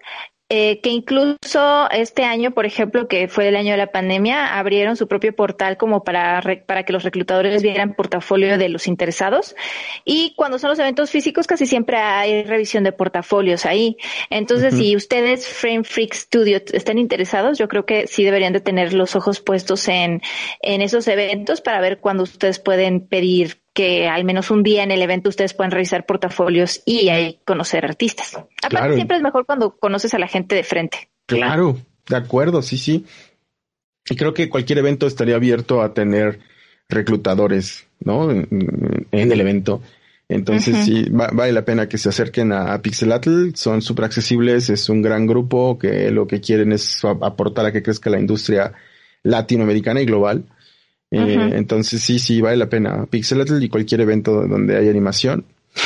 eh, 0.56 0.82
que 0.82 0.92
incluso 0.92 1.90
este 1.90 2.26
año, 2.26 2.52
por 2.52 2.68
ejemplo, 2.68 3.08
que 3.08 3.28
fue 3.28 3.48
el 3.48 3.56
año 3.56 3.72
de 3.72 3.78
la 3.78 3.92
pandemia, 3.92 4.60
abrieron 4.60 4.96
su 4.96 5.08
propio 5.08 5.36
portal 5.36 5.78
como 5.78 6.04
para, 6.04 6.44
para 6.68 6.84
que 6.84 6.94
los 6.94 7.02
reclutadores 7.02 7.64
vieran 7.64 7.96
portafolio 7.96 8.60
de 8.60 8.70
los 8.70 8.88
interesados. 8.88 9.56
Y 10.06 10.36
cuando 10.36 10.60
son 10.60 10.70
los 10.70 10.78
eventos 10.78 11.10
físicos, 11.10 11.48
casi 11.48 11.66
siempre 11.66 11.98
hay 11.98 12.44
revisión 12.44 12.84
de 12.84 12.92
portafolios 12.92 13.66
ahí. 13.66 13.98
Entonces, 14.30 14.76
si 14.76 14.96
ustedes, 14.96 15.48
Frame 15.48 15.86
Freak 15.86 16.14
Studio, 16.14 16.62
están 16.72 17.00
interesados, 17.00 17.58
yo 17.58 17.68
creo 17.68 17.88
que 17.88 18.06
sí 18.06 18.24
deberían 18.24 18.54
de 18.54 18.62
tener 18.62 18.94
los 18.94 19.16
ojos 19.16 19.40
puestos 19.40 19.88
en, 19.88 20.22
en 20.62 20.84
esos 20.84 21.08
eventos 21.08 21.62
para 21.62 21.82
ver 21.82 21.98
cuándo 21.98 22.22
ustedes 22.22 22.60
pueden 22.60 23.08
pedir 23.08 23.63
que 23.74 24.08
al 24.08 24.24
menos 24.24 24.52
un 24.52 24.64
día 24.64 24.84
en 24.84 24.92
el 24.92 25.02
evento 25.02 25.30
ustedes 25.30 25.54
puedan 25.54 25.72
revisar 25.72 26.06
portafolios 26.06 26.82
y 26.86 27.10
ahí 27.10 27.40
conocer 27.44 27.86
artistas. 27.86 28.38
Aparte, 28.62 28.96
siempre 28.96 29.18
es 29.18 29.24
mejor 29.24 29.46
cuando 29.46 29.72
conoces 29.78 30.14
a 30.14 30.20
la 30.20 30.28
gente 30.28 30.56
de 30.56 30.64
frente. 30.64 31.10
Claro, 31.26 31.78
de 32.08 32.16
acuerdo, 32.16 32.62
sí, 32.62 32.78
sí. 32.78 33.06
Y 34.10 34.16
creo 34.16 34.34
que 34.34 34.50
cualquier 34.50 34.80
evento 34.80 35.08
estaría 35.08 35.36
abierto 35.36 35.82
a 35.82 35.94
tener 35.94 36.40
reclutadores, 36.90 37.88
¿no? 38.00 38.30
En, 38.30 38.48
el 39.12 39.42
evento. 39.42 39.82
Entonces 40.30 40.86
sí, 40.86 41.06
vale 41.10 41.52
la 41.52 41.66
pena 41.66 41.88
que 41.88 41.98
se 41.98 42.10
acerquen 42.10 42.52
a, 42.54 42.82
Pixelatl, 42.82 43.56
son 43.56 43.82
súper 43.82 44.06
accesibles, 44.06 44.70
es 44.70 44.90
un 44.90 45.02
gran 45.02 45.28
grupo 45.28 45.78
que 45.78 46.12
lo 46.12 46.28
que 46.28 46.42
quieren 46.42 46.72
es 46.72 47.04
aportar 47.04 47.66
a 47.66 47.72
que 47.72 47.84
crezca 47.84 48.10
la 48.10 48.20
industria 48.20 48.74
latinoamericana 49.24 50.02
y 50.02 50.06
global. 50.06 50.46
Eh, 51.14 51.52
entonces 51.54 52.02
sí, 52.02 52.20
sí, 52.20 52.42
vale 52.42 52.58
la 52.58 52.70
pena. 52.70 53.06
Pixelatl 53.06 53.62
y 53.62 53.70
cualquier 53.70 54.02
evento 54.02 54.48
donde 54.48 54.76
haya 54.78 54.90
animación, 54.90 55.46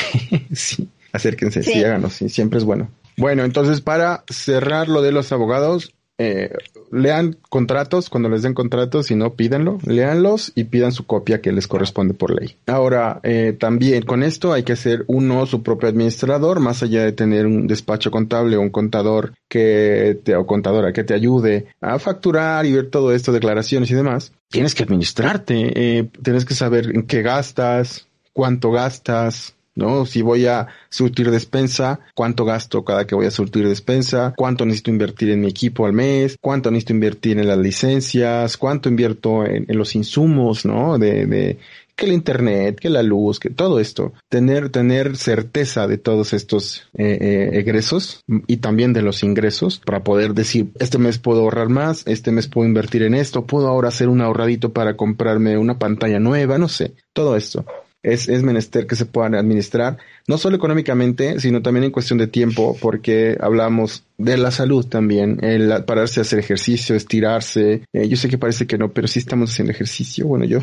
sí, 0.53 0.87
acérquense, 1.11 1.63
sí, 1.63 1.83
háganos, 1.83 2.13
sí, 2.13 2.29
siempre 2.29 2.59
es 2.59 2.65
bueno. 2.65 2.89
Bueno, 3.17 3.43
entonces 3.43 3.81
para 3.81 4.23
cerrar 4.29 4.87
lo 4.87 5.01
de 5.01 5.11
los 5.11 5.31
abogados, 5.31 5.91
eh, 6.19 6.51
lean 6.91 7.37
contratos 7.49 8.09
cuando 8.09 8.29
les 8.29 8.41
den 8.41 8.53
contratos, 8.53 9.07
si 9.07 9.15
no 9.15 9.35
pídanlo, 9.35 9.77
leanlos 9.85 10.51
y 10.55 10.63
pidan 10.63 10.91
su 10.91 11.05
copia 11.05 11.41
que 11.41 11.51
les 11.51 11.67
corresponde 11.67 12.13
por 12.13 12.33
ley. 12.33 12.55
Ahora, 12.65 13.19
eh, 13.23 13.55
también 13.59 14.03
con 14.03 14.23
esto 14.23 14.53
hay 14.53 14.63
que 14.63 14.73
hacer 14.73 15.03
uno 15.07 15.45
su 15.45 15.61
propio 15.61 15.89
administrador, 15.89 16.59
más 16.59 16.81
allá 16.81 17.03
de 17.03 17.11
tener 17.11 17.45
un 17.45 17.67
despacho 17.67 18.09
contable 18.09 18.57
o 18.57 18.61
un 18.61 18.69
contador 18.69 19.33
que 19.47 20.19
te, 20.23 20.35
o 20.35 20.47
contadora 20.47 20.93
que 20.93 21.03
te 21.03 21.13
ayude 21.13 21.67
a 21.81 21.99
facturar 21.99 22.65
y 22.65 22.73
ver 22.73 22.89
todo 22.89 23.11
esto, 23.11 23.31
declaraciones 23.31 23.91
y 23.91 23.95
demás. 23.95 24.31
Tienes 24.49 24.75
que 24.75 24.83
administrarte, 24.83 25.99
eh, 25.99 26.09
tienes 26.23 26.45
que 26.45 26.53
saber 26.53 26.95
en 26.95 27.03
qué 27.03 27.21
gastas, 27.21 28.07
cuánto 28.33 28.71
gastas, 28.71 29.55
¿no? 29.75 30.05
Si 30.05 30.21
voy 30.21 30.47
a 30.47 30.67
surtir 30.89 31.29
despensa, 31.31 31.99
cuánto 32.15 32.45
gasto 32.45 32.83
cada 32.83 33.05
que 33.05 33.15
voy 33.15 33.27
a 33.27 33.31
surtir 33.31 33.67
despensa, 33.67 34.33
cuánto 34.35 34.65
necesito 34.65 34.89
invertir 34.89 35.29
en 35.29 35.41
mi 35.41 35.47
equipo 35.49 35.85
al 35.85 35.93
mes, 35.93 36.37
cuánto 36.41 36.71
necesito 36.71 36.93
invertir 36.93 37.37
en 37.39 37.47
las 37.47 37.59
licencias, 37.59 38.57
cuánto 38.57 38.89
invierto 38.89 39.45
en, 39.45 39.65
los 39.69 39.95
insumos, 39.95 40.65
¿no? 40.65 40.97
De, 40.97 41.27
de 41.27 41.59
que 41.97 42.05
el 42.05 42.13
internet, 42.13 42.79
que 42.79 42.89
la 42.89 43.03
luz, 43.03 43.39
que 43.39 43.49
todo 43.49 43.79
esto, 43.79 44.13
tener, 44.29 44.69
tener 44.69 45.17
certeza 45.17 45.87
de 45.87 45.97
todos 45.97 46.31
estos 46.31 46.87
eh, 46.93 47.17
eh, 47.19 47.49
egresos 47.59 48.23
y 48.45 48.57
también 48.57 48.93
de 48.93 49.01
los 49.01 49.23
ingresos 49.23 49.81
para 49.83 50.03
poder 50.03 50.33
decir, 50.33 50.69
este 50.79 50.99
mes 50.99 51.17
puedo 51.17 51.41
ahorrar 51.41 51.69
más, 51.69 52.03
este 52.05 52.31
mes 52.31 52.47
puedo 52.47 52.67
invertir 52.67 53.01
en 53.01 53.15
esto, 53.15 53.45
puedo 53.45 53.67
ahora 53.67 53.89
hacer 53.89 54.09
un 54.09 54.21
ahorradito 54.21 54.71
para 54.71 54.95
comprarme 54.95 55.57
una 55.57 55.79
pantalla 55.79 56.19
nueva, 56.19 56.57
no 56.57 56.69
sé, 56.69 56.93
todo 57.13 57.35
esto 57.35 57.65
es, 58.13 58.29
es 58.29 58.43
menester 58.43 58.87
que 58.87 58.95
se 58.95 59.05
puedan 59.05 59.35
administrar, 59.35 59.97
no 60.27 60.37
solo 60.37 60.55
económicamente, 60.55 61.39
sino 61.39 61.61
también 61.61 61.85
en 61.85 61.91
cuestión 61.91 62.19
de 62.19 62.27
tiempo, 62.27 62.77
porque 62.81 63.37
hablamos 63.39 64.03
de 64.17 64.37
la 64.37 64.51
salud 64.51 64.85
también, 64.85 65.39
el 65.43 65.83
pararse 65.85 66.19
a 66.19 66.21
hacer 66.21 66.39
ejercicio, 66.39 66.95
estirarse. 66.95 67.83
Eh, 67.93 68.07
yo 68.07 68.17
sé 68.17 68.29
que 68.29 68.37
parece 68.37 68.65
que 68.65 68.77
no, 68.77 68.91
pero 68.91 69.07
sí 69.07 69.19
estamos 69.19 69.51
haciendo 69.51 69.71
ejercicio. 69.71 70.27
Bueno, 70.27 70.45
yo, 70.45 70.59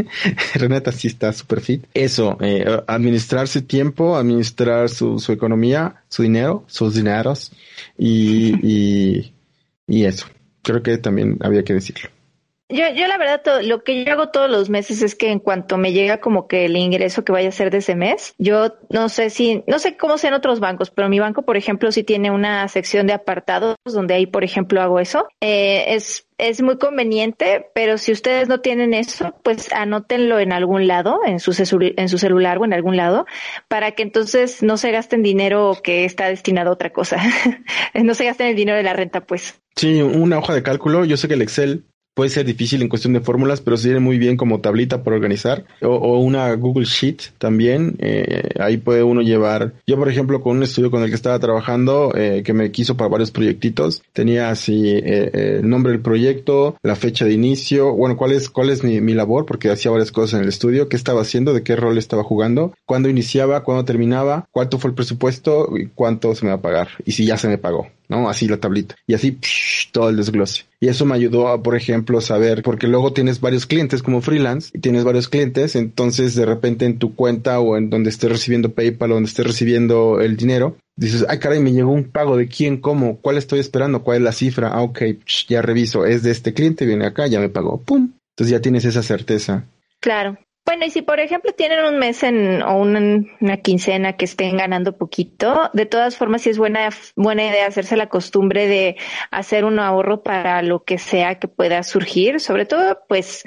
Renata 0.54 0.92
sí 0.92 1.08
está 1.08 1.32
super 1.32 1.60
fit. 1.60 1.84
Eso, 1.94 2.36
eh, 2.40 2.64
administrarse 2.86 3.62
tiempo, 3.62 4.16
administrar 4.16 4.88
su, 4.88 5.18
su 5.18 5.32
economía, 5.32 6.02
su 6.08 6.22
dinero, 6.22 6.64
sus 6.66 6.94
dineros 6.94 7.52
y, 7.96 8.54
y, 8.66 9.32
y 9.86 10.04
eso. 10.04 10.26
Creo 10.62 10.82
que 10.82 10.98
también 10.98 11.38
había 11.40 11.64
que 11.64 11.74
decirlo. 11.74 12.10
Yo, 12.68 12.84
yo 12.94 13.06
la 13.06 13.16
verdad, 13.16 13.62
lo 13.62 13.82
que 13.82 14.04
yo 14.04 14.12
hago 14.12 14.28
todos 14.28 14.50
los 14.50 14.68
meses 14.68 15.02
es 15.02 15.14
que 15.14 15.30
en 15.30 15.38
cuanto 15.38 15.78
me 15.78 15.92
llega 15.92 16.20
como 16.20 16.46
que 16.46 16.66
el 16.66 16.76
ingreso 16.76 17.24
que 17.24 17.32
vaya 17.32 17.48
a 17.48 17.52
ser 17.52 17.70
de 17.70 17.78
ese 17.78 17.94
mes, 17.94 18.34
yo 18.38 18.74
no 18.90 19.08
sé 19.08 19.30
si, 19.30 19.64
no 19.66 19.78
sé 19.78 19.96
cómo 19.96 20.18
sean 20.18 20.34
otros 20.34 20.60
bancos, 20.60 20.90
pero 20.90 21.08
mi 21.08 21.18
banco, 21.18 21.42
por 21.42 21.56
ejemplo, 21.56 21.90
sí 21.92 22.04
tiene 22.04 22.30
una 22.30 22.68
sección 22.68 23.06
de 23.06 23.14
apartados 23.14 23.76
donde 23.84 24.14
ahí, 24.14 24.26
por 24.26 24.44
ejemplo, 24.44 24.82
hago 24.82 25.00
eso. 25.00 25.26
Eh, 25.40 25.94
es 25.94 26.28
es 26.38 26.62
muy 26.62 26.78
conveniente, 26.78 27.66
pero 27.74 27.98
si 27.98 28.12
ustedes 28.12 28.48
no 28.48 28.60
tienen 28.60 28.94
eso, 28.94 29.34
pues 29.42 29.72
anótenlo 29.72 30.38
en 30.38 30.52
algún 30.52 30.86
lado, 30.86 31.20
en 31.26 31.40
su, 31.40 31.50
en 31.96 32.08
su 32.08 32.18
celular 32.18 32.58
o 32.58 32.64
en 32.64 32.72
algún 32.72 32.96
lado, 32.96 33.26
para 33.66 33.90
que 33.92 34.04
entonces 34.04 34.62
no 34.62 34.76
se 34.76 34.92
gasten 34.92 35.24
dinero 35.24 35.76
que 35.82 36.04
está 36.04 36.28
destinado 36.28 36.70
a 36.70 36.74
otra 36.74 36.92
cosa. 36.92 37.20
no 37.94 38.14
se 38.14 38.24
gasten 38.24 38.46
el 38.46 38.56
dinero 38.56 38.76
de 38.76 38.84
la 38.84 38.92
renta, 38.92 39.26
pues. 39.26 39.60
Sí, 39.74 40.00
una 40.00 40.38
hoja 40.38 40.54
de 40.54 40.62
cálculo. 40.62 41.04
Yo 41.04 41.16
sé 41.16 41.26
que 41.26 41.34
el 41.34 41.42
Excel 41.42 41.84
puede 42.18 42.30
ser 42.30 42.44
difícil 42.44 42.82
en 42.82 42.88
cuestión 42.88 43.12
de 43.12 43.20
fórmulas, 43.20 43.60
pero 43.60 43.76
sirve 43.76 44.00
muy 44.00 44.18
bien 44.18 44.36
como 44.36 44.58
tablita 44.60 45.04
para 45.04 45.14
organizar. 45.14 45.64
O, 45.82 46.18
una 46.18 46.52
Google 46.54 46.84
Sheet 46.84 47.38
también. 47.38 47.94
Eh, 48.00 48.48
ahí 48.58 48.76
puede 48.76 49.04
uno 49.04 49.20
llevar. 49.20 49.74
Yo, 49.86 49.96
por 49.96 50.08
ejemplo, 50.08 50.42
con 50.42 50.56
un 50.56 50.64
estudio 50.64 50.90
con 50.90 51.04
el 51.04 51.10
que 51.10 51.14
estaba 51.14 51.38
trabajando, 51.38 52.12
eh, 52.16 52.42
que 52.44 52.52
me 52.54 52.72
quiso 52.72 52.96
para 52.96 53.08
varios 53.08 53.30
proyectitos, 53.30 54.02
tenía 54.12 54.50
así 54.50 54.88
eh, 54.88 55.60
el 55.60 55.68
nombre 55.70 55.92
del 55.92 56.00
proyecto, 56.00 56.76
la 56.82 56.96
fecha 56.96 57.24
de 57.24 57.34
inicio, 57.34 57.94
bueno, 57.94 58.16
cuál 58.16 58.32
es, 58.32 58.50
cuál 58.50 58.70
es 58.70 58.82
mi, 58.82 59.00
mi 59.00 59.14
labor, 59.14 59.46
porque 59.46 59.70
hacía 59.70 59.92
varias 59.92 60.10
cosas 60.10 60.38
en 60.38 60.42
el 60.42 60.48
estudio, 60.48 60.88
qué 60.88 60.96
estaba 60.96 61.20
haciendo, 61.20 61.54
de 61.54 61.62
qué 61.62 61.76
rol 61.76 61.98
estaba 61.98 62.24
jugando, 62.24 62.74
cuándo 62.84 63.08
iniciaba, 63.08 63.62
cuándo 63.62 63.84
terminaba, 63.84 64.48
cuánto 64.50 64.80
fue 64.80 64.90
el 64.90 64.96
presupuesto 64.96 65.68
y 65.78 65.86
cuánto 65.86 66.34
se 66.34 66.46
me 66.46 66.50
va 66.50 66.56
a 66.56 66.62
pagar. 66.62 66.88
Y 67.04 67.12
si 67.12 67.26
ya 67.26 67.36
se 67.36 67.46
me 67.46 67.58
pagó. 67.58 67.86
¿No? 68.08 68.28
Así 68.28 68.48
la 68.48 68.58
tablita. 68.58 68.96
Y 69.06 69.14
así 69.14 69.38
todo 69.92 70.08
el 70.08 70.16
desglose. 70.16 70.64
Y 70.80 70.88
eso 70.88 71.04
me 71.04 71.14
ayudó 71.14 71.48
a, 71.48 71.62
por 71.62 71.76
ejemplo, 71.76 72.20
saber, 72.20 72.62
porque 72.62 72.86
luego 72.86 73.12
tienes 73.12 73.40
varios 73.40 73.66
clientes 73.66 74.02
como 74.02 74.20
freelance 74.20 74.70
y 74.72 74.80
tienes 74.80 75.04
varios 75.04 75.28
clientes, 75.28 75.74
entonces 75.76 76.34
de 76.34 76.46
repente 76.46 76.86
en 76.86 76.98
tu 76.98 77.14
cuenta 77.14 77.58
o 77.60 77.76
en 77.76 77.90
donde 77.90 78.10
estés 78.10 78.30
recibiendo 78.30 78.72
PayPal 78.72 79.10
o 79.10 79.14
donde 79.14 79.28
estés 79.28 79.46
recibiendo 79.46 80.20
el 80.20 80.36
dinero, 80.36 80.76
dices, 80.96 81.26
ay 81.28 81.38
caray, 81.38 81.60
me 81.60 81.72
llegó 81.72 81.90
un 81.90 82.04
pago 82.04 82.36
de 82.36 82.48
quién, 82.48 82.80
cómo, 82.80 83.18
cuál 83.20 83.38
estoy 83.38 83.58
esperando, 83.58 84.02
cuál 84.02 84.18
es 84.18 84.22
la 84.22 84.32
cifra, 84.32 84.68
ah, 84.68 84.82
ok, 84.82 85.02
ya 85.48 85.62
reviso, 85.62 86.06
es 86.06 86.22
de 86.22 86.30
este 86.30 86.54
cliente, 86.54 86.86
viene 86.86 87.06
acá, 87.06 87.26
ya 87.26 87.40
me 87.40 87.48
pagó, 87.48 87.80
pum. 87.80 88.12
Entonces 88.36 88.52
ya 88.52 88.60
tienes 88.60 88.84
esa 88.84 89.02
certeza. 89.02 89.64
Claro. 89.98 90.38
Bueno, 90.68 90.84
y 90.84 90.90
si 90.90 91.00
por 91.00 91.18
ejemplo 91.18 91.52
tienen 91.52 91.82
un 91.82 91.98
mes 91.98 92.22
en, 92.22 92.60
o 92.60 92.76
una, 92.76 93.56
quincena 93.56 94.18
que 94.18 94.26
estén 94.26 94.58
ganando 94.58 94.98
poquito, 94.98 95.70
de 95.72 95.86
todas 95.86 96.18
formas 96.18 96.42
sí 96.42 96.50
es 96.50 96.58
buena, 96.58 96.90
buena 97.16 97.46
idea 97.46 97.66
hacerse 97.66 97.96
la 97.96 98.10
costumbre 98.10 98.66
de 98.66 98.96
hacer 99.30 99.64
un 99.64 99.78
ahorro 99.78 100.22
para 100.22 100.60
lo 100.60 100.84
que 100.84 100.98
sea 100.98 101.38
que 101.38 101.48
pueda 101.48 101.82
surgir, 101.84 102.38
sobre 102.38 102.66
todo 102.66 102.98
pues 103.08 103.44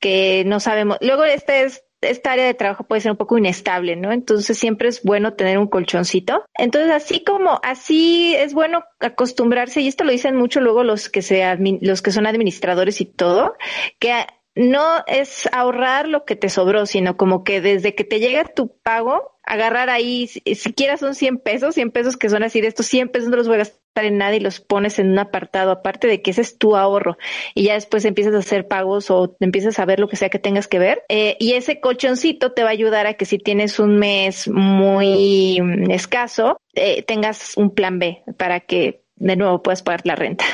que 0.00 0.44
no 0.46 0.58
sabemos. 0.58 0.96
Luego 1.02 1.24
este 1.24 1.64
es 1.64 1.84
esta 2.00 2.32
área 2.32 2.46
de 2.46 2.54
trabajo 2.54 2.84
puede 2.84 3.02
ser 3.02 3.10
un 3.12 3.18
poco 3.18 3.36
inestable, 3.36 3.96
¿no? 3.96 4.10
Entonces 4.10 4.56
siempre 4.56 4.88
es 4.88 5.02
bueno 5.02 5.34
tener 5.34 5.58
un 5.58 5.66
colchoncito. 5.66 6.46
Entonces 6.54 6.90
así 6.92 7.22
como 7.24 7.60
así 7.62 8.34
es 8.36 8.54
bueno 8.54 8.84
acostumbrarse 9.00 9.82
y 9.82 9.88
esto 9.88 10.04
lo 10.04 10.12
dicen 10.12 10.34
mucho 10.34 10.62
luego 10.62 10.82
los 10.82 11.10
que 11.10 11.20
se 11.20 11.44
los 11.82 12.00
que 12.00 12.10
son 12.10 12.26
administradores 12.26 13.02
y 13.02 13.04
todo, 13.04 13.54
que 13.98 14.14
no 14.54 15.02
es 15.06 15.48
ahorrar 15.52 16.08
lo 16.08 16.24
que 16.24 16.36
te 16.36 16.48
sobró, 16.48 16.86
sino 16.86 17.16
como 17.16 17.44
que 17.44 17.60
desde 17.60 17.94
que 17.94 18.04
te 18.04 18.20
llega 18.20 18.44
tu 18.44 18.76
pago, 18.82 19.38
agarrar 19.42 19.90
ahí, 19.90 20.28
siquiera 20.28 20.96
son 20.96 21.14
100 21.14 21.38
pesos, 21.38 21.74
100 21.74 21.90
pesos 21.90 22.16
que 22.16 22.30
son 22.30 22.42
así 22.42 22.60
de 22.60 22.68
estos 22.68 22.86
100 22.86 23.08
pesos 23.08 23.28
no 23.28 23.36
los 23.36 23.46
voy 23.48 23.56
a 23.56 23.58
gastar 23.58 24.04
en 24.04 24.18
nada 24.18 24.34
y 24.34 24.40
los 24.40 24.60
pones 24.60 24.98
en 24.98 25.10
un 25.10 25.18
apartado, 25.18 25.70
aparte 25.70 26.06
de 26.06 26.22
que 26.22 26.30
ese 26.30 26.40
es 26.40 26.58
tu 26.58 26.76
ahorro 26.76 27.16
y 27.54 27.64
ya 27.64 27.74
después 27.74 28.04
empiezas 28.04 28.34
a 28.34 28.38
hacer 28.38 28.66
pagos 28.66 29.10
o 29.10 29.36
empiezas 29.40 29.78
a 29.78 29.84
ver 29.84 30.00
lo 30.00 30.08
que 30.08 30.16
sea 30.16 30.30
que 30.30 30.38
tengas 30.38 30.66
que 30.66 30.78
ver. 30.78 31.02
Eh, 31.08 31.36
y 31.38 31.52
ese 31.52 31.80
colchoncito 31.80 32.52
te 32.52 32.62
va 32.62 32.70
a 32.70 32.72
ayudar 32.72 33.06
a 33.06 33.14
que 33.14 33.24
si 33.24 33.38
tienes 33.38 33.78
un 33.78 33.98
mes 33.98 34.48
muy 34.48 35.60
escaso, 35.90 36.58
eh, 36.74 37.02
tengas 37.02 37.56
un 37.56 37.74
plan 37.74 37.98
B 37.98 38.22
para 38.36 38.60
que 38.60 39.04
de 39.16 39.36
nuevo 39.36 39.62
puedas 39.62 39.82
pagar 39.82 40.02
la 40.04 40.16
renta. 40.16 40.44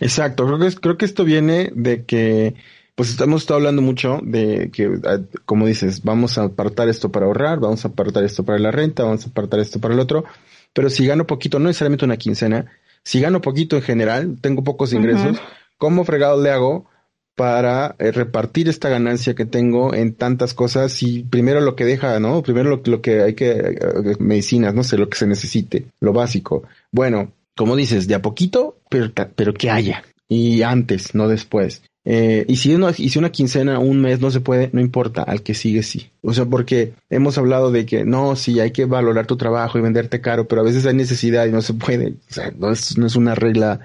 Exacto, 0.00 0.46
creo 0.46 0.58
que, 0.58 0.74
creo 0.76 0.98
que 0.98 1.04
esto 1.04 1.24
viene 1.24 1.70
de 1.74 2.04
que 2.04 2.54
pues 2.94 3.10
estamos 3.10 3.42
estado 3.42 3.58
hablando 3.58 3.82
mucho 3.82 4.20
de 4.22 4.70
que, 4.72 4.98
ah, 5.04 5.18
como 5.44 5.66
dices, 5.66 6.02
vamos 6.02 6.38
a 6.38 6.44
apartar 6.44 6.88
esto 6.88 7.10
para 7.10 7.26
ahorrar, 7.26 7.60
vamos 7.60 7.84
a 7.84 7.88
apartar 7.88 8.24
esto 8.24 8.44
para 8.44 8.58
la 8.58 8.70
renta, 8.70 9.04
vamos 9.04 9.26
a 9.26 9.30
apartar 9.30 9.60
esto 9.60 9.80
para 9.80 9.94
el 9.94 10.00
otro, 10.00 10.24
pero 10.72 10.90
si 10.90 11.06
gano 11.06 11.26
poquito, 11.26 11.58
no 11.58 11.66
necesariamente 11.66 12.04
una 12.04 12.16
quincena, 12.16 12.66
si 13.02 13.20
gano 13.20 13.40
poquito 13.40 13.76
en 13.76 13.82
general, 13.82 14.38
tengo 14.40 14.62
pocos 14.62 14.92
ingresos, 14.92 15.38
¿cómo 15.76 16.04
fregado 16.04 16.42
le 16.42 16.50
hago 16.50 16.86
para 17.34 17.96
eh, 17.98 18.12
repartir 18.12 18.68
esta 18.68 18.88
ganancia 18.88 19.34
que 19.34 19.44
tengo 19.44 19.92
en 19.92 20.14
tantas 20.14 20.54
cosas 20.54 21.02
y 21.02 21.24
primero 21.24 21.60
lo 21.60 21.74
que 21.74 21.84
deja, 21.84 22.20
¿no? 22.20 22.42
Primero 22.42 22.70
lo, 22.70 22.82
lo 22.84 23.02
que 23.02 23.22
hay 23.22 23.34
que, 23.34 23.50
eh, 23.50 24.16
medicinas, 24.20 24.72
no 24.72 24.84
sé, 24.84 24.96
lo 24.98 25.08
que 25.08 25.18
se 25.18 25.26
necesite, 25.26 25.86
lo 26.00 26.12
básico. 26.12 26.62
Bueno, 26.92 27.32
como 27.56 27.74
dices, 27.76 28.06
de 28.06 28.14
a 28.14 28.22
poquito, 28.22 28.78
pero, 28.88 29.10
pero 29.34 29.52
que 29.52 29.70
haya. 29.70 30.04
Y 30.28 30.62
antes, 30.62 31.14
no 31.14 31.28
después. 31.28 31.82
Eh, 32.06 32.44
y 32.48 32.56
si 32.56 32.74
una, 32.74 32.92
y 32.96 33.08
si 33.08 33.18
una 33.18 33.32
quincena, 33.32 33.78
un 33.78 34.00
mes 34.00 34.20
no 34.20 34.30
se 34.30 34.40
puede, 34.40 34.68
no 34.72 34.80
importa, 34.80 35.22
al 35.22 35.42
que 35.42 35.54
sigue 35.54 35.82
sí. 35.82 36.10
O 36.22 36.34
sea, 36.34 36.44
porque 36.44 36.92
hemos 37.08 37.38
hablado 37.38 37.70
de 37.70 37.86
que 37.86 38.04
no, 38.04 38.36
sí, 38.36 38.60
hay 38.60 38.72
que 38.72 38.84
valorar 38.84 39.26
tu 39.26 39.36
trabajo 39.36 39.78
y 39.78 39.82
venderte 39.82 40.20
caro, 40.20 40.46
pero 40.46 40.60
a 40.60 40.64
veces 40.64 40.84
hay 40.86 40.94
necesidad 40.94 41.46
y 41.46 41.52
no 41.52 41.62
se 41.62 41.74
puede. 41.74 42.14
O 42.30 42.32
sea, 42.32 42.52
no 42.58 42.70
es, 42.70 42.98
no 42.98 43.06
es 43.06 43.16
una 43.16 43.34
regla 43.34 43.80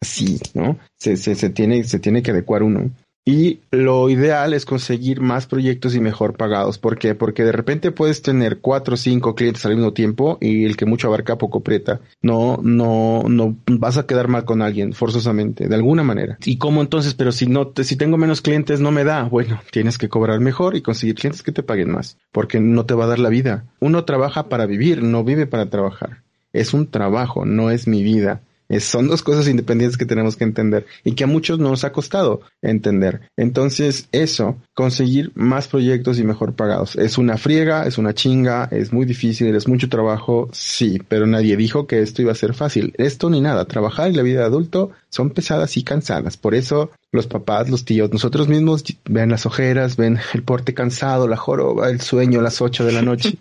así, 0.00 0.40
¿no? 0.54 0.78
Se, 0.98 1.16
se, 1.16 1.34
se, 1.34 1.50
tiene, 1.50 1.84
se 1.84 1.98
tiene 1.98 2.22
que 2.22 2.32
adecuar 2.32 2.62
uno. 2.62 2.90
Y 3.30 3.60
lo 3.70 4.10
ideal 4.10 4.54
es 4.54 4.64
conseguir 4.64 5.20
más 5.20 5.46
proyectos 5.46 5.94
y 5.94 6.00
mejor 6.00 6.36
pagados. 6.36 6.78
¿Por 6.78 6.98
qué? 6.98 7.14
Porque 7.14 7.44
de 7.44 7.52
repente 7.52 7.92
puedes 7.92 8.22
tener 8.22 8.58
cuatro 8.58 8.94
o 8.94 8.96
cinco 8.96 9.36
clientes 9.36 9.64
al 9.64 9.76
mismo 9.76 9.92
tiempo 9.92 10.36
y 10.40 10.64
el 10.64 10.76
que 10.76 10.84
mucho 10.84 11.06
abarca 11.06 11.38
poco 11.38 11.58
aprieta. 11.58 12.00
No, 12.22 12.58
no, 12.60 13.22
no 13.28 13.56
vas 13.68 13.98
a 13.98 14.06
quedar 14.06 14.26
mal 14.26 14.44
con 14.44 14.62
alguien 14.62 14.94
forzosamente, 14.94 15.68
de 15.68 15.74
alguna 15.76 16.02
manera. 16.02 16.38
¿Y 16.44 16.58
cómo 16.58 16.80
entonces? 16.80 17.14
Pero 17.14 17.30
si 17.30 17.46
no, 17.46 17.68
te, 17.68 17.84
si 17.84 17.94
tengo 17.94 18.16
menos 18.16 18.42
clientes 18.42 18.80
no 18.80 18.90
me 18.90 19.04
da. 19.04 19.22
Bueno, 19.22 19.60
tienes 19.70 19.96
que 19.96 20.08
cobrar 20.08 20.40
mejor 20.40 20.74
y 20.74 20.82
conseguir 20.82 21.14
clientes 21.14 21.44
que 21.44 21.52
te 21.52 21.62
paguen 21.62 21.92
más, 21.92 22.18
porque 22.32 22.58
no 22.58 22.84
te 22.84 22.94
va 22.94 23.04
a 23.04 23.08
dar 23.08 23.20
la 23.20 23.28
vida. 23.28 23.64
Uno 23.78 24.04
trabaja 24.04 24.48
para 24.48 24.66
vivir, 24.66 25.04
no 25.04 25.22
vive 25.22 25.46
para 25.46 25.70
trabajar. 25.70 26.24
Es 26.52 26.74
un 26.74 26.88
trabajo, 26.88 27.44
no 27.44 27.70
es 27.70 27.86
mi 27.86 28.02
vida 28.02 28.40
son 28.78 29.08
dos 29.08 29.22
cosas 29.22 29.48
independientes 29.48 29.98
que 29.98 30.06
tenemos 30.06 30.36
que 30.36 30.44
entender 30.44 30.86
y 31.02 31.12
que 31.12 31.24
a 31.24 31.26
muchos 31.26 31.58
nos 31.58 31.82
ha 31.82 31.92
costado 31.92 32.42
entender. 32.62 33.22
Entonces, 33.36 34.08
eso, 34.12 34.56
conseguir 34.74 35.32
más 35.34 35.66
proyectos 35.66 36.18
y 36.18 36.24
mejor 36.24 36.54
pagados. 36.54 36.94
Es 36.94 37.18
una 37.18 37.36
friega, 37.36 37.86
es 37.86 37.98
una 37.98 38.14
chinga, 38.14 38.68
es 38.70 38.92
muy 38.92 39.06
difícil, 39.06 39.54
es 39.56 39.66
mucho 39.66 39.88
trabajo, 39.88 40.48
sí, 40.52 41.00
pero 41.08 41.26
nadie 41.26 41.56
dijo 41.56 41.86
que 41.86 42.00
esto 42.00 42.22
iba 42.22 42.32
a 42.32 42.36
ser 42.36 42.54
fácil. 42.54 42.94
Esto 42.96 43.28
ni 43.28 43.40
nada. 43.40 43.64
Trabajar 43.64 44.10
y 44.10 44.14
la 44.14 44.22
vida 44.22 44.40
de 44.40 44.46
adulto 44.46 44.92
son 45.08 45.30
pesadas 45.30 45.76
y 45.76 45.82
cansadas. 45.82 46.36
Por 46.36 46.54
eso 46.54 46.90
los 47.12 47.26
papás, 47.26 47.68
los 47.68 47.84
tíos, 47.84 48.12
nosotros 48.12 48.46
mismos 48.46 48.84
ven 49.04 49.30
las 49.30 49.46
ojeras, 49.46 49.96
ven 49.96 50.18
el 50.32 50.42
porte 50.44 50.74
cansado, 50.74 51.26
la 51.26 51.36
joroba, 51.36 51.90
el 51.90 52.00
sueño 52.00 52.40
a 52.40 52.42
las 52.44 52.60
ocho 52.60 52.84
de 52.84 52.92
la 52.92 53.02
noche. 53.02 53.36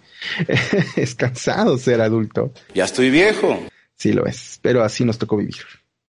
es 0.95 1.15
cansado 1.15 1.77
ser 1.77 2.01
adulto. 2.01 2.51
Ya 2.73 2.85
estoy 2.85 3.11
viejo. 3.11 3.59
Sí 3.99 4.13
lo 4.13 4.25
es, 4.25 4.59
pero 4.61 4.81
así 4.81 5.03
nos 5.03 5.17
tocó 5.17 5.35
vivir. 5.35 5.57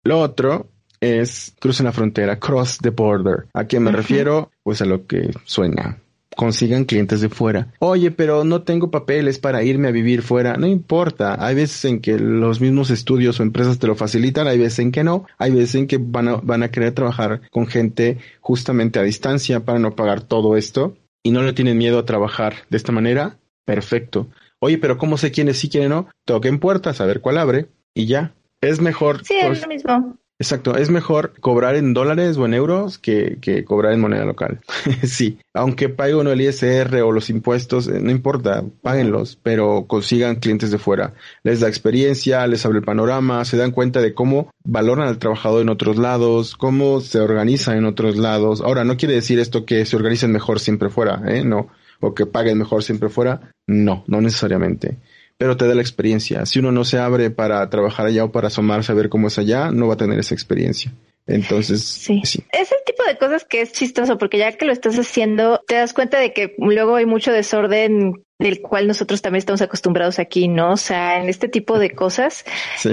Lo 0.03 0.19
otro 0.19 0.69
es 1.01 1.53
crucen 1.59 1.85
la 1.85 1.91
frontera, 1.91 2.39
cross 2.39 2.77
the 2.77 2.91
border. 2.91 3.47
¿A 3.53 3.65
qué 3.65 3.79
me 3.79 3.91
refiero? 3.91 4.51
Pues 4.63 4.81
a 4.81 4.85
lo 4.85 5.07
que 5.07 5.31
suena. 5.45 5.97
Consigan 6.35 6.85
clientes 6.85 7.19
de 7.19 7.29
fuera. 7.29 7.73
Oye, 7.79 8.11
pero 8.11 8.43
no 8.43 8.61
tengo 8.61 8.91
papeles 8.91 9.39
para 9.39 9.63
irme 9.63 9.87
a 9.87 9.91
vivir 9.91 10.21
fuera. 10.21 10.55
No 10.55 10.67
importa. 10.67 11.43
Hay 11.43 11.55
veces 11.55 11.83
en 11.85 11.99
que 11.99 12.19
los 12.19 12.61
mismos 12.61 12.91
estudios 12.91 13.39
o 13.39 13.43
empresas 13.43 13.79
te 13.79 13.87
lo 13.87 13.95
facilitan, 13.95 14.47
hay 14.47 14.59
veces 14.59 14.79
en 14.79 14.91
que 14.91 15.03
no. 15.03 15.25
Hay 15.39 15.51
veces 15.51 15.75
en 15.75 15.87
que 15.87 15.97
van 15.99 16.27
a, 16.27 16.35
van 16.35 16.61
a 16.61 16.69
querer 16.69 16.93
trabajar 16.93 17.41
con 17.49 17.65
gente 17.65 18.19
justamente 18.39 18.99
a 18.99 19.03
distancia 19.03 19.61
para 19.61 19.79
no 19.79 19.95
pagar 19.95 20.21
todo 20.21 20.55
esto 20.55 20.95
y 21.23 21.31
no 21.31 21.41
le 21.41 21.53
tienen 21.53 21.77
miedo 21.77 21.97
a 21.97 22.05
trabajar 22.05 22.53
de 22.69 22.77
esta 22.77 22.91
manera. 22.91 23.39
Perfecto. 23.65 24.27
Oye, 24.59 24.77
pero 24.77 24.97
¿cómo 24.97 25.17
sé 25.17 25.31
quiénes 25.31 25.57
sí, 25.57 25.69
quiénes 25.69 25.89
no? 25.89 26.07
Toquen 26.25 26.59
puertas, 26.59 27.01
a 27.01 27.05
ver 27.05 27.21
cuál 27.21 27.39
abre 27.39 27.67
y 27.93 28.05
ya. 28.07 28.33
Es 28.61 28.81
mejor. 28.81 29.23
Sí, 29.23 29.35
es 29.35 29.61
lo 29.61 29.67
mismo. 29.67 30.17
Exacto, 30.41 30.77
es 30.77 30.89
mejor 30.89 31.33
cobrar 31.41 31.75
en 31.75 31.93
dólares 31.93 32.37
o 32.37 32.45
en 32.45 32.53
euros 32.53 32.97
que, 32.97 33.39
que 33.41 33.65
cobrar 33.65 33.91
en 33.91 33.99
moneda 33.99 34.23
local. 34.23 34.61
sí, 35.03 35.37
aunque 35.53 35.89
pague 35.89 36.15
uno 36.15 36.31
el 36.31 36.39
ISR 36.39 37.01
o 37.01 37.11
los 37.11 37.29
impuestos, 37.29 37.89
eh, 37.89 37.99
no 38.01 38.09
importa, 38.09 38.63
páguenlos, 38.81 39.37
pero 39.43 39.85
consigan 39.85 40.37
clientes 40.37 40.71
de 40.71 40.77
fuera. 40.77 41.13
Les 41.43 41.59
da 41.59 41.67
experiencia, 41.67 42.47
les 42.47 42.65
abre 42.65 42.77
el 42.77 42.85
panorama, 42.85 43.43
se 43.43 43.57
dan 43.57 43.71
cuenta 43.71 43.99
de 43.99 44.13
cómo 44.13 44.49
valoran 44.63 45.09
al 45.09 45.19
trabajador 45.19 45.61
en 45.61 45.67
otros 45.67 45.97
lados, 45.97 46.55
cómo 46.55 47.01
se 47.01 47.19
organizan 47.19 47.77
en 47.77 47.85
otros 47.85 48.15
lados. 48.15 48.61
Ahora, 48.61 48.85
no 48.85 48.95
quiere 48.95 49.15
decir 49.15 49.39
esto 49.39 49.65
que 49.65 49.85
se 49.85 49.97
organicen 49.97 50.31
mejor 50.31 50.61
siempre 50.61 50.89
fuera, 50.89 51.21
¿eh? 51.27 51.43
No, 51.43 51.67
o 51.99 52.15
que 52.15 52.25
paguen 52.25 52.57
mejor 52.57 52.81
siempre 52.81 53.09
fuera. 53.09 53.51
No, 53.67 54.05
no 54.07 54.21
necesariamente 54.21 54.99
pero 55.39 55.55
te 55.55 55.65
da 55.65 55.73
la 55.73 55.81
experiencia. 55.81 56.45
Si 56.45 56.59
uno 56.59 56.73
no 56.73 56.83
se 56.83 56.99
abre 56.99 57.31
para 57.31 57.67
trabajar 57.69 58.05
allá 58.05 58.25
o 58.25 58.31
para 58.31 58.47
asomarse 58.47 58.91
a 58.91 58.95
ver 58.95 59.07
cómo 59.07 59.29
es 59.29 59.39
allá, 59.39 59.71
no 59.71 59.87
va 59.87 59.93
a 59.93 59.97
tener 59.97 60.19
esa 60.19 60.35
experiencia. 60.35 60.91
Entonces, 61.27 61.81
sí. 61.81 62.21
Es 62.51 62.71
el 62.73 62.79
tipo 62.85 63.03
de 63.07 63.17
cosas 63.17 63.45
que 63.45 63.61
es 63.61 63.71
chistoso 63.71 64.17
porque 64.17 64.37
ya 64.37 64.51
que 64.51 64.65
lo 64.65 64.73
estás 64.73 64.99
haciendo, 64.99 65.61
te 65.65 65.75
das 65.75 65.93
cuenta 65.93 66.19
de 66.19 66.33
que 66.33 66.55
luego 66.57 66.95
hay 66.95 67.05
mucho 67.05 67.31
desorden 67.31 68.15
del 68.37 68.61
cual 68.61 68.85
nosotros 68.87 69.21
también 69.21 69.39
estamos 69.39 69.61
acostumbrados 69.61 70.19
aquí, 70.19 70.49
¿no? 70.49 70.73
O 70.73 70.77
sea, 70.77 71.21
en 71.21 71.29
este 71.29 71.47
tipo 71.47 71.79
de 71.79 71.91
cosas, 71.91 72.43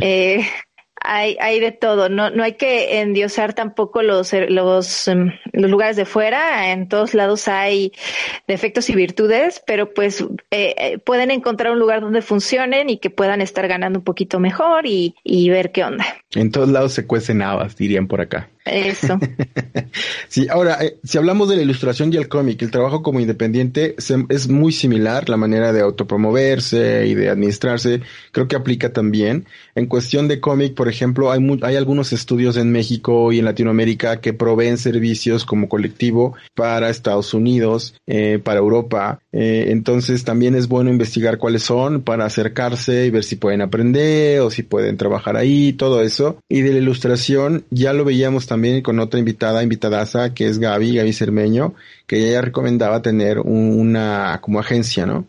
eh, 0.01 0.47
hay, 1.07 1.37
hay 1.41 1.61
de 1.61 1.73
todo, 1.73 2.09
no, 2.09 2.31
no 2.31 2.43
hay 2.43 2.55
que 2.55 3.01
endiosar 3.01 3.55
tampoco 3.55 4.03
los, 4.03 4.33
los, 4.49 5.09
em, 5.09 5.33
los 5.53 5.71
lugares 5.71 5.97
de 5.97 6.05
fuera, 6.05 6.73
en 6.73 6.89
todos 6.89 7.15
lados 7.15 7.49
hay 7.49 7.93
defectos 8.47 8.91
y 8.91 8.95
virtudes, 8.95 9.63
pero 9.67 9.95
pues 9.95 10.23
eh, 10.51 10.75
eh, 10.79 10.99
pueden 10.99 11.31
encontrar 11.31 11.73
un 11.73 11.79
lugar 11.79 12.01
donde 12.01 12.23
funcionen 12.23 12.91
y 12.91 12.99
que 12.99 13.11
puedan 13.11 13.41
estar 13.41 13.67
ganando 13.69 14.01
un 14.01 14.05
poquito 14.05 14.41
mejor 14.41 14.87
y, 14.87 15.15
y 15.23 15.49
ver 15.51 15.73
qué 15.73 15.85
onda. 15.85 16.05
En 16.35 16.51
todos 16.51 16.69
lados 16.69 16.93
se 16.93 17.07
cuecen 17.07 17.43
habas, 17.43 17.77
dirían 17.77 18.09
por 18.09 18.21
acá. 18.21 18.51
Eso. 18.67 19.19
sí, 20.29 20.49
ahora, 20.51 20.79
eh, 20.85 20.99
si 21.05 21.19
hablamos 21.19 21.49
de 21.49 21.57
la 21.57 21.63
ilustración 21.63 22.13
y 22.13 22.17
el 22.17 22.29
cómic, 22.29 22.61
el 22.63 22.73
trabajo 22.73 23.01
como 23.01 23.21
independiente 23.21 23.95
es 23.97 24.49
muy 24.49 24.73
similar, 24.73 25.29
la 25.29 25.37
manera 25.37 25.73
de 25.73 25.83
autopromoverse 25.83 27.07
y 27.07 27.15
de 27.15 27.31
administrarse, 27.31 28.01
creo 28.33 28.49
que 28.49 28.57
aplica 28.57 28.93
también. 28.93 29.47
En 29.77 29.87
cuestión 29.87 30.27
de 30.27 30.41
cómic, 30.41 30.75
por 30.75 30.89
ejemplo, 30.89 31.31
hay, 31.31 31.41
hay 31.63 31.77
algunos 31.77 32.13
estudios 32.13 32.57
en 32.57 32.73
México 32.73 33.31
y 33.31 33.39
en 33.39 33.45
Latinoamérica 33.45 34.21
que 34.21 34.33
proveen 34.33 34.79
servicios 34.79 35.45
como 35.45 35.69
colectivo 35.69 36.35
para 36.55 36.91
Estados 36.91 37.35
Unidos, 37.35 37.95
eh, 38.07 38.41
para 38.43 38.59
Europa. 38.59 39.21
Eh, 39.39 39.71
entonces 39.71 40.25
también 40.25 40.55
es 40.55 40.67
bueno 40.67 40.89
investigar 40.89 41.37
cuáles 41.37 41.63
son 41.63 42.01
para 42.01 42.25
acercarse 42.25 43.05
y 43.05 43.11
ver 43.11 43.23
si 43.23 43.37
pueden 43.37 43.61
aprender 43.61 44.41
o 44.41 44.51
si 44.51 44.63
pueden 44.63 44.97
trabajar 44.97 45.37
ahí, 45.37 45.75
todo 45.75 46.01
eso. 46.01 46.39
Y 46.49 46.63
de 46.63 46.73
la 46.73 46.79
ilustración 46.79 47.67
ya 47.69 47.93
lo 47.93 48.07
veíamos 48.07 48.47
también 48.47 48.81
con 48.81 48.99
otra 48.99 49.21
invitada, 49.21 49.63
invitadaza, 49.63 50.33
que 50.33 50.47
es 50.47 50.59
Gaby, 50.59 50.97
Gaby 50.97 51.13
Cermeño, 51.13 51.75
que 52.07 52.31
ella 52.31 52.41
recomendaba 52.41 53.03
tener 53.03 53.41
una 53.41 54.39
como 54.41 54.59
agencia, 54.59 55.05
¿no? 55.05 55.27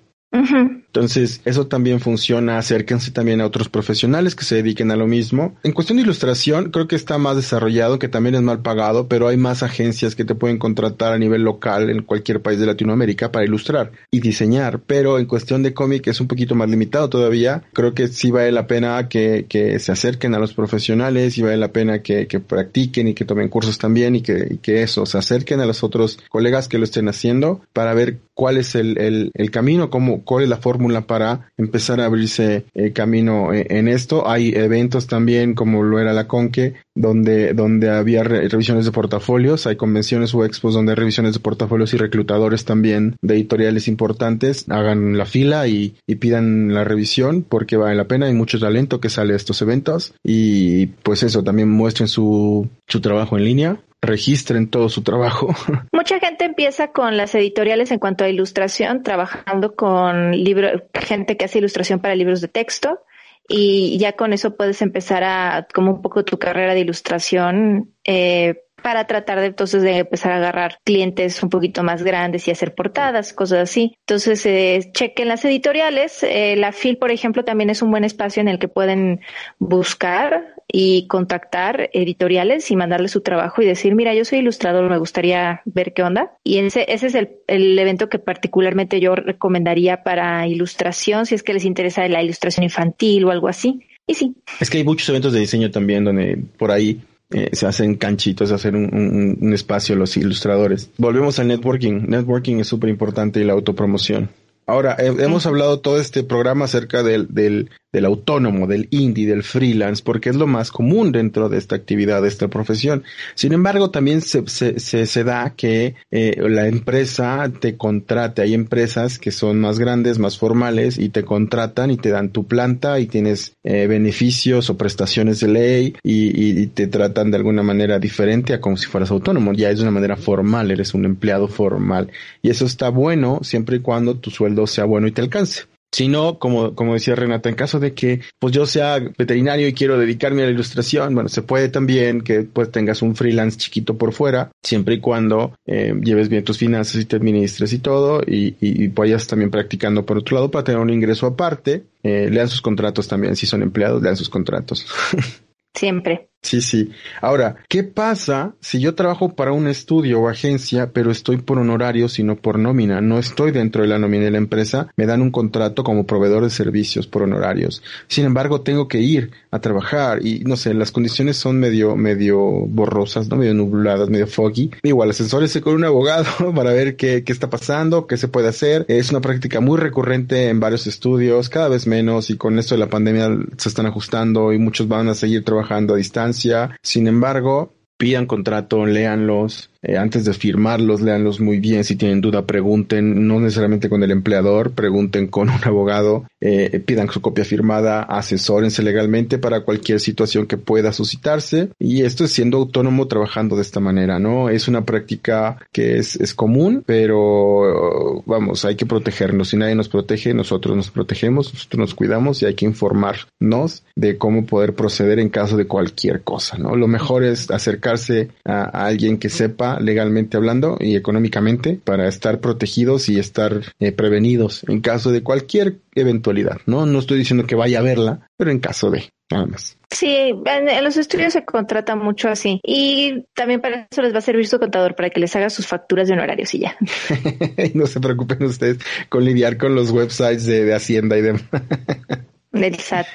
Entonces, 0.97 1.41
eso 1.45 1.67
también 1.67 1.99
funciona. 1.99 2.57
Acérquense 2.57 3.11
también 3.11 3.39
a 3.39 3.45
otros 3.45 3.69
profesionales 3.69 4.33
que 4.33 4.43
se 4.43 4.55
dediquen 4.55 4.89
a 4.89 4.95
lo 4.95 5.05
mismo. 5.05 5.55
En 5.61 5.71
cuestión 5.71 5.97
de 5.97 6.03
ilustración, 6.03 6.71
creo 6.71 6.87
que 6.87 6.95
está 6.95 7.19
más 7.19 7.35
desarrollado, 7.35 7.99
que 7.99 8.07
también 8.07 8.33
es 8.33 8.41
mal 8.41 8.63
pagado, 8.63 9.07
pero 9.07 9.27
hay 9.27 9.37
más 9.37 9.61
agencias 9.61 10.15
que 10.15 10.25
te 10.25 10.33
pueden 10.33 10.57
contratar 10.57 11.13
a 11.13 11.19
nivel 11.19 11.43
local 11.43 11.91
en 11.91 12.01
cualquier 12.01 12.41
país 12.41 12.59
de 12.59 12.65
Latinoamérica 12.65 13.31
para 13.31 13.45
ilustrar 13.45 13.91
y 14.09 14.21
diseñar. 14.21 14.79
Pero 14.87 15.19
en 15.19 15.27
cuestión 15.27 15.61
de 15.61 15.75
cómic 15.75 16.07
es 16.07 16.19
un 16.19 16.27
poquito 16.27 16.55
más 16.55 16.67
limitado 16.67 17.09
todavía. 17.09 17.61
Creo 17.73 17.93
que 17.93 18.07
sí 18.07 18.31
vale 18.31 18.51
la 18.51 18.65
pena 18.65 19.07
que, 19.07 19.45
que 19.47 19.77
se 19.77 19.91
acerquen 19.91 20.33
a 20.33 20.39
los 20.39 20.55
profesionales 20.55 21.37
y 21.37 21.43
vale 21.43 21.57
la 21.57 21.71
pena 21.71 22.01
que, 22.01 22.25
que 22.25 22.39
practiquen 22.39 23.09
y 23.09 23.13
que 23.13 23.23
tomen 23.23 23.49
cursos 23.49 23.77
también 23.77 24.15
y 24.15 24.21
que, 24.21 24.57
que 24.63 24.81
eso, 24.81 25.05
se 25.05 25.19
acerquen 25.19 25.59
a 25.59 25.67
los 25.67 25.83
otros 25.83 26.17
colegas 26.27 26.67
que 26.67 26.79
lo 26.79 26.85
estén 26.85 27.07
haciendo 27.07 27.61
para 27.71 27.93
ver 27.93 28.17
cuál 28.33 28.57
es 28.57 28.73
el, 28.73 28.97
el, 28.99 29.31
el 29.35 29.51
camino, 29.51 29.91
cómo, 29.91 30.23
cuál 30.23 30.43
es 30.43 30.49
la 30.49 30.57
fórmula 30.57 30.86
para 31.01 31.49
empezar 31.57 32.01
a 32.01 32.05
abrirse 32.05 32.65
el 32.73 32.93
camino 32.93 33.53
eh, 33.53 33.65
en 33.69 33.87
esto. 33.87 34.27
Hay 34.27 34.53
eventos 34.55 35.07
también 35.07 35.53
como 35.53 35.83
lo 35.83 35.99
era 35.99 36.13
la 36.13 36.27
Conque, 36.27 36.75
donde, 36.95 37.53
donde 37.53 37.89
había 37.89 38.23
revisiones 38.23 38.85
de 38.85 38.91
portafolios, 38.91 39.67
hay 39.67 39.75
convenciones 39.75 40.33
o 40.33 40.45
expos 40.45 40.73
donde 40.73 40.93
hay 40.93 40.97
revisiones 40.97 41.33
de 41.33 41.39
portafolios 41.39 41.93
y 41.93 41.97
reclutadores 41.97 42.65
también 42.65 43.15
de 43.21 43.35
editoriales 43.35 43.87
importantes. 43.87 44.65
Hagan 44.69 45.17
la 45.17 45.25
fila 45.25 45.67
y, 45.67 45.95
y 46.07 46.15
pidan 46.15 46.73
la 46.73 46.83
revisión 46.83 47.45
porque 47.47 47.77
vale 47.77 47.95
la 47.95 48.07
pena, 48.07 48.27
hay 48.27 48.33
mucho 48.33 48.59
talento 48.59 48.99
que 48.99 49.09
sale 49.09 49.33
de 49.33 49.37
estos 49.37 49.61
eventos 49.61 50.13
y 50.23 50.87
pues 50.87 51.23
eso, 51.23 51.43
también 51.43 51.69
muestren 51.69 52.07
su, 52.07 52.67
su 52.87 53.01
trabajo 53.01 53.37
en 53.37 53.45
línea 53.45 53.79
registren 54.07 54.69
todo 54.69 54.89
su 54.89 55.03
trabajo. 55.03 55.53
Mucha 55.93 56.19
gente 56.19 56.45
empieza 56.45 56.87
con 56.91 57.15
las 57.17 57.35
editoriales 57.35 57.91
en 57.91 57.99
cuanto 57.99 58.23
a 58.23 58.29
ilustración, 58.29 59.03
trabajando 59.03 59.75
con 59.75 60.31
libros, 60.31 60.81
gente 60.93 61.37
que 61.37 61.45
hace 61.45 61.59
ilustración 61.59 61.99
para 61.99 62.15
libros 62.15 62.41
de 62.41 62.47
texto 62.47 63.01
y 63.47 63.97
ya 63.97 64.13
con 64.13 64.33
eso 64.33 64.55
puedes 64.55 64.81
empezar 64.81 65.23
a 65.23 65.67
como 65.73 65.91
un 65.91 66.01
poco 66.01 66.25
tu 66.25 66.37
carrera 66.37 66.73
de 66.73 66.81
ilustración 66.81 67.93
eh, 68.03 68.55
para 68.81 69.07
tratar 69.07 69.39
de 69.39 69.47
entonces 69.47 69.81
de 69.83 69.99
empezar 69.99 70.31
a 70.31 70.37
agarrar 70.37 70.79
clientes 70.83 71.41
un 71.41 71.49
poquito 71.49 71.83
más 71.83 72.03
grandes 72.03 72.47
y 72.47 72.51
hacer 72.51 72.75
portadas, 72.75 73.33
cosas 73.33 73.59
así. 73.59 73.95
Entonces, 74.01 74.45
eh, 74.45 74.91
chequen 74.93 75.27
las 75.27 75.43
editoriales. 75.45 76.23
Eh, 76.23 76.55
la 76.57 76.71
FIL, 76.71 76.97
por 76.97 77.11
ejemplo, 77.11 77.43
también 77.43 77.69
es 77.69 77.81
un 77.81 77.91
buen 77.91 78.03
espacio 78.03 78.41
en 78.41 78.47
el 78.47 78.59
que 78.59 78.67
pueden 78.67 79.21
buscar 79.59 80.56
y 80.71 81.07
contactar 81.07 81.89
editoriales 81.93 82.69
y 82.71 82.75
mandarle 82.75 83.07
su 83.07 83.21
trabajo 83.21 83.61
y 83.61 83.65
decir, 83.65 83.95
mira, 83.95 84.13
yo 84.13 84.25
soy 84.25 84.39
ilustrador, 84.39 84.89
me 84.89 84.97
gustaría 84.97 85.61
ver 85.65 85.93
qué 85.93 86.03
onda. 86.03 86.33
Y 86.43 86.57
ese, 86.59 86.85
ese 86.89 87.07
es 87.07 87.15
el, 87.15 87.29
el 87.47 87.77
evento 87.79 88.09
que 88.09 88.19
particularmente 88.19 88.99
yo 88.99 89.15
recomendaría 89.15 90.03
para 90.03 90.45
ilustración, 90.47 91.25
si 91.25 91.35
es 91.35 91.43
que 91.43 91.53
les 91.53 91.65
interesa 91.65 92.07
la 92.07 92.21
ilustración 92.21 92.63
infantil 92.63 93.25
o 93.25 93.31
algo 93.31 93.47
así. 93.47 93.81
Y 94.07 94.13
sí. 94.13 94.35
Es 94.59 94.69
que 94.69 94.77
hay 94.77 94.83
muchos 94.83 95.07
eventos 95.09 95.33
de 95.33 95.39
diseño 95.39 95.71
también 95.71 96.03
donde 96.03 96.37
por 96.57 96.71
ahí 96.71 97.01
eh, 97.31 97.49
se 97.51 97.67
hacen 97.67 97.95
canchitos, 97.95 98.51
hacer 98.51 98.75
un, 98.75 98.85
un, 98.93 99.37
un, 99.41 99.53
espacio 99.53 99.95
los 99.95 100.15
ilustradores. 100.15 100.89
Volvemos 100.97 101.39
al 101.39 101.47
networking. 101.47 102.07
Networking 102.07 102.59
es 102.59 102.67
súper 102.67 102.89
importante 102.89 103.41
y 103.41 103.43
la 103.43 103.53
autopromoción. 103.53 104.29
Ahora, 104.69 104.97
hemos 104.99 105.45
hablado 105.45 105.79
todo 105.79 105.97
este 105.97 106.23
programa 106.23 106.65
acerca 106.65 107.01
del, 107.01 107.33
del, 107.33 107.69
del 107.93 108.03
autónomo, 108.03 108.67
del 108.67 108.89
indie, 108.91 109.25
del 109.25 109.43
freelance, 109.43 110.03
porque 110.03 110.29
es 110.29 110.35
lo 110.35 110.45
más 110.45 110.71
común 110.71 111.13
dentro 111.13 111.47
de 111.47 111.57
esta 111.57 111.77
actividad, 111.77 112.21
de 112.21 112.27
esta 112.27 112.49
profesión. 112.49 113.03
Sin 113.33 113.53
embargo, 113.53 113.91
también 113.91 114.19
se, 114.19 114.45
se, 114.47 114.77
se, 114.77 115.23
da 115.23 115.53
que 115.55 115.95
eh, 116.11 116.35
la 116.49 116.67
empresa 116.67 117.49
te 117.61 117.77
contrate. 117.77 118.41
Hay 118.41 118.53
empresas 118.53 119.19
que 119.19 119.31
son 119.31 119.61
más 119.61 119.79
grandes, 119.79 120.19
más 120.19 120.37
formales 120.37 120.99
y 120.99 121.09
te 121.09 121.23
contratan 121.23 121.89
y 121.89 121.95
te 121.95 122.09
dan 122.09 122.29
tu 122.29 122.45
planta 122.45 122.99
y 122.99 123.07
tienes 123.07 123.55
eh, 123.63 123.87
beneficios 123.87 124.69
o 124.69 124.77
prestaciones 124.77 125.39
de 125.39 125.47
ley 125.47 125.95
y, 126.03 126.59
y, 126.61 126.67
te 126.67 126.87
tratan 126.87 127.31
de 127.31 127.37
alguna 127.37 127.63
manera 127.63 127.99
diferente 127.99 128.53
a 128.53 128.59
como 128.59 128.75
si 128.75 128.87
fueras 128.87 129.11
autónomo. 129.11 129.53
Ya 129.53 129.69
es 129.69 129.77
de 129.77 129.83
una 129.83 129.91
manera 129.91 130.17
formal, 130.17 130.71
eres 130.71 130.93
un 130.93 131.05
empleado 131.05 131.47
formal. 131.47 132.11
Y 132.41 132.49
eso 132.49 132.65
está 132.65 132.89
bueno 132.89 133.39
siempre 133.43 133.77
y 133.77 133.79
cuando 133.79 134.17
tu 134.17 134.29
sueldo 134.29 134.56
sea 134.65 134.85
bueno 134.85 135.07
y 135.07 135.11
te 135.11 135.21
alcance. 135.21 135.65
Si 135.91 136.09
no, 136.09 136.37
como, 136.37 136.75
como 136.75 136.93
decía 136.93 137.15
Renata, 137.15 137.47
en 137.47 137.55
caso 137.55 137.79
de 137.79 137.93
que 137.93 138.21
pues 138.39 138.53
yo 138.53 138.65
sea 138.65 138.99
veterinario 138.99 139.67
y 139.67 139.73
quiero 139.73 139.97
dedicarme 139.97 140.43
a 140.43 140.45
la 140.45 140.51
ilustración, 140.51 141.13
bueno, 141.15 141.29
se 141.29 141.41
puede 141.41 141.69
también 141.69 142.21
que 142.21 142.41
pues 142.43 142.71
tengas 142.71 143.01
un 143.01 143.15
freelance 143.15 143.57
chiquito 143.57 143.97
por 143.97 144.11
fuera, 144.11 144.51
siempre 144.61 144.95
y 144.95 144.99
cuando 144.99 145.55
eh, 145.65 145.93
lleves 146.03 146.27
bien 146.27 146.43
tus 146.43 146.57
finanzas 146.57 147.01
y 147.01 147.05
te 147.05 147.15
administres 147.15 147.71
y 147.71 147.79
todo, 147.79 148.21
y, 148.27 148.87
vayas 148.89 149.27
también 149.27 149.49
practicando 149.49 150.05
por 150.05 150.17
otro 150.17 150.35
lado 150.35 150.51
para 150.51 150.65
tener 150.65 150.81
un 150.81 150.89
ingreso 150.89 151.25
aparte. 151.25 151.83
Eh, 152.03 152.29
lean 152.29 152.49
sus 152.49 152.61
contratos 152.61 153.07
también, 153.07 153.35
si 153.35 153.45
son 153.45 153.61
empleados, 153.63 154.01
lean 154.01 154.17
sus 154.17 154.29
contratos. 154.29 154.85
Siempre. 155.73 156.26
Sí, 156.43 156.61
sí. 156.61 156.91
Ahora, 157.19 157.57
¿qué 157.67 157.83
pasa 157.83 158.55
si 158.61 158.79
yo 158.79 158.95
trabajo 158.95 159.35
para 159.35 159.51
un 159.51 159.67
estudio 159.67 160.21
o 160.21 160.29
agencia, 160.29 160.93
pero 160.93 161.11
estoy 161.11 161.37
por 161.37 161.57
honorario, 161.57 162.07
sino 162.07 162.37
por 162.37 162.57
nómina? 162.57 163.01
No 163.01 163.19
estoy 163.19 163.51
dentro 163.51 163.81
de 163.81 163.89
la 163.89 163.99
nómina 163.99 164.25
de 164.25 164.31
la 164.31 164.37
empresa, 164.37 164.87
me 164.95 165.05
dan 165.05 165.21
un 165.21 165.31
contrato 165.31 165.83
como 165.83 166.05
proveedor 166.05 166.43
de 166.43 166.49
servicios 166.49 167.05
por 167.05 167.23
honorarios. 167.23 167.83
Sin 168.07 168.23
embargo, 168.23 168.61
tengo 168.61 168.87
que 168.87 169.01
ir 169.01 169.31
a 169.51 169.59
trabajar 169.59 170.25
y 170.25 170.39
no 170.45 170.55
sé, 170.55 170.73
las 170.73 170.91
condiciones 170.91 171.35
son 171.35 171.59
medio, 171.59 171.97
medio 171.97 172.39
borrosas, 172.39 173.27
¿no? 173.27 173.35
Medio 173.35 173.53
nubladas, 173.53 174.09
medio 174.09 174.27
foggy. 174.27 174.71
Igual, 174.83 175.09
asesórese 175.09 175.59
con 175.59 175.73
un 175.73 175.83
abogado 175.83 176.29
para 176.55 176.71
ver 176.71 176.95
qué, 176.95 177.25
qué 177.25 177.33
está 177.33 177.49
pasando, 177.49 178.07
qué 178.07 178.15
se 178.15 178.29
puede 178.29 178.47
hacer. 178.47 178.85
Es 178.87 179.09
una 179.09 179.19
práctica 179.19 179.59
muy 179.59 179.77
recurrente 179.77 180.47
en 180.47 180.61
varios 180.61 180.87
estudios, 180.87 181.49
cada 181.49 181.67
vez 181.67 181.87
menos 181.87 182.29
y 182.29 182.37
con 182.37 182.57
esto 182.57 182.75
de 182.75 182.79
la 182.79 182.89
pandemia 182.89 183.37
se 183.57 183.67
están 183.67 183.87
ajustando 183.87 184.53
y 184.53 184.59
muchos 184.59 184.87
van 184.87 185.09
a 185.09 185.13
seguir 185.13 185.43
trabajando 185.43 185.95
a 185.95 185.97
distancia 185.97 186.36
sin 186.81 187.07
embargo, 187.07 187.73
pidan 187.97 188.25
contrato, 188.25 188.85
léanlos, 188.85 189.71
eh, 189.87 189.97
antes 189.97 190.25
de 190.25 190.33
firmarlos, 190.33 190.99
léanlos 190.99 191.39
muy 191.39 191.59
bien. 191.59 191.85
Si 191.85 191.95
tienen 191.95 192.19
duda, 192.19 192.45
pregunten, 192.45 193.25
no 193.25 193.39
necesariamente 193.39 193.87
con 193.87 194.03
el 194.03 194.11
empleador, 194.11 194.71
pregunten 194.71 195.27
con 195.27 195.49
un 195.49 195.63
abogado, 195.63 196.25
eh, 196.41 196.83
pidan 196.85 197.09
su 197.09 197.21
copia 197.21 197.45
firmada, 197.45 198.03
asesórense 198.03 198.83
legalmente 198.83 199.37
para 199.37 199.61
cualquier 199.61 200.01
situación 200.01 200.45
que 200.45 200.57
pueda 200.57 200.91
suscitarse. 200.91 201.69
Y 201.79 202.01
esto 202.01 202.25
es 202.25 202.33
siendo 202.33 202.57
autónomo 202.57 203.07
trabajando 203.07 203.55
de 203.55 203.61
esta 203.61 203.79
manera, 203.79 204.19
¿no? 204.19 204.49
Es 204.49 204.67
una 204.67 204.83
práctica 204.83 205.57
que 205.71 205.97
es, 205.97 206.17
es 206.17 206.33
común, 206.33 206.83
pero 206.85 208.23
vamos, 208.25 208.65
hay 208.65 208.75
que 208.75 208.85
protegernos. 208.85 209.49
Si 209.49 209.57
nadie 209.57 209.75
nos 209.75 209.87
protege, 209.87 210.33
nosotros 210.33 210.75
nos 210.75 210.91
protegemos, 210.91 211.53
nosotros 211.53 211.79
nos 211.79 211.95
cuidamos 211.95 212.41
y 212.41 212.45
hay 212.45 212.55
que 212.55 212.65
informarnos 212.65 213.83
de 213.95 214.17
cómo 214.17 214.45
poder 214.45 214.75
proceder 214.75 215.19
en 215.19 215.29
caso 215.29 215.55
de 215.55 215.65
cualquier 215.65 216.23
cosa, 216.23 216.57
¿no? 216.57 216.75
Lo 216.75 216.89
mejor 216.89 217.23
es 217.23 217.49
acercarse 217.49 218.31
a 218.43 218.63
alguien 218.85 219.17
que 219.17 219.29
sepa 219.29 219.76
legalmente 219.79 220.37
hablando 220.37 220.77
y 220.79 220.95
económicamente 220.95 221.79
para 221.83 222.07
estar 222.07 222.39
protegidos 222.39 223.09
y 223.09 223.19
estar 223.19 223.61
eh, 223.79 223.91
prevenidos 223.91 224.63
en 224.67 224.81
caso 224.81 225.11
de 225.11 225.23
cualquier 225.23 225.77
eventualidad, 225.95 226.57
¿no? 226.65 226.85
No 226.85 226.99
estoy 226.99 227.17
diciendo 227.17 227.45
que 227.45 227.55
vaya 227.55 227.79
a 227.79 227.83
verla, 227.83 228.29
pero 228.37 228.51
en 228.51 228.59
caso 228.59 228.91
de, 228.91 229.11
nada 229.31 229.45
más. 229.45 229.77
Sí, 229.89 230.33
en, 230.45 230.83
los 230.83 230.97
estudios 230.97 231.33
se 231.33 231.45
contrata 231.45 231.95
mucho 231.95 232.29
así. 232.29 232.59
Y 232.63 233.23
también 233.33 233.61
para 233.61 233.87
eso 233.89 234.01
les 234.01 234.13
va 234.13 234.19
a 234.19 234.21
servir 234.21 234.47
su 234.47 234.59
contador, 234.59 234.95
para 234.95 235.09
que 235.09 235.19
les 235.19 235.35
haga 235.35 235.49
sus 235.49 235.65
facturas 235.65 236.07
de 236.07 236.13
honorarios 236.13 236.53
y 236.53 236.59
ya. 236.59 236.75
no 237.73 237.87
se 237.87 237.99
preocupen 237.99 238.43
ustedes 238.43 238.77
con 239.09 239.23
lidiar 239.25 239.57
con 239.57 239.75
los 239.75 239.91
websites 239.91 240.45
de, 240.45 240.65
de 240.65 240.75
Hacienda 240.75 241.17
y 241.17 241.21
demás. 241.21 241.43
Del 242.59 242.79
SAT. 242.79 243.07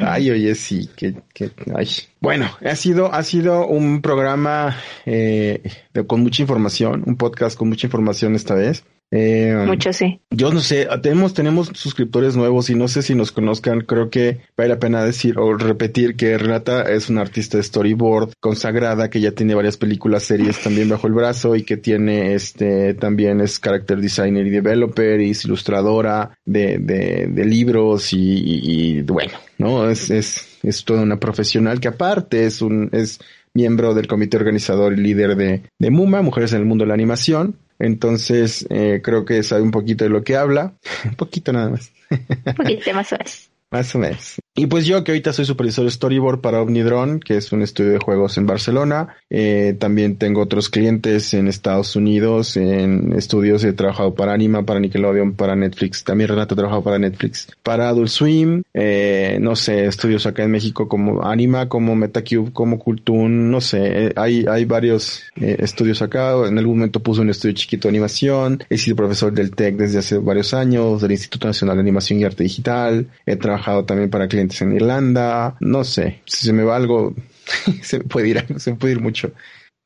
Ay, 0.00 0.30
oye, 0.30 0.54
sí, 0.54 0.88
que, 0.96 1.14
que, 1.32 1.50
ay. 1.74 1.88
Bueno, 2.20 2.50
ha 2.64 2.76
sido, 2.76 3.12
ha 3.12 3.22
sido 3.22 3.66
un 3.66 4.02
programa 4.02 4.76
eh, 5.06 5.62
con 6.06 6.20
mucha 6.20 6.42
información, 6.42 7.04
un 7.06 7.16
podcast 7.16 7.56
con 7.56 7.68
mucha 7.68 7.86
información 7.86 8.34
esta 8.34 8.54
vez. 8.54 8.84
Eh, 9.10 9.78
sí. 9.92 10.20
Yo 10.30 10.52
no 10.52 10.60
sé, 10.60 10.86
tenemos, 11.02 11.32
tenemos 11.32 11.70
suscriptores 11.74 12.36
nuevos 12.36 12.68
y 12.68 12.74
no 12.74 12.88
sé 12.88 13.02
si 13.02 13.14
nos 13.14 13.32
conozcan. 13.32 13.80
Creo 13.80 14.10
que 14.10 14.40
vale 14.56 14.70
la 14.70 14.78
pena 14.78 15.02
decir 15.02 15.38
o 15.38 15.56
repetir 15.56 16.16
que 16.16 16.36
Renata 16.36 16.82
es 16.82 17.08
una 17.08 17.22
artista 17.22 17.56
de 17.56 17.62
storyboard 17.62 18.34
consagrada 18.40 19.08
que 19.08 19.20
ya 19.20 19.32
tiene 19.32 19.54
varias 19.54 19.76
películas, 19.76 20.24
series 20.24 20.62
también 20.62 20.88
bajo 20.88 21.06
el 21.06 21.14
brazo 21.14 21.56
y 21.56 21.62
que 21.62 21.76
tiene 21.76 22.34
este 22.34 22.94
también 22.94 23.40
es 23.40 23.58
character 23.58 23.98
designer 23.98 24.46
y 24.46 24.50
developer 24.50 25.20
y 25.20 25.30
es 25.30 25.44
ilustradora 25.44 26.38
de, 26.44 26.78
de, 26.78 27.28
de 27.28 27.44
libros 27.44 28.12
y, 28.12 28.18
y, 28.18 29.02
bueno, 29.02 29.32
no 29.56 29.88
es, 29.88 30.10
es, 30.10 30.58
es 30.62 30.84
toda 30.84 31.02
una 31.02 31.18
profesional 31.18 31.80
que 31.80 31.88
aparte 31.88 32.44
es 32.44 32.60
un, 32.60 32.90
es 32.92 33.20
miembro 33.54 33.94
del 33.94 34.06
comité 34.06 34.36
organizador 34.36 34.92
y 34.92 34.96
líder 34.96 35.34
de, 35.36 35.62
de 35.78 35.90
MUMA, 35.90 36.22
Mujeres 36.22 36.52
en 36.52 36.60
el 36.60 36.66
Mundo 36.66 36.84
de 36.84 36.88
la 36.88 36.94
Animación 36.94 37.56
entonces, 37.78 38.66
eh, 38.70 39.00
creo 39.02 39.24
que 39.24 39.42
sabe 39.42 39.62
un 39.62 39.70
poquito 39.70 40.04
de 40.04 40.10
lo 40.10 40.24
que 40.24 40.36
habla. 40.36 40.74
un 41.04 41.14
poquito 41.14 41.52
nada 41.52 41.70
más. 41.70 41.92
un 42.10 42.54
poquito 42.54 42.92
más 42.94 43.12
o 43.12 43.16
menos. 43.16 43.50
Más 43.70 43.94
o 43.94 43.98
menos. 43.98 44.36
Y 44.56 44.66
pues 44.66 44.86
yo 44.86 45.04
que 45.04 45.12
ahorita 45.12 45.32
soy 45.32 45.44
supervisor 45.44 45.88
storyboard 45.90 46.40
para 46.40 46.62
Omnidron, 46.62 47.20
que 47.20 47.36
es 47.36 47.52
un 47.52 47.62
estudio 47.62 47.92
de 47.92 47.98
juegos 47.98 48.38
en 48.38 48.46
Barcelona. 48.46 49.16
Eh, 49.30 49.76
también 49.78 50.16
tengo 50.16 50.40
otros 50.40 50.68
clientes 50.70 51.34
en 51.34 51.48
Estados 51.48 51.94
Unidos, 51.94 52.56
en 52.56 53.12
estudios 53.12 53.62
he 53.62 53.72
trabajado 53.74 54.14
para 54.14 54.32
Anima, 54.32 54.64
para 54.64 54.80
Nickelodeon, 54.80 55.34
para 55.34 55.54
Netflix. 55.54 56.02
También 56.02 56.30
Renato 56.30 56.54
ha 56.54 56.56
trabajado 56.56 56.82
para 56.82 56.98
Netflix. 56.98 57.46
Para 57.62 57.88
Adult 57.88 58.08
Swim, 58.08 58.62
eh, 58.72 59.38
no 59.40 59.54
sé, 59.54 59.84
estudios 59.84 60.26
acá 60.26 60.44
en 60.44 60.50
México 60.50 60.88
como 60.88 61.22
Anima, 61.22 61.68
como 61.68 61.94
Metacube, 61.94 62.52
como 62.52 62.78
Cultoon, 62.78 63.50
no 63.50 63.60
sé, 63.60 64.06
eh, 64.06 64.12
hay, 64.16 64.46
hay 64.50 64.64
varios 64.64 65.24
eh, 65.36 65.56
estudios 65.60 66.00
acá. 66.02 66.32
En 66.48 66.58
algún 66.58 66.78
momento 66.78 67.00
puse 67.00 67.20
un 67.20 67.30
estudio 67.30 67.54
chiquito 67.54 67.86
de 67.86 67.90
animación. 67.90 68.64
He 68.70 68.78
sido 68.78 68.96
profesor 68.96 69.32
del 69.32 69.52
TEC 69.52 69.76
desde 69.76 69.98
hace 69.98 70.18
varios 70.18 70.54
años, 70.54 71.02
del 71.02 71.12
Instituto 71.12 71.46
Nacional 71.46 71.76
de 71.76 71.82
Animación 71.82 72.18
y 72.18 72.24
Arte 72.24 72.42
Digital. 72.42 73.06
He 73.26 73.36
trabajado 73.36 73.57
también 73.86 74.10
para 74.10 74.28
clientes 74.28 74.60
en 74.62 74.72
Irlanda, 74.72 75.56
no 75.60 75.84
sé, 75.84 76.22
si 76.24 76.46
se 76.46 76.52
me 76.52 76.64
va 76.64 76.76
algo, 76.76 77.14
se 77.82 77.98
me 77.98 78.04
puede 78.04 78.28
ir, 78.28 78.44
se 78.58 78.72
me 78.72 78.76
puede 78.76 78.94
ir 78.94 79.00
mucho. 79.00 79.32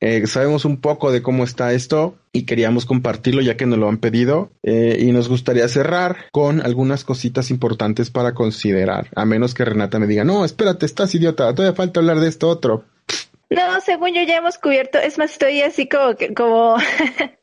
Eh, 0.04 0.26
sabemos 0.26 0.64
un 0.64 0.80
poco 0.80 1.12
de 1.12 1.22
cómo 1.22 1.44
está 1.44 1.72
esto 1.72 2.16
y 2.32 2.44
queríamos 2.44 2.86
compartirlo 2.86 3.40
ya 3.40 3.56
que 3.56 3.66
nos 3.66 3.78
lo 3.78 3.88
han 3.88 3.98
pedido 3.98 4.50
eh, 4.64 4.96
y 4.98 5.12
nos 5.12 5.28
gustaría 5.28 5.68
cerrar 5.68 6.24
con 6.32 6.60
algunas 6.60 7.04
cositas 7.04 7.52
importantes 7.52 8.10
para 8.10 8.34
considerar, 8.34 9.10
a 9.14 9.24
menos 9.24 9.54
que 9.54 9.64
Renata 9.64 10.00
me 10.00 10.08
diga, 10.08 10.24
no, 10.24 10.44
espérate, 10.44 10.86
estás 10.86 11.14
idiota, 11.14 11.54
todavía 11.54 11.76
falta 11.76 12.00
hablar 12.00 12.18
de 12.18 12.28
esto 12.28 12.48
otro. 12.48 12.84
No, 13.48 13.80
según 13.84 14.12
yo 14.14 14.22
ya 14.22 14.38
hemos 14.38 14.58
cubierto, 14.58 14.98
es 14.98 15.18
más, 15.18 15.32
estoy 15.32 15.60
así 15.60 15.88
como 15.88 16.16
que, 16.16 16.34
como, 16.34 16.76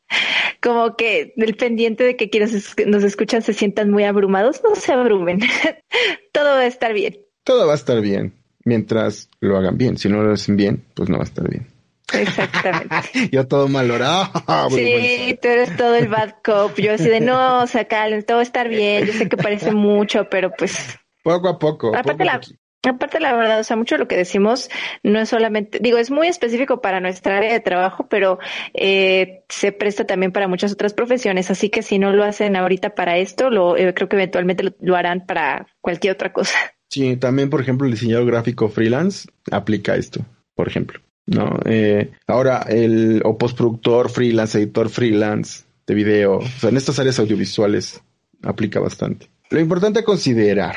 como 0.60 0.96
que 0.96 1.32
del 1.36 1.56
pendiente 1.56 2.04
de 2.04 2.16
que 2.16 2.30
quienes 2.30 2.76
nos 2.86 3.02
escuchan 3.02 3.42
se 3.42 3.52
sientan 3.52 3.90
muy 3.90 4.04
abrumados, 4.04 4.60
no 4.62 4.74
se 4.74 4.92
abrumen, 4.92 5.40
todo 6.32 6.50
va 6.50 6.60
a 6.60 6.66
estar 6.66 6.92
bien. 6.92 7.18
Todo 7.44 7.66
va 7.66 7.72
a 7.72 7.76
estar 7.76 8.00
bien, 8.00 8.34
mientras 8.64 9.28
lo 9.40 9.56
hagan 9.56 9.78
bien, 9.78 9.96
si 9.96 10.08
no 10.08 10.22
lo 10.22 10.32
hacen 10.32 10.56
bien, 10.56 10.84
pues 10.94 11.08
no 11.08 11.16
va 11.16 11.24
a 11.24 11.26
estar 11.26 11.48
bien. 11.48 11.66
Exactamente. 12.12 13.28
yo 13.32 13.46
todo 13.46 13.68
malorado. 13.68 14.30
sí, 14.70 15.38
tú 15.40 15.48
eres 15.48 15.76
todo 15.76 15.94
el 15.94 16.08
bad 16.08 16.34
cop. 16.44 16.76
Yo 16.78 16.94
así 16.94 17.08
de 17.08 17.20
no, 17.20 17.62
o 17.62 17.66
sea, 17.66 17.86
todo 17.86 18.36
va 18.36 18.40
a 18.40 18.42
estar 18.42 18.68
bien. 18.68 19.06
Yo 19.06 19.12
sé 19.12 19.28
que 19.28 19.36
parece 19.36 19.72
mucho, 19.72 20.28
pero 20.30 20.50
pues. 20.50 20.98
Poco 21.22 21.48
a 21.48 21.58
poco. 21.58 21.94
Aparte, 21.94 22.24
la, 22.24 22.40
Aparte, 22.88 23.20
la 23.20 23.36
verdad, 23.36 23.60
o 23.60 23.64
sea, 23.64 23.76
mucho 23.76 23.96
de 23.96 23.98
lo 23.98 24.08
que 24.08 24.16
decimos 24.16 24.70
no 25.02 25.20
es 25.20 25.28
solamente, 25.28 25.80
digo, 25.82 25.98
es 25.98 26.10
muy 26.10 26.28
específico 26.28 26.80
para 26.80 27.00
nuestra 27.00 27.36
área 27.36 27.52
de 27.52 27.60
trabajo, 27.60 28.06
pero 28.08 28.38
eh, 28.72 29.42
se 29.50 29.72
presta 29.72 30.06
también 30.06 30.32
para 30.32 30.48
muchas 30.48 30.72
otras 30.72 30.94
profesiones. 30.94 31.50
Así 31.50 31.68
que 31.68 31.82
si 31.82 31.98
no 31.98 32.12
lo 32.12 32.24
hacen 32.24 32.56
ahorita 32.56 32.94
para 32.94 33.18
esto, 33.18 33.50
lo 33.50 33.76
eh, 33.76 33.92
creo 33.92 34.08
que 34.08 34.16
eventualmente 34.16 34.64
lo, 34.80 34.96
harán 34.96 35.26
para 35.26 35.66
cualquier 35.80 36.14
otra 36.14 36.32
cosa. 36.32 36.56
Sí, 36.92 37.16
también, 37.16 37.50
por 37.50 37.60
ejemplo, 37.60 37.86
el 37.86 37.92
diseñador 37.92 38.26
gráfico 38.26 38.68
freelance 38.68 39.28
aplica 39.52 39.94
esto, 39.94 40.26
por 40.56 40.66
ejemplo. 40.66 40.98
No, 41.24 41.60
eh, 41.64 42.10
ahora 42.26 42.66
el 42.68 43.22
o 43.24 43.38
postproductor 43.38 44.10
freelance, 44.10 44.58
editor 44.58 44.88
freelance 44.88 45.62
de 45.86 45.94
video, 45.94 46.38
o 46.38 46.48
sea, 46.48 46.70
en 46.70 46.76
estas 46.76 46.98
áreas 46.98 47.20
audiovisuales 47.20 48.02
aplica 48.42 48.80
bastante. 48.80 49.28
Lo 49.50 49.60
importante 49.60 50.00
a 50.00 50.04
considerar, 50.04 50.74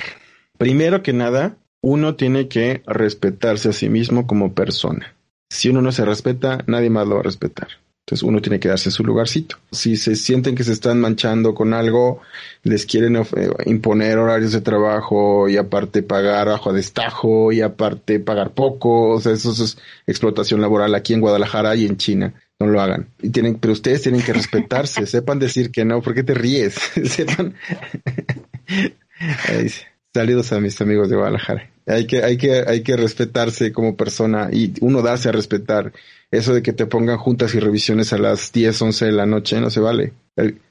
primero 0.59 1.01
que 1.01 1.13
nada, 1.13 1.57
uno 1.83 2.15
tiene 2.15 2.47
que 2.47 2.81
respetarse 2.87 3.69
a 3.69 3.73
sí 3.73 3.89
mismo 3.89 4.25
como 4.25 4.53
persona. 4.53 5.13
Si 5.49 5.69
uno 5.69 5.81
no 5.81 5.91
se 5.91 6.05
respeta, 6.05 6.63
nadie 6.65 6.89
más 6.89 7.07
lo 7.07 7.15
va 7.15 7.19
a 7.19 7.25
respetar. 7.25 7.67
Entonces 8.05 8.23
uno 8.23 8.41
tiene 8.41 8.59
que 8.59 8.69
darse 8.69 8.89
su 8.89 9.03
lugarcito. 9.03 9.57
Si 9.71 9.97
se 9.97 10.15
sienten 10.15 10.55
que 10.55 10.63
se 10.63 10.71
están 10.71 10.99
manchando 10.99 11.53
con 11.53 11.73
algo, 11.73 12.21
les 12.63 12.85
quieren 12.85 13.17
eh, 13.17 13.25
imponer 13.65 14.17
horarios 14.17 14.53
de 14.53 14.61
trabajo 14.61 15.49
y 15.49 15.57
aparte 15.57 16.03
pagar 16.03 16.47
bajo 16.47 16.71
destajo 16.71 17.51
y 17.51 17.61
aparte 17.61 18.19
pagar 18.19 18.51
poco, 18.51 19.15
o 19.15 19.21
sea, 19.21 19.33
eso 19.33 19.51
es 19.51 19.77
explotación 20.07 20.61
laboral 20.61 20.95
aquí 20.95 21.13
en 21.13 21.21
Guadalajara 21.21 21.75
y 21.75 21.85
en 21.85 21.97
China. 21.97 22.33
No 22.59 22.67
lo 22.67 22.81
hagan. 22.81 23.09
Y 23.21 23.29
tienen, 23.29 23.55
pero 23.55 23.73
ustedes 23.73 24.01
tienen 24.01 24.21
que 24.21 24.31
respetarse, 24.31 25.05
sepan 25.05 25.39
decir 25.39 25.69
que 25.69 25.83
no, 25.83 26.01
¿por 26.01 26.13
qué 26.13 26.23
te 26.23 26.33
ríes? 26.33 26.75
sepan. 27.03 27.55
Saludos 30.13 30.53
a 30.53 30.61
mis 30.61 30.79
amigos 30.79 31.09
de 31.09 31.17
Guadalajara. 31.17 31.72
Hay 31.85 32.07
que, 32.07 32.23
hay 32.23 32.37
que, 32.37 32.63
hay 32.65 32.81
que 32.81 32.95
respetarse 32.95 33.71
como 33.73 33.95
persona 33.95 34.49
y 34.51 34.73
uno 34.81 35.01
darse 35.01 35.29
a 35.29 35.33
respetar. 35.33 35.91
Eso 36.31 36.53
de 36.53 36.63
que 36.63 36.73
te 36.73 36.85
pongan 36.85 37.17
juntas 37.17 37.53
y 37.55 37.59
revisiones 37.59 38.13
a 38.13 38.17
las 38.17 38.51
10, 38.51 38.81
11 38.81 39.05
de 39.05 39.11
la 39.11 39.25
noche 39.25 39.59
no 39.61 39.69
se 39.69 39.79
vale. 39.79 40.13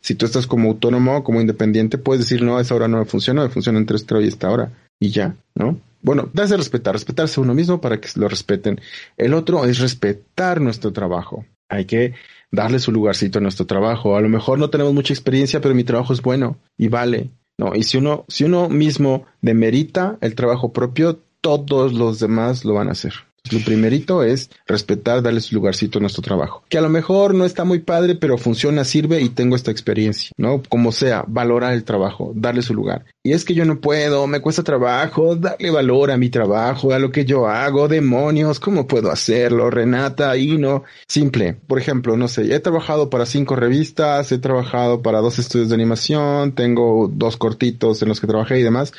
si 0.01 0.15
tú 0.15 0.27
estás 0.27 0.47
como 0.47 0.71
autónomo, 0.71 1.23
como 1.23 1.41
independiente, 1.41 1.99
puedes 1.99 2.25
decir, 2.25 2.43
no, 2.43 2.59
esa 2.59 2.75
hora 2.75 2.89
no 2.89 2.99
me 2.99 3.05
funciona, 3.05 3.43
me 3.43 3.49
funciona 3.49 3.79
entre 3.79 3.97
esta 3.97 4.15
hora 4.15 4.25
y 4.25 4.29
esta 4.29 4.51
hora. 4.51 4.73
Y 4.99 5.11
ya, 5.11 5.37
¿no? 5.55 5.79
Bueno, 6.03 6.29
darse 6.33 6.55
a 6.55 6.57
respetar, 6.57 6.95
respetarse 6.95 7.41
uno 7.41 7.55
mismo 7.55 7.81
para 7.81 8.01
que 8.01 8.09
lo 8.17 8.29
respeten. 8.29 8.81
El 9.17 9.35
otro 9.35 9.65
es 9.65 9.79
respetar 9.79 10.61
nuestro 10.61 10.93
trabajo. 10.93 11.45
Hay 11.69 11.85
que 11.85 12.15
darle 12.51 12.81
su 12.81 12.91
lugarcito 12.91 13.39
a 13.39 13.43
nuestro 13.43 13.67
trabajo. 13.67 14.17
A 14.17 14.21
lo 14.21 14.29
mejor 14.29 14.59
no 14.59 14.69
tenemos 14.69 14.93
mucha 14.93 15.13
experiencia, 15.13 15.61
pero 15.61 15.75
mi 15.75 15.85
trabajo 15.85 16.13
es 16.13 16.23
bueno 16.23 16.59
y 16.77 16.89
vale. 16.89 17.31
No, 17.63 17.77
y 17.77 17.85
si 17.85 17.97
uno, 17.97 18.25
si 18.27 18.43
uno 18.43 18.69
mismo 18.69 19.25
demerita 19.41 20.19
el 20.21 20.35
trabajo 20.35 20.73
propio, 20.73 21.21
todos 21.41 21.93
los 21.93 22.19
demás 22.19 22.65
lo 22.65 22.75
van 22.75 22.89
a 22.89 22.93
hacer. 22.93 23.13
Lo 23.51 23.59
primerito 23.65 24.23
es 24.23 24.51
respetar, 24.67 25.21
darle 25.21 25.41
su 25.41 25.57
lugarcito 25.57 25.99
a 25.99 26.01
nuestro 26.01 26.23
trabajo. 26.23 26.63
Que 26.69 26.79
a 26.79 26.81
lo 26.81 26.89
mejor 26.89 27.35
no 27.35 27.45
está 27.45 27.65
muy 27.65 27.81
padre, 27.81 28.15
pero 28.15 28.39
funciona, 28.39 28.85
sirve 28.85 29.21
y 29.21 29.31
tengo 29.31 29.57
esta 29.57 29.73
experiencia, 29.73 30.31
¿no? 30.37 30.63
Como 30.69 30.93
sea, 30.93 31.25
valorar 31.27 31.73
el 31.73 31.83
trabajo, 31.83 32.33
darle 32.37 32.63
su 32.63 32.73
lugar. 32.73 33.05
Y 33.25 33.33
es 33.33 33.45
que 33.45 33.55
yo 33.55 33.65
no 33.65 33.81
puedo, 33.81 34.27
me 34.29 34.41
cuesta 34.41 34.63
trabajo, 34.63 35.35
darle 35.35 35.71
valor 35.71 36.13
a 36.13 36.17
mi 36.17 36.31
trabajo, 36.31 36.93
a 36.93 37.01
lo 37.01 37.11
que 37.11 37.25
yo 37.25 37.49
hago, 37.49 37.89
demonios, 37.89 38.61
¿cómo 38.61 38.87
puedo 38.87 39.11
hacerlo? 39.11 39.71
Renata, 39.71 40.31
ahí 40.31 40.57
no. 40.57 40.85
Simple. 41.09 41.55
Por 41.67 41.81
ejemplo, 41.81 42.17
no 42.17 42.29
sé, 42.29 42.55
he 42.55 42.61
trabajado 42.61 43.11
para 43.11 43.27
cinco 43.27 43.57
revistas, 43.57 44.31
he 44.31 44.39
trabajado 44.39 45.03
para 45.03 45.21
dos 45.21 45.41
estudios 45.41 45.69
de 45.69 45.75
animación, 45.75 46.55
tengo 46.55 47.11
dos 47.13 47.37
cortitos 47.37 48.03
en 48.03 48.09
los 48.09 48.21
que 48.21 48.29
trabajé 48.29 48.61
y 48.61 48.63
demás. 48.63 48.93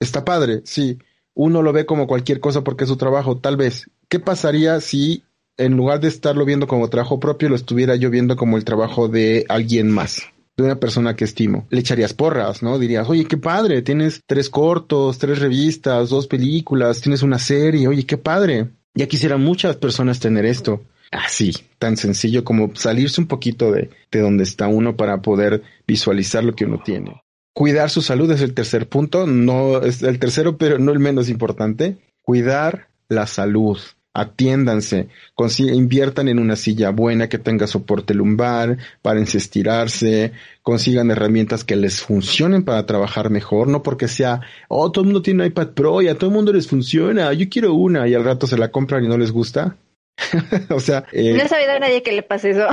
Está 0.00 0.24
padre, 0.24 0.60
sí 0.64 0.98
uno 1.38 1.62
lo 1.62 1.72
ve 1.72 1.86
como 1.86 2.08
cualquier 2.08 2.40
cosa 2.40 2.64
porque 2.64 2.82
es 2.82 2.90
su 2.90 2.96
trabajo, 2.96 3.38
tal 3.38 3.56
vez. 3.56 3.88
¿Qué 4.08 4.18
pasaría 4.18 4.80
si 4.80 5.22
en 5.56 5.76
lugar 5.76 6.00
de 6.00 6.08
estarlo 6.08 6.44
viendo 6.44 6.66
como 6.66 6.90
trabajo 6.90 7.20
propio, 7.20 7.48
lo 7.48 7.54
estuviera 7.54 7.94
yo 7.94 8.10
viendo 8.10 8.36
como 8.36 8.56
el 8.56 8.64
trabajo 8.64 9.08
de 9.08 9.46
alguien 9.48 9.88
más? 9.88 10.22
de 10.56 10.64
una 10.64 10.80
persona 10.80 11.14
que 11.14 11.24
estimo. 11.24 11.68
Le 11.70 11.78
echarías 11.78 12.14
porras, 12.14 12.64
¿no? 12.64 12.80
Dirías, 12.80 13.08
oye, 13.08 13.26
qué 13.26 13.36
padre, 13.36 13.80
tienes 13.82 14.22
tres 14.26 14.50
cortos, 14.50 15.16
tres 15.16 15.38
revistas, 15.38 16.10
dos 16.10 16.26
películas, 16.26 17.00
tienes 17.00 17.22
una 17.22 17.38
serie, 17.38 17.86
oye, 17.86 18.04
qué 18.04 18.16
padre. 18.16 18.70
Ya 18.92 19.06
quisieran 19.06 19.40
muchas 19.40 19.76
personas 19.76 20.18
tener 20.18 20.44
esto. 20.44 20.82
Así, 21.12 21.52
tan 21.78 21.96
sencillo 21.96 22.42
como 22.42 22.74
salirse 22.74 23.20
un 23.20 23.28
poquito 23.28 23.70
de, 23.70 23.90
de 24.10 24.20
donde 24.20 24.42
está 24.42 24.66
uno 24.66 24.96
para 24.96 25.22
poder 25.22 25.62
visualizar 25.86 26.42
lo 26.42 26.56
que 26.56 26.64
uno 26.64 26.82
tiene. 26.84 27.22
Cuidar 27.58 27.90
su 27.90 28.02
salud 28.02 28.30
es 28.30 28.40
el 28.40 28.54
tercer 28.54 28.88
punto, 28.88 29.26
no 29.26 29.82
es 29.82 30.04
el 30.04 30.20
tercero, 30.20 30.56
pero 30.56 30.78
no 30.78 30.92
el 30.92 31.00
menos 31.00 31.28
importante. 31.28 31.96
Cuidar 32.22 32.86
la 33.08 33.26
salud. 33.26 33.76
Atiéndanse, 34.14 35.08
inviertan 35.58 36.28
en 36.28 36.38
una 36.38 36.54
silla 36.54 36.90
buena 36.90 37.28
que 37.28 37.38
tenga 37.38 37.66
soporte 37.66 38.14
lumbar, 38.14 38.78
para 39.02 39.18
estirarse, 39.18 40.30
consigan 40.62 41.10
herramientas 41.10 41.64
que 41.64 41.74
les 41.74 42.00
funcionen 42.00 42.62
para 42.62 42.86
trabajar 42.86 43.28
mejor, 43.28 43.66
no 43.66 43.82
porque 43.82 44.06
sea, 44.06 44.40
oh, 44.68 44.92
todo 44.92 45.02
el 45.02 45.06
mundo 45.06 45.22
tiene 45.22 45.42
un 45.42 45.48
iPad 45.48 45.70
Pro 45.70 46.00
y 46.00 46.06
a 46.06 46.14
todo 46.14 46.30
el 46.30 46.36
mundo 46.36 46.52
les 46.52 46.68
funciona, 46.68 47.32
yo 47.32 47.48
quiero 47.48 47.74
una 47.74 48.06
y 48.06 48.14
al 48.14 48.22
rato 48.22 48.46
se 48.46 48.56
la 48.56 48.70
compran 48.70 49.04
y 49.04 49.08
no 49.08 49.18
les 49.18 49.32
gusta. 49.32 49.76
o 50.70 50.80
sea, 50.80 51.04
eh, 51.12 51.34
no 51.34 51.42
he 51.42 51.48
sabido 51.48 51.72
a 51.72 51.78
nadie 51.78 52.02
que 52.02 52.12
le 52.12 52.22
pase 52.22 52.50
eso. 52.50 52.66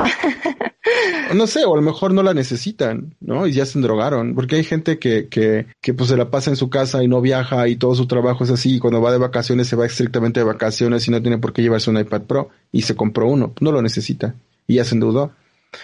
no 1.34 1.48
sé, 1.48 1.66
o 1.66 1.74
a 1.74 1.78
lo 1.78 1.82
mejor 1.82 2.14
no 2.14 2.24
la 2.24 2.34
necesitan, 2.34 3.16
¿no? 3.20 3.48
Y 3.48 3.54
ya 3.54 3.66
se 3.66 3.80
drogaron, 3.80 4.36
porque 4.36 4.56
hay 4.56 4.64
gente 4.64 5.00
que, 5.00 5.28
que, 5.28 5.68
que 5.82 5.94
pues 5.94 6.10
se 6.10 6.18
la 6.18 6.30
pasa 6.30 6.50
en 6.50 6.56
su 6.56 6.70
casa 6.70 7.04
y 7.04 7.08
no 7.08 7.22
viaja 7.22 7.68
y 7.68 7.76
todo 7.76 7.96
su 7.96 8.08
trabajo 8.08 8.44
es 8.44 8.52
así, 8.52 8.76
y 8.76 8.80
cuando 8.80 9.02
va 9.02 9.12
de 9.12 9.18
vacaciones 9.18 9.68
se 9.68 9.76
va 9.76 9.86
estrictamente 9.86 10.40
de 10.40 10.46
vacaciones 10.46 11.08
y 11.08 11.12
no 11.12 11.22
tiene 11.22 11.38
por 11.38 11.54
qué 11.54 11.62
llevarse 11.62 11.90
un 11.90 12.00
iPad 12.00 12.22
Pro 12.24 12.50
y 12.72 12.82
se 12.82 12.96
compró 12.96 13.28
uno, 13.28 13.54
no 13.60 13.72
lo 13.72 13.82
necesita 13.82 14.36
y 14.68 14.76
ya 14.76 14.86
se 14.86 14.96
endeudó. 14.96 15.32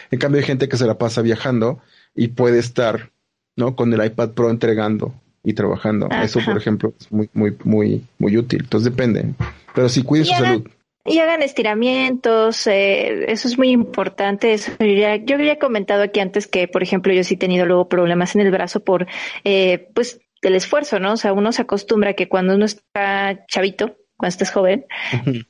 En 0.10 0.20
cambio 0.20 0.40
hay 0.40 0.46
gente 0.46 0.70
que 0.70 0.78
se 0.78 0.88
la 0.88 0.98
pasa 0.98 1.22
viajando 1.22 1.80
y 2.16 2.30
puede 2.30 2.60
estar, 2.60 3.12
¿no? 3.56 3.76
Con 3.76 3.94
el 3.94 4.06
iPad 4.06 4.32
Pro 4.32 4.50
entregando 4.50 5.14
y 5.44 5.54
trabajando. 5.54 6.08
Eso, 6.10 6.40
por 6.46 6.58
ejemplo, 6.58 6.94
es 7.00 7.12
muy, 7.12 7.30
muy, 7.34 7.56
muy, 7.64 8.06
muy 8.18 8.38
útil. 8.38 8.62
Entonces 8.64 8.92
depende. 8.92 9.34
Pero 9.74 9.90
sí, 9.90 10.04
cuide 10.04 10.26
su 10.26 10.34
salud. 10.34 10.68
Y 11.06 11.20
hagan 11.20 11.42
estiramientos, 11.42 12.68
eh, 12.68 13.32
eso 13.32 13.48
es 13.48 13.58
muy 13.58 13.70
importante. 13.70 14.54
Eso 14.54 14.72
ya, 14.80 15.16
yo 15.16 15.36
había 15.36 15.58
comentado 15.58 16.04
aquí 16.04 16.20
antes 16.20 16.48
que, 16.48 16.68
por 16.68 16.84
ejemplo, 16.84 17.12
yo 17.14 17.24
sí 17.24 17.34
he 17.34 17.38
tenido 17.38 17.66
luego 17.66 17.90
problemas 17.90 18.36
en 18.36 18.42
el 18.42 18.52
brazo 18.52 18.84
por, 18.84 19.08
eh, 19.44 19.90
pues, 19.96 20.22
el 20.42 20.56
esfuerzo, 20.56 21.00
¿no? 21.00 21.14
O 21.14 21.18
sea, 21.18 21.34
uno 21.34 21.52
se 21.52 21.62
acostumbra 21.62 22.14
que 22.14 22.28
cuando 22.28 22.56
uno 22.56 22.66
está 22.66 23.46
chavito, 23.48 23.98
cuando 24.22 24.30
estés 24.30 24.52
joven, 24.52 24.86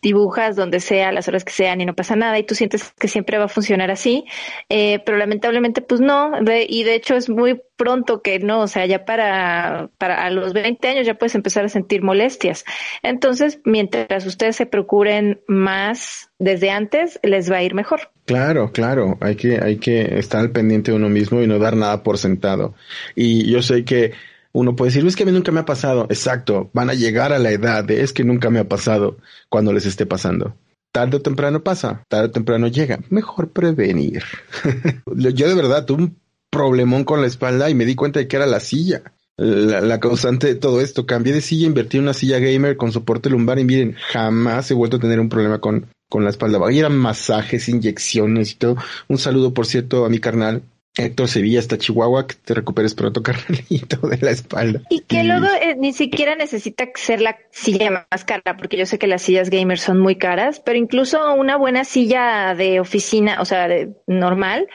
dibujas 0.02 0.56
donde 0.56 0.80
sea, 0.80 1.12
las 1.12 1.28
horas 1.28 1.44
que 1.44 1.52
sean 1.52 1.82
y 1.82 1.86
no 1.86 1.94
pasa 1.94 2.16
nada 2.16 2.40
y 2.40 2.44
tú 2.44 2.56
sientes 2.56 2.94
que 2.98 3.10
siempre 3.10 3.38
va 3.38 3.46
a 3.46 3.50
funcionar 3.50 3.92
así, 3.92 4.24
eh, 4.70 5.00
pero 5.06 5.18
lamentablemente 5.18 5.82
pues 5.82 6.00
no, 6.00 6.32
y 6.68 6.84
de 6.84 6.96
hecho 6.96 7.16
es 7.16 7.30
muy 7.30 7.62
pronto 7.76 8.22
que 8.22 8.40
no, 8.40 8.62
o 8.62 8.68
sea, 8.68 8.86
ya 8.86 9.06
para, 9.06 9.90
para 9.98 10.24
a 10.24 10.30
los 10.30 10.54
20 10.54 10.88
años 10.88 11.06
ya 11.06 11.16
puedes 11.16 11.36
empezar 11.36 11.66
a 11.66 11.70
sentir 11.70 12.02
molestias. 12.02 12.64
Entonces, 13.04 13.60
mientras 13.66 14.26
ustedes 14.26 14.56
se 14.56 14.66
procuren 14.68 15.42
más 15.48 16.32
desde 16.40 16.70
antes, 16.70 17.20
les 17.24 17.52
va 17.52 17.58
a 17.58 17.64
ir 17.64 17.74
mejor. 17.74 18.12
Claro, 18.26 18.72
claro, 18.72 19.18
hay 19.20 19.36
que, 19.36 19.60
hay 19.62 19.78
que 19.78 20.20
estar 20.20 20.40
al 20.40 20.52
pendiente 20.52 20.92
de 20.92 20.98
uno 20.98 21.10
mismo 21.10 21.42
y 21.42 21.48
no 21.48 21.60
dar 21.60 21.76
nada 21.76 22.04
por 22.04 22.18
sentado. 22.18 22.76
Y 23.16 23.52
yo 23.52 23.62
sé 23.62 23.84
que 23.84 24.14
uno 24.54 24.76
puede 24.76 24.92
decir, 24.92 25.06
es 25.06 25.16
que 25.16 25.24
a 25.24 25.26
mí 25.26 25.32
nunca 25.32 25.52
me 25.52 25.62
ha 25.62 25.66
pasado. 25.66 26.08
Exacto, 26.10 26.70
van 26.74 26.90
a 26.90 26.94
llegar 26.94 27.34
a 27.34 27.40
la 27.40 27.52
edad 27.52 27.84
de 27.84 28.02
es 28.02 28.14
que 28.14 28.24
nunca 28.24 28.50
me 28.50 28.60
ha 28.60 28.68
pasado 28.68 29.18
cuando 29.50 29.74
les 29.74 29.86
esté 29.86 30.06
pasando. 30.06 30.56
Tarde 30.92 31.18
o 31.18 31.22
temprano 31.22 31.64
pasa, 31.64 32.04
tarde 32.10 32.28
o 32.28 32.32
temprano 32.32 32.68
llega. 32.68 33.00
Mejor 33.10 33.52
prevenir. 33.52 34.24
Yo 35.16 35.48
de 35.48 35.56
verdad 35.56 35.86
tuve 35.86 36.04
un 36.04 36.18
problemón 36.50 37.06
con 37.06 37.22
la 37.22 37.28
espalda 37.28 37.70
y 37.70 37.76
me 37.76 37.86
di 37.86 37.96
cuenta 37.96 38.20
de 38.20 38.28
que 38.28 38.36
era 38.36 38.46
la 38.46 38.60
silla. 38.60 39.02
La, 39.38 40.00
causante 40.00 40.48
de 40.48 40.56
todo 40.56 40.82
esto. 40.82 41.06
Cambié 41.06 41.34
de 41.34 41.42
silla, 41.42 41.66
invertí 41.66 41.98
en 41.98 42.04
una 42.04 42.14
silla 42.14 42.40
gamer 42.40 42.78
con 42.78 42.92
soporte 42.92 43.30
lumbar 43.30 43.58
y 43.58 43.64
miren, 43.64 43.96
jamás 44.12 44.70
he 44.70 44.74
vuelto 44.74 44.98
a 44.98 45.00
tener 45.00 45.20
un 45.20 45.30
problema 45.30 45.60
con, 45.60 45.88
con 46.10 46.26
la 46.26 46.30
espalda. 46.30 46.60
Y 46.72 46.80
eran 46.80 46.96
masajes, 46.96 47.70
inyecciones 47.70 48.52
y 48.52 48.56
todo. 48.56 48.76
Un 49.08 49.18
saludo, 49.18 49.54
por 49.54 49.66
cierto, 49.66 50.06
a 50.06 50.10
mi 50.10 50.20
carnal, 50.20 50.64
Héctor 50.98 51.30
Sevilla 51.30 51.60
hasta 51.60 51.78
Chihuahua, 51.78 52.28
que 52.28 52.36
te 52.36 52.54
recuperes 52.54 52.94
pronto, 52.94 53.24
carnalito, 53.24 54.08
de 54.08 54.18
la 54.18 54.32
espalda. 54.32 54.82
Y 54.90 55.02
que 55.02 55.24
luego 55.24 55.48
eh, 55.62 55.76
ni 55.78 55.94
siquiera 55.94 56.36
necesita 56.36 56.90
ser 56.96 57.22
la 57.22 57.38
silla 57.52 58.08
más 58.12 58.26
cara, 58.26 58.58
porque 58.58 58.78
yo 58.78 58.86
sé 58.86 59.00
que 59.00 59.08
las 59.08 59.22
sillas 59.22 59.50
gamers 59.50 59.82
son 59.82 60.00
muy 60.00 60.16
caras, 60.18 60.60
pero 60.60 60.78
incluso 60.78 61.34
una 61.36 61.56
buena 61.56 61.86
silla 61.86 62.56
de 62.56 62.80
oficina, 62.80 63.42
o 63.42 63.46
sea, 63.46 63.68
de, 63.68 63.94
normal, 64.08 64.68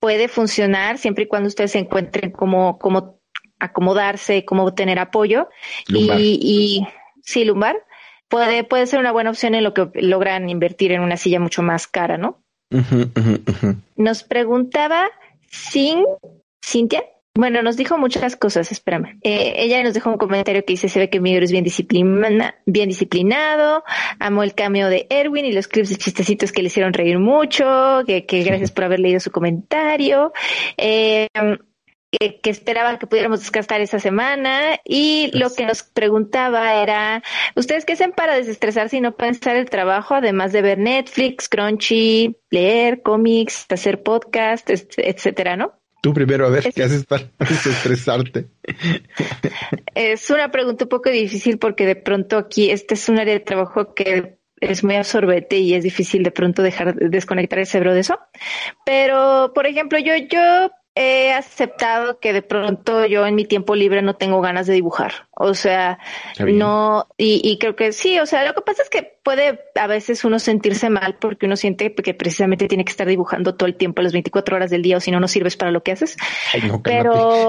puede 0.00 0.28
funcionar 0.28 0.98
siempre 0.98 1.24
y 1.24 1.28
cuando 1.28 1.48
ustedes 1.48 1.72
se 1.72 1.78
encuentren 1.78 2.30
cómo, 2.30 2.78
cómo 2.78 3.20
acomodarse, 3.58 4.44
cómo 4.44 4.74
tener 4.74 4.98
apoyo. 4.98 5.48
Y, 5.88 6.10
y 6.42 6.86
sí, 7.22 7.44
lumbar 7.44 7.76
puede, 8.30 8.64
puede 8.64 8.86
ser 8.86 9.00
una 9.00 9.12
buena 9.12 9.30
opción 9.30 9.54
en 9.54 9.64
lo 9.64 9.74
que 9.74 9.90
logran 9.94 10.48
invertir 10.48 10.92
en 10.92 11.02
una 11.02 11.18
silla 11.18 11.38
mucho 11.40 11.62
más 11.62 11.86
cara, 11.86 12.16
¿no? 12.16 12.42
Nos 13.96 14.22
preguntaba 14.22 15.10
sin 15.50 16.04
Cintia. 16.64 17.04
Bueno, 17.34 17.62
nos 17.62 17.76
dijo 17.76 17.96
muchas 17.96 18.36
cosas, 18.36 18.72
espérame. 18.72 19.18
Eh, 19.22 19.54
ella 19.56 19.82
nos 19.82 19.94
dejó 19.94 20.10
un 20.10 20.18
comentario 20.18 20.64
que 20.64 20.72
dice, 20.72 20.88
se 20.88 20.98
ve 20.98 21.10
que 21.10 21.20
Miguel 21.20 21.44
es 21.44 21.52
bien, 21.52 21.62
disciplina, 21.62 22.56
bien 22.66 22.88
disciplinado, 22.88 23.84
amó 24.18 24.42
el 24.42 24.54
cambio 24.54 24.88
de 24.88 25.06
Erwin 25.08 25.44
y 25.44 25.52
los 25.52 25.68
clips 25.68 25.90
de 25.90 25.96
chistecitos 25.96 26.50
que 26.50 26.60
le 26.60 26.66
hicieron 26.66 26.92
reír 26.92 27.18
mucho, 27.20 28.02
que, 28.06 28.24
gracias 28.44 28.72
por 28.72 28.84
haber 28.84 28.98
leído 28.98 29.20
su 29.20 29.30
comentario. 29.30 30.32
Eh, 30.76 31.28
que, 32.10 32.50
esperaba 32.50 32.98
que 32.98 33.06
pudiéramos 33.06 33.40
descansar 33.40 33.80
esa 33.80 34.00
semana 34.00 34.80
y 34.84 35.30
lo 35.32 35.54
que 35.54 35.64
nos 35.64 35.82
preguntaba 35.82 36.82
era, 36.82 37.22
¿ustedes 37.54 37.84
qué 37.84 37.92
hacen 37.92 38.12
para 38.12 38.34
desestresarse 38.34 38.96
y 38.96 39.00
no 39.00 39.16
pensar 39.16 39.56
el 39.56 39.70
trabajo, 39.70 40.14
además 40.14 40.52
de 40.52 40.62
ver 40.62 40.78
Netflix, 40.78 41.48
Crunchy, 41.48 42.36
leer 42.50 43.02
cómics, 43.02 43.66
hacer 43.68 44.02
podcast, 44.02 44.68
etcétera, 44.70 45.56
¿no? 45.56 45.72
Tú 46.02 46.14
primero, 46.14 46.46
a 46.46 46.50
ver, 46.50 46.72
¿qué 46.72 46.82
haces 46.82 47.04
para 47.04 47.30
desestresarte? 47.38 48.48
Es 49.94 50.30
una 50.30 50.50
pregunta 50.50 50.84
un 50.86 50.88
poco 50.88 51.10
difícil 51.10 51.58
porque 51.58 51.86
de 51.86 51.96
pronto 51.96 52.38
aquí 52.38 52.70
este 52.70 52.94
es 52.94 53.08
un 53.08 53.18
área 53.18 53.34
de 53.34 53.40
trabajo 53.40 53.94
que 53.94 54.38
es 54.60 54.84
muy 54.84 54.96
absorbente 54.96 55.58
y 55.58 55.74
es 55.74 55.84
difícil 55.84 56.22
de 56.22 56.30
pronto 56.30 56.62
dejar 56.62 56.94
desconectar 56.94 57.58
el 57.58 57.66
cerebro 57.66 57.94
de 57.94 58.00
eso. 58.00 58.18
Pero, 58.84 59.52
por 59.54 59.66
ejemplo, 59.66 59.98
yo, 59.98 60.14
yo 60.16 60.70
he 61.00 61.32
aceptado 61.32 62.20
que 62.20 62.32
de 62.32 62.42
pronto 62.42 63.06
yo 63.06 63.26
en 63.26 63.34
mi 63.34 63.46
tiempo 63.46 63.74
libre 63.74 64.02
no 64.02 64.14
tengo 64.14 64.40
ganas 64.40 64.66
de 64.66 64.74
dibujar. 64.74 65.28
O 65.30 65.54
sea, 65.54 65.98
no, 66.38 67.06
y, 67.16 67.40
y, 67.42 67.58
creo 67.58 67.74
que 67.74 67.92
sí, 67.92 68.18
o 68.18 68.26
sea, 68.26 68.44
lo 68.44 68.54
que 68.54 68.60
pasa 68.60 68.82
es 68.82 68.90
que 68.90 69.18
puede 69.22 69.60
a 69.74 69.86
veces 69.86 70.24
uno 70.24 70.38
sentirse 70.38 70.90
mal 70.90 71.16
porque 71.18 71.46
uno 71.46 71.56
siente 71.56 71.94
que 71.94 72.12
precisamente 72.12 72.68
tiene 72.68 72.84
que 72.84 72.90
estar 72.90 73.06
dibujando 73.06 73.54
todo 73.54 73.66
el 73.66 73.76
tiempo, 73.76 74.02
las 74.02 74.12
24 74.12 74.56
horas 74.56 74.70
del 74.70 74.82
día, 74.82 74.98
o 74.98 75.00
si 75.00 75.10
no, 75.10 75.18
no 75.18 75.28
sirves 75.28 75.56
para 75.56 75.70
lo 75.70 75.82
que 75.82 75.92
haces. 75.92 76.16
Ay, 76.52 76.62
no, 76.62 76.82
cálmate. 76.82 76.90
Pero. 76.90 77.48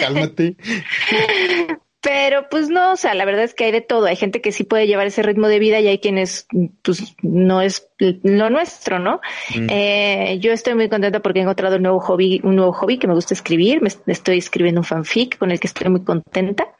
cálmate. 0.00 0.56
Pero 2.06 2.48
pues 2.48 2.68
no, 2.68 2.92
o 2.92 2.96
sea, 2.96 3.14
la 3.14 3.24
verdad 3.24 3.42
es 3.42 3.52
que 3.52 3.64
hay 3.64 3.72
de 3.72 3.80
todo. 3.80 4.06
Hay 4.06 4.14
gente 4.14 4.40
que 4.40 4.52
sí 4.52 4.62
puede 4.62 4.86
llevar 4.86 5.08
ese 5.08 5.24
ritmo 5.24 5.48
de 5.48 5.58
vida 5.58 5.80
y 5.80 5.88
hay 5.88 5.98
quienes 5.98 6.46
pues 6.82 7.16
no 7.20 7.62
es 7.62 7.88
lo 7.98 8.48
nuestro, 8.48 9.00
¿no? 9.00 9.20
Mm. 9.52 9.66
Eh, 9.68 10.38
yo 10.40 10.52
estoy 10.52 10.76
muy 10.76 10.88
contenta 10.88 11.18
porque 11.18 11.40
he 11.40 11.42
encontrado 11.42 11.74
un 11.74 11.82
nuevo 11.82 11.98
hobby, 11.98 12.40
un 12.44 12.54
nuevo 12.54 12.72
hobby 12.72 12.98
que 12.98 13.08
me 13.08 13.14
gusta 13.14 13.34
escribir. 13.34 13.82
Me 13.82 13.88
estoy 14.12 14.38
escribiendo 14.38 14.82
un 14.82 14.84
fanfic 14.84 15.36
con 15.36 15.50
el 15.50 15.58
que 15.58 15.66
estoy 15.66 15.88
muy 15.88 16.04
contenta 16.04 16.76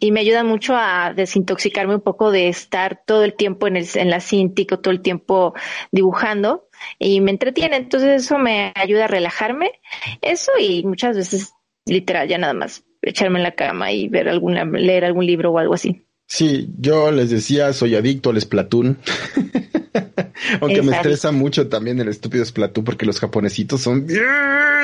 y 0.00 0.12
me 0.12 0.20
ayuda 0.20 0.44
mucho 0.44 0.76
a 0.76 1.14
desintoxicarme 1.16 1.94
un 1.94 2.02
poco 2.02 2.30
de 2.30 2.48
estar 2.48 3.00
todo 3.06 3.24
el 3.24 3.32
tiempo 3.32 3.68
en, 3.68 3.76
el, 3.76 3.86
en 3.94 4.10
la 4.10 4.20
Cintiq 4.20 4.72
o 4.72 4.80
todo 4.80 4.92
el 4.92 5.00
tiempo 5.00 5.54
dibujando 5.92 6.68
y 6.98 7.22
me 7.22 7.30
entretiene. 7.30 7.76
Entonces 7.76 8.22
eso 8.22 8.36
me 8.36 8.74
ayuda 8.74 9.06
a 9.06 9.08
relajarme. 9.08 9.80
Eso 10.20 10.52
y 10.60 10.84
muchas 10.84 11.16
veces 11.16 11.54
literal 11.86 12.28
ya 12.28 12.36
nada 12.36 12.52
más 12.52 12.84
echarme 13.02 13.38
en 13.38 13.44
la 13.44 13.54
cama 13.54 13.92
y 13.92 14.08
ver 14.08 14.28
alguna, 14.28 14.64
leer 14.64 15.04
algún 15.04 15.26
libro 15.26 15.52
o 15.52 15.58
algo 15.58 15.74
así. 15.74 16.04
Sí, 16.26 16.68
yo 16.78 17.10
les 17.10 17.30
decía, 17.30 17.72
soy 17.72 17.94
adicto 17.94 18.30
al 18.30 18.40
Splatoon. 18.40 18.98
Aunque 20.60 20.82
me 20.82 20.94
estresa 20.94 21.32
mucho 21.32 21.68
también 21.68 21.98
el 22.00 22.08
estúpido 22.08 22.44
Splatoon 22.44 22.84
porque 22.84 23.06
los 23.06 23.18
japonesitos 23.18 23.80
son, 23.80 24.06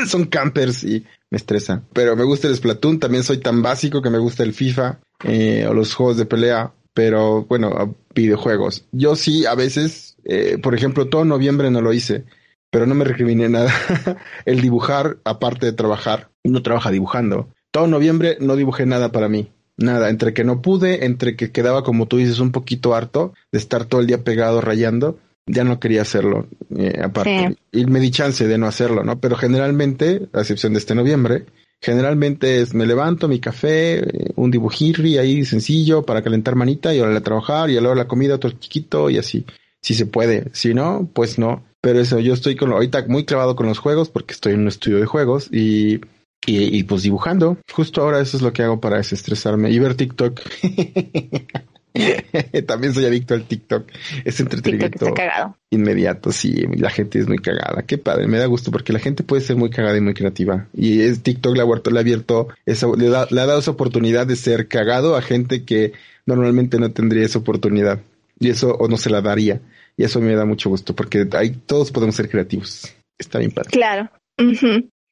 son 0.07 0.25
campers 0.25 0.85
y 0.85 1.05
me 1.31 1.37
estresa. 1.37 1.83
Pero 1.93 2.17
me 2.17 2.25
gusta 2.25 2.49
el 2.49 2.57
Splatoon, 2.57 2.99
también 2.99 3.25
soy 3.25 3.39
tan 3.39 3.63
básico 3.63 4.01
que 4.01 4.11
me 4.11 4.19
gusta 4.19 4.43
el 4.43 4.55
FIFA 4.55 5.01
eh, 5.25 5.67
o 5.69 5.75
los 5.75 5.95
juegos 5.95 6.17
de 6.17 6.27
pelea, 6.27 6.73
pero 6.95 7.45
bueno, 7.45 7.95
videojuegos. 8.15 8.87
Yo 8.93 9.15
sí, 9.15 9.45
a 9.45 9.55
veces, 9.55 10.17
eh, 10.25 10.59
por 10.63 10.75
ejemplo, 10.75 11.09
todo 11.09 11.27
noviembre 11.27 11.71
no 11.71 11.83
lo 11.83 11.93
hice, 11.93 12.25
pero 12.71 12.87
no 12.87 12.95
me 12.95 13.05
recriminé 13.05 13.51
nada. 13.51 13.71
el 14.47 14.63
dibujar, 14.63 15.19
aparte 15.25 15.67
de 15.67 15.73
trabajar, 15.73 16.31
uno 16.43 16.63
trabaja 16.63 16.91
dibujando 16.91 17.49
todo 17.75 17.89
noviembre 17.89 18.39
no 18.41 18.55
dibujé 18.55 18.87
nada 18.87 19.11
para 19.11 19.29
mí. 19.29 19.49
Nada, 19.77 20.09
entre 20.09 20.33
que 20.33 20.45
no 20.45 20.63
pude, 20.63 21.07
entre 21.07 21.35
que 21.35 21.51
quedaba, 21.51 21.83
como 21.83 22.07
tú 22.07 22.19
dices, 22.19 22.39
un 22.39 22.53
poquito 22.53 22.95
harto 22.95 23.35
de 23.51 23.59
estar 23.59 23.85
todo 23.87 24.01
el 24.01 24.07
día 24.07 24.23
pegado 24.23 24.61
rayando, 24.61 25.19
ya 25.45 25.65
no 25.65 25.81
quería 25.81 26.03
hacerlo. 26.03 26.47
Eh, 26.77 27.01
aparte, 27.03 27.57
y 27.73 27.85
me 27.87 27.99
di 27.99 28.13
chance 28.13 28.47
de 28.47 28.59
no 28.59 28.69
hacerlo, 28.69 29.03
¿no? 29.03 29.19
Pero 29.19 29.35
generalmente, 29.35 30.29
a 30.33 30.43
excepción 30.43 30.73
de 30.73 30.79
este 30.79 30.95
noviembre, 30.95 31.47
generalmente 31.81 32.61
es 32.61 32.75
me 32.75 32.87
levanto, 32.87 33.27
mi 33.27 33.41
café, 33.41 33.99
eh, 33.99 34.33
un 34.37 34.53
dibujirri 34.53 35.19
ahí 35.19 35.45
sencillo 35.45 36.05
para 36.05 36.23
calentar 36.23 36.55
manita 36.55 36.95
y 36.95 37.01
ahora 37.01 37.17
a 37.17 37.23
trabajar 37.23 37.71
y 37.71 37.77
hora 37.77 37.97
la 37.97 38.07
comida 38.07 38.37
otro 38.37 38.53
chiquito 38.53 39.11
y 39.11 39.19
así. 39.19 39.45
Si 39.83 39.95
se 39.95 40.07
puede, 40.07 40.45
si 40.53 40.75
no, 40.75 41.11
pues 41.13 41.41
no. 41.41 41.65
Pero 41.81 41.99
eso, 41.99 42.21
yo 42.21 42.35
estoy 42.35 42.55
con 42.55 42.71
ahorita 42.71 43.05
muy 43.09 43.25
clavado 43.25 43.57
con 43.57 43.67
los 43.67 43.81
juegos 43.81 44.11
porque 44.11 44.33
estoy 44.33 44.53
en 44.53 44.61
un 44.61 44.69
estudio 44.69 45.01
de 45.01 45.07
juegos 45.07 45.49
y 45.53 45.99
y, 46.47 46.83
pues 46.85 47.03
dibujando. 47.03 47.59
Justo 47.73 48.03
ahora 48.03 48.21
eso 48.21 48.37
es 48.37 48.43
lo 48.43 48.53
que 48.53 48.63
hago 48.63 48.81
para 48.81 48.99
desestresarme 48.99 49.71
y 49.71 49.79
ver 49.79 49.95
TikTok. 49.95 50.41
También 52.67 52.93
soy 52.93 53.05
adicto 53.05 53.35
al 53.35 53.45
TikTok. 53.45 53.89
Es 54.25 54.41
entretenimiento 54.41 55.15
inmediato, 55.71 56.33
sí. 56.33 56.67
La 56.77 56.91
gente 56.91 57.21
es 57.21 57.29
muy 57.29 57.39
cagada. 57.39 57.83
Qué 57.87 57.99
padre, 57.99 58.27
me 58.27 58.39
da 58.39 58.47
gusto 58.47 58.71
porque 58.71 58.93
la 58.93 58.99
gente 58.99 59.23
puede 59.23 59.43
ser 59.43 59.57
muy 59.57 59.71
cagada 59.71 59.97
y 59.97 60.01
muy 60.01 60.15
creativa. 60.15 60.67
Y 60.75 61.03
es 61.03 61.23
TikTok 61.23 61.57
le 61.57 61.63
ha, 61.63 61.67
le 61.67 61.99
ha 61.99 62.01
abierto, 62.01 62.49
esa, 62.67 62.89
le, 62.89 63.09
le 63.09 63.17
ha 63.17 63.47
dado 63.47 63.61
esa 63.61 63.71
oportunidad 63.71 64.27
de 64.27 64.37
ser 64.37 64.67
cagado 64.67 65.17
a 65.17 65.23
gente 65.23 65.65
que 65.65 65.93
normalmente 66.27 66.79
no 66.79 66.91
tendría 66.91 67.25
esa 67.25 67.39
oportunidad. 67.39 68.01
Y 68.41 68.51
eso 68.51 68.75
o 68.75 68.89
no 68.89 68.97
se 68.97 69.11
la 69.11 69.21
daría. 69.21 69.61
Y 69.97 70.03
eso 70.03 70.21
me 70.21 70.35
da 70.35 70.45
mucho 70.45 70.71
gusto 70.71 70.97
porque 70.97 71.27
ahí 71.33 71.51
todos 71.51 71.93
podemos 71.93 72.17
ser 72.17 72.29
creativos. 72.29 72.93
Está 73.19 73.39
bien 73.39 73.53
padre. 73.53 73.71
Claro. 73.71 74.11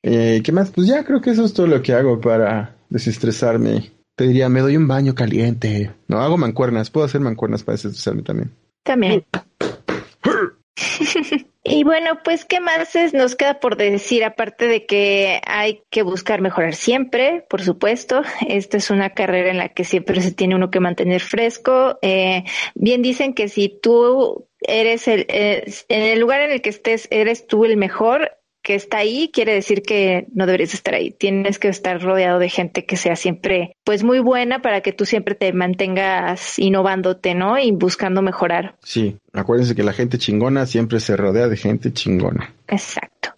Eh, 0.02 0.42
¿Qué 0.44 0.52
más? 0.52 0.70
Pues 0.70 0.88
ya 0.88 1.04
creo 1.04 1.20
que 1.20 1.30
eso 1.30 1.44
es 1.44 1.54
todo 1.54 1.66
lo 1.66 1.82
que 1.82 1.92
hago 1.92 2.20
para 2.20 2.76
desestresarme. 2.88 3.92
Te 4.16 4.26
diría, 4.26 4.48
me 4.48 4.60
doy 4.60 4.76
un 4.76 4.88
baño 4.88 5.14
caliente. 5.14 5.92
No, 6.08 6.20
hago 6.20 6.36
mancuernas. 6.36 6.90
Puedo 6.90 7.06
hacer 7.06 7.20
mancuernas 7.20 7.62
para 7.62 7.74
desestresarme 7.74 8.22
también. 8.22 8.50
También. 8.82 9.24
y 11.64 11.84
bueno, 11.84 12.18
pues, 12.24 12.44
¿qué 12.44 12.60
más 12.60 12.94
es, 12.96 13.14
nos 13.14 13.36
queda 13.36 13.60
por 13.60 13.76
decir? 13.76 14.24
Aparte 14.24 14.66
de 14.66 14.86
que 14.86 15.40
hay 15.46 15.82
que 15.88 16.02
buscar 16.02 16.40
mejorar 16.40 16.74
siempre, 16.74 17.46
por 17.48 17.62
supuesto. 17.62 18.22
Esta 18.46 18.76
es 18.76 18.90
una 18.90 19.10
carrera 19.10 19.50
en 19.50 19.58
la 19.58 19.68
que 19.70 19.84
siempre 19.84 20.20
se 20.20 20.32
tiene 20.32 20.56
uno 20.56 20.70
que 20.70 20.80
mantener 20.80 21.20
fresco. 21.20 21.98
Eh, 22.02 22.44
bien 22.74 23.02
dicen 23.02 23.34
que 23.34 23.48
si 23.48 23.68
tú 23.68 24.48
eres 24.60 25.08
el, 25.08 25.26
eh, 25.28 25.64
en 25.88 26.02
el 26.02 26.20
lugar 26.20 26.42
en 26.42 26.50
el 26.50 26.60
que 26.60 26.70
estés, 26.70 27.08
eres 27.10 27.46
tú 27.46 27.64
el 27.64 27.76
mejor, 27.76 28.32
que 28.62 28.74
está 28.74 28.98
ahí 28.98 29.30
quiere 29.32 29.52
decir 29.52 29.82
que 29.82 30.26
no 30.34 30.46
deberías 30.46 30.74
estar 30.74 30.94
ahí. 30.94 31.10
Tienes 31.10 31.58
que 31.58 31.68
estar 31.68 32.00
rodeado 32.00 32.38
de 32.38 32.48
gente 32.48 32.86
que 32.86 32.96
sea 32.96 33.16
siempre, 33.16 33.76
pues 33.84 34.04
muy 34.04 34.20
buena 34.20 34.62
para 34.62 34.80
que 34.80 34.92
tú 34.92 35.04
siempre 35.04 35.34
te 35.34 35.52
mantengas 35.52 36.58
innovándote, 36.58 37.34
¿no? 37.34 37.58
Y 37.58 37.72
buscando 37.72 38.22
mejorar. 38.22 38.76
Sí, 38.82 39.18
acuérdense 39.32 39.74
que 39.74 39.82
la 39.82 39.92
gente 39.92 40.18
chingona 40.18 40.66
siempre 40.66 41.00
se 41.00 41.16
rodea 41.16 41.48
de 41.48 41.56
gente 41.56 41.92
chingona. 41.92 42.54
Exacto. 42.68 43.34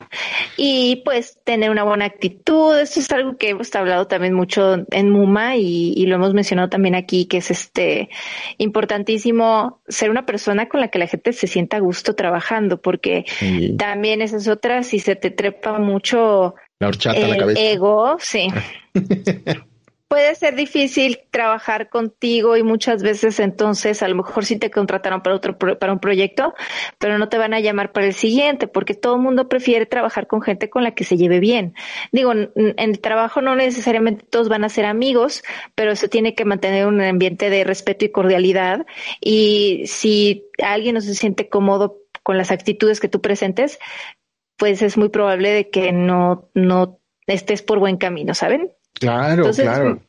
Y 0.57 1.03
pues 1.05 1.39
tener 1.45 1.71
una 1.71 1.85
buena 1.85 2.05
actitud, 2.05 2.79
esto 2.79 3.01
es 3.01 3.11
algo 3.13 3.37
que 3.37 3.51
hemos 3.51 3.75
hablado 3.75 4.07
también 4.07 4.35
mucho 4.35 4.85
en 4.91 5.11
Muma 5.11 5.57
y, 5.57 6.05
lo 6.07 6.17
hemos 6.17 6.35
mencionado 6.35 6.69
también 6.69 6.95
aquí, 6.95 7.27
que 7.27 7.39
es 7.39 7.51
este 7.51 8.11
importantísimo 8.59 9.81
ser 9.89 10.11
una 10.11 10.27
persona 10.27 10.69
con 10.69 10.81
la 10.81 10.89
que 10.89 10.99
la 10.99 11.07
gente 11.07 11.33
se 11.33 11.47
sienta 11.47 11.79
a 11.79 11.81
gusto 11.81 12.15
trabajando, 12.15 12.81
porque 12.81 13.25
también 13.79 14.21
esa 14.23 14.37
es 14.37 14.49
otra, 14.49 14.83
si 14.83 14.99
se 14.99 15.17
te 15.17 15.31
trepa 15.31 15.79
mucho 15.79 16.55
la 16.79 16.89
horchata 16.89 17.27
la 17.27 17.37
cabeza. 17.37 17.61
ego, 17.61 18.17
sí. 18.19 18.49
puede 20.15 20.37
ser 20.37 20.55
difícil 20.55 21.19
trabajar 21.33 21.89
contigo 21.89 22.57
y 22.57 22.63
muchas 22.63 23.03
veces 23.03 23.41
entonces 23.41 24.01
a 24.01 24.07
lo 24.07 24.15
mejor 24.15 24.45
sí 24.45 24.57
te 24.61 24.71
contrataron 24.71 25.23
para 25.23 25.35
otro 25.35 25.59
para 25.59 25.93
un 25.93 25.99
proyecto, 25.99 26.55
pero 26.99 27.19
no 27.19 27.29
te 27.29 27.37
van 27.37 27.53
a 27.53 27.59
llamar 27.59 27.91
para 27.91 28.07
el 28.07 28.15
siguiente 28.15 28.69
porque 28.69 28.95
todo 28.95 29.17
el 29.17 29.23
mundo 29.23 29.49
prefiere 29.49 29.87
trabajar 29.87 30.29
con 30.29 30.41
gente 30.41 30.71
con 30.71 30.85
la 30.85 30.93
que 30.93 31.03
se 31.03 31.17
lleve 31.17 31.41
bien. 31.41 31.75
Digo, 32.13 32.31
en 32.31 32.53
el 32.77 33.01
trabajo 33.01 33.41
no 33.41 33.57
necesariamente 33.57 34.25
todos 34.25 34.49
van 34.49 34.63
a 34.63 34.69
ser 34.69 34.85
amigos, 34.85 35.43
pero 35.75 35.97
se 35.97 36.09
tiene 36.09 36.37
que 36.37 36.45
mantener 36.45 36.87
un 36.87 37.01
ambiente 37.01 37.51
de 37.51 37.65
respeto 37.65 38.05
y 38.05 38.13
cordialidad 38.13 38.87
y 39.21 39.83
si 39.87 40.45
alguien 40.63 40.95
no 40.95 41.01
se 41.01 41.17
siente 41.17 41.49
cómodo 41.49 41.99
con 42.23 42.39
las 42.39 42.53
actitudes 42.53 43.01
que 43.01 43.09
tú 43.09 43.21
presentes, 43.21 43.81
pues 44.59 44.81
es 44.81 44.97
muy 44.97 45.09
probable 45.09 45.51
de 45.51 45.71
que 45.71 45.91
no 45.91 46.51
no 46.55 47.01
estés 47.27 47.63
por 47.63 47.81
buen 47.81 47.97
camino, 47.97 48.33
¿saben? 48.35 48.71
Claro, 48.95 49.51
claro. 49.51 50.01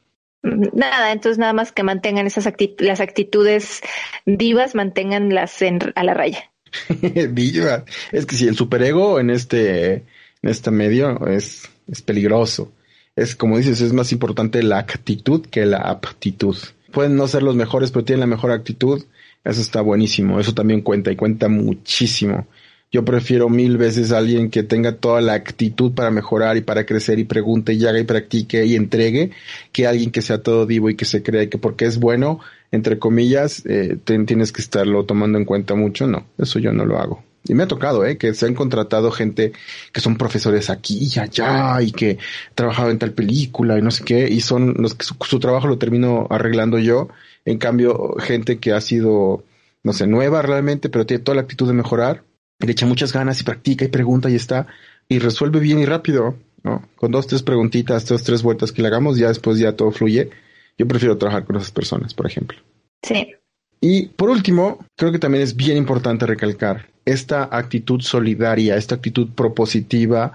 Nada, 0.42 1.12
entonces 1.12 1.40
nada 1.40 1.54
más 1.54 1.72
que 1.72 1.82
mantengan 1.82 2.28
esas 2.28 2.48
las 2.78 3.00
actitudes 3.00 3.82
vivas, 4.26 4.76
manténganlas 4.76 5.62
en, 5.64 5.80
a 5.96 6.04
la 6.04 6.14
raya. 6.14 6.52
Viva. 7.30 7.84
Es 8.12 8.26
que 8.26 8.36
si 8.36 8.48
el 8.48 8.56
superego 8.56 9.20
en 9.20 9.30
este, 9.32 9.94
en 9.94 10.50
este 10.50 10.72
medio 10.72 11.26
es, 11.28 11.70
es 11.88 12.02
peligroso. 12.02 12.72
Es 13.16 13.36
como 13.36 13.58
dices, 13.58 13.82
es 13.82 13.94
más 13.94 14.12
importante 14.12 14.62
la 14.62 14.78
actitud 14.78 15.46
que 15.48 15.66
la 15.66 15.78
aptitud. 15.78 16.58
Pueden 16.92 17.16
no 17.16 17.28
ser 17.28 17.44
los 17.44 17.56
mejores, 17.56 17.92
pero 17.92 18.06
tienen 18.06 18.22
la 18.22 18.28
mejor 18.28 18.52
actitud. 18.52 19.04
Eso 19.44 19.62
está 19.62 19.82
buenísimo. 19.82 20.40
Eso 20.40 20.54
también 20.54 20.82
cuenta 20.82 21.12
y 21.12 21.16
cuenta 21.16 21.48
muchísimo. 21.48 22.48
Yo 22.92 23.04
prefiero 23.04 23.50
mil 23.50 23.78
veces 23.78 24.12
a 24.12 24.20
alguien 24.20 24.50
que 24.50 24.64
tenga 24.64 24.94
toda 24.94 25.20
la 25.20 25.34
actitud 25.34 25.92
para 25.94 26.12
mejorar 26.12 26.56
y 26.56 26.62
para 26.62 26.86
crecer 26.86 27.20
y 27.20 27.26
pregunte 27.26 27.74
y 27.74 27.86
haga 27.86 28.00
y 28.00 28.04
practique 28.04 28.66
y 28.66 28.76
entregue 28.76 29.32
que 29.72 29.88
alguien 29.88 30.12
que 30.12 30.22
sea 30.22 30.42
todo 30.42 30.66
vivo 30.66 30.90
y 30.90 30.96
que 30.96 31.06
se 31.06 31.22
crea 31.22 31.50
que 31.50 31.58
porque 31.58 31.86
es 31.86 32.00
bueno, 32.00 32.40
entre 32.72 32.98
comillas, 33.00 33.64
eh, 33.66 33.98
tienes 34.06 34.52
que 34.52 34.62
estarlo 34.62 35.06
tomando 35.06 35.38
en 35.38 35.46
cuenta 35.46 35.76
mucho. 35.76 36.08
No, 36.08 36.26
eso 36.38 36.60
yo 36.60 36.72
no 36.72 36.86
lo 36.86 37.00
hago. 37.00 37.24
Y 37.48 37.54
me 37.54 37.64
ha 37.64 37.68
tocado, 37.68 38.06
¿eh? 38.06 38.18
Que 38.18 38.34
se 38.34 38.46
han 38.48 38.56
contratado 38.56 39.12
gente 39.12 39.54
que 39.92 40.02
son 40.02 40.18
profesores 40.18 40.70
aquí 40.70 41.10
y 41.14 41.20
allá 41.20 41.82
y 41.82 41.92
que 41.92 42.18
ha 42.52 42.56
trabajado 42.56 42.90
en 42.90 42.98
tal 43.00 43.12
película 43.12 43.78
y 43.78 43.82
no 43.82 43.92
sé 43.92 44.04
qué, 44.04 44.28
y 44.28 44.42
son 44.42 44.76
los 44.80 44.96
que 44.96 45.06
su 45.06 45.40
trabajo 45.40 45.68
lo 45.68 45.78
termino 45.78 46.28
arreglando 46.30 46.80
yo. 46.80 47.10
En 47.46 47.58
cambio, 47.60 48.16
gente 48.20 48.58
que 48.58 48.74
ha 48.74 48.82
sido, 48.82 49.44
no 49.84 49.94
sé, 49.94 50.08
nueva 50.08 50.42
realmente, 50.42 50.90
pero 50.90 51.06
tiene 51.06 51.24
toda 51.24 51.36
la 51.36 51.42
actitud 51.42 51.68
de 51.68 51.74
mejorar, 51.74 52.24
le 52.60 52.72
echa 52.72 52.86
muchas 52.86 53.14
ganas 53.14 53.40
y 53.42 53.44
practica 53.44 53.86
y 53.86 53.90
pregunta 53.90 54.30
y 54.30 54.36
está 54.36 54.68
y 55.08 55.20
resuelve 55.20 55.60
bien 55.60 55.80
y 55.80 55.86
rápido, 55.86 56.36
¿no? 56.64 56.88
Con 56.96 57.12
dos, 57.12 57.28
tres 57.28 57.44
preguntitas, 57.44 58.08
dos, 58.08 58.24
tres 58.24 58.42
vueltas 58.42 58.72
que 58.72 58.82
le 58.82 58.88
hagamos, 58.88 59.18
ya 59.18 59.28
después 59.28 59.60
ya 59.60 59.76
todo 59.76 59.92
fluye. 59.92 60.30
Yo 60.78 60.88
prefiero 60.88 61.18
trabajar 61.18 61.46
con 61.46 61.56
esas 61.56 61.72
personas, 61.72 62.14
por 62.14 62.26
ejemplo. 62.26 62.58
Sí. 63.02 63.34
Y 63.82 64.08
por 64.08 64.30
último, 64.30 64.80
creo 64.96 65.12
que 65.12 65.20
también 65.20 65.44
es 65.44 65.56
bien 65.56 65.78
importante 65.78 66.26
recalcar 66.26 66.88
esta 67.06 67.48
actitud 67.52 68.02
solidaria, 68.02 68.78
esta 68.78 68.96
actitud 68.96 69.30
propositiva, 69.36 70.34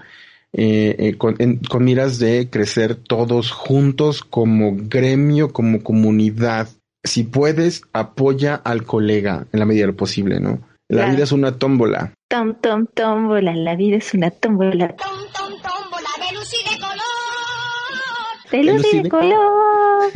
eh, 0.53 0.95
eh, 0.99 1.17
con, 1.17 1.35
con, 1.69 1.83
miras 1.83 2.17
de 2.19 2.49
crecer 2.49 2.95
todos 2.95 3.51
juntos 3.51 4.21
como 4.21 4.75
gremio, 4.75 5.51
como 5.51 5.83
comunidad. 5.83 6.69
Si 7.03 7.23
puedes, 7.23 7.83
apoya 7.93 8.55
al 8.55 8.83
colega 8.83 9.47
en 9.51 9.59
la 9.59 9.65
medida 9.65 9.83
de 9.83 9.91
lo 9.91 9.97
posible, 9.97 10.39
¿no? 10.39 10.61
La 10.91 11.09
vida 11.09 11.23
es 11.23 11.31
una 11.31 11.57
tómbola. 11.57 12.13
Tom, 12.27 12.55
tom, 12.59 12.85
tómbola, 12.93 13.55
la 13.55 13.77
vida 13.77 13.95
es 13.95 14.13
una 14.13 14.29
tómbola. 14.29 14.89
Tom, 14.89 15.07
tom, 15.33 15.53
tómbola, 15.61 16.09
de 16.19 16.35
luz 16.35 16.53
y 16.53 16.69
de 16.69 16.79
color. 16.81 18.51
De 18.51 18.63
luz 18.65 18.93
y 18.93 19.01
de 19.01 19.09
color. 19.09 20.11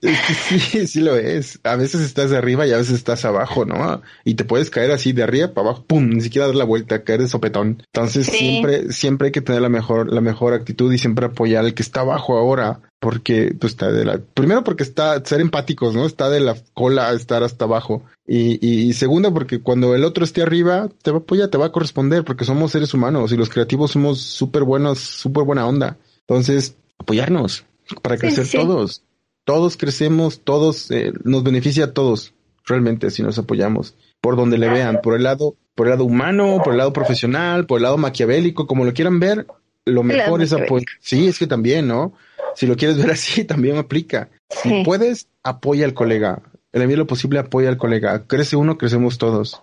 sí, 0.60 0.86
sí 0.86 1.00
lo 1.00 1.16
es. 1.16 1.58
A 1.64 1.74
veces 1.74 2.02
estás 2.02 2.30
de 2.30 2.36
arriba 2.36 2.64
y 2.68 2.72
a 2.72 2.76
veces 2.76 2.94
estás 2.94 3.24
abajo, 3.24 3.64
¿no? 3.64 4.02
Y 4.24 4.34
te 4.34 4.44
puedes 4.44 4.70
caer 4.70 4.92
así 4.92 5.12
de 5.12 5.24
arriba 5.24 5.52
para 5.52 5.70
abajo, 5.70 5.84
pum, 5.84 6.08
ni 6.10 6.20
siquiera 6.20 6.46
dar 6.46 6.54
la 6.54 6.64
vuelta, 6.64 7.02
caer 7.02 7.22
de 7.22 7.28
sopetón. 7.28 7.82
Entonces 7.92 8.26
siempre, 8.26 8.92
siempre 8.92 9.26
hay 9.26 9.32
que 9.32 9.40
tener 9.40 9.62
la 9.62 9.68
mejor, 9.68 10.12
la 10.12 10.20
mejor 10.20 10.54
actitud 10.54 10.92
y 10.92 10.98
siempre 10.98 11.26
apoyar 11.26 11.64
al 11.64 11.74
que 11.74 11.82
está 11.82 12.02
abajo 12.02 12.38
ahora 12.38 12.82
porque 13.00 13.54
pues 13.58 13.74
está 13.74 13.92
de 13.92 14.04
la 14.04 14.18
primero 14.18 14.64
porque 14.64 14.82
está 14.82 15.24
ser 15.24 15.40
empáticos 15.40 15.94
no 15.94 16.04
está 16.04 16.28
de 16.30 16.40
la 16.40 16.56
cola 16.74 17.12
estar 17.12 17.42
hasta 17.42 17.64
abajo. 17.64 18.02
Y, 18.26 18.58
y, 18.66 18.92
segundo 18.92 19.32
porque 19.32 19.60
cuando 19.60 19.94
el 19.94 20.04
otro 20.04 20.24
esté 20.24 20.42
arriba 20.42 20.88
te 21.02 21.10
va 21.10 21.18
a 21.18 21.20
apoyar 21.20 21.48
te 21.48 21.58
va 21.58 21.66
a 21.66 21.72
corresponder 21.72 22.24
porque 22.24 22.44
somos 22.44 22.72
seres 22.72 22.92
humanos 22.92 23.32
y 23.32 23.36
los 23.36 23.48
creativos 23.48 23.92
somos 23.92 24.20
súper 24.20 24.64
buenos 24.64 24.98
súper 24.98 25.44
buena 25.44 25.66
onda. 25.66 25.96
Entonces 26.20 26.76
apoyarnos 26.98 27.64
para 28.02 28.18
crecer 28.18 28.46
todos. 28.50 29.02
Todos 29.44 29.76
crecemos 29.76 30.40
todos 30.40 30.90
eh, 30.90 31.12
nos 31.24 31.44
beneficia 31.44 31.86
a 31.86 31.92
todos 31.92 32.34
realmente 32.66 33.10
si 33.10 33.22
nos 33.22 33.38
apoyamos. 33.38 33.94
Por 34.20 34.36
donde 34.36 34.58
le 34.58 34.68
vean 34.68 35.00
por 35.02 35.14
el 35.14 35.22
lado 35.22 35.54
por 35.76 35.86
el 35.86 35.92
lado 35.92 36.04
humano 36.04 36.60
por 36.64 36.72
el 36.72 36.78
lado 36.78 36.92
profesional 36.92 37.64
por 37.64 37.78
el 37.78 37.84
lado 37.84 37.96
maquiavélico 37.96 38.66
como 38.66 38.84
lo 38.84 38.92
quieran 38.92 39.20
ver 39.20 39.46
lo 39.84 40.02
mejor 40.02 40.42
es 40.42 40.52
apoyar 40.52 40.88
sí 41.00 41.28
es 41.28 41.38
que 41.38 41.46
también 41.46 41.86
no 41.86 42.14
si 42.58 42.66
lo 42.66 42.74
quieres 42.74 42.98
ver 42.98 43.10
así, 43.12 43.44
también 43.44 43.76
aplica. 43.76 44.30
Si 44.50 44.82
puedes, 44.82 45.28
apoya 45.44 45.84
al 45.84 45.94
colega. 45.94 46.42
En 46.72 46.80
la 46.80 46.86
medida 46.86 46.96
de 46.96 47.02
lo 47.02 47.06
posible, 47.06 47.38
apoya 47.38 47.68
al 47.68 47.76
colega. 47.76 48.24
Crece 48.26 48.56
uno, 48.56 48.76
crecemos 48.76 49.16
todos. 49.16 49.62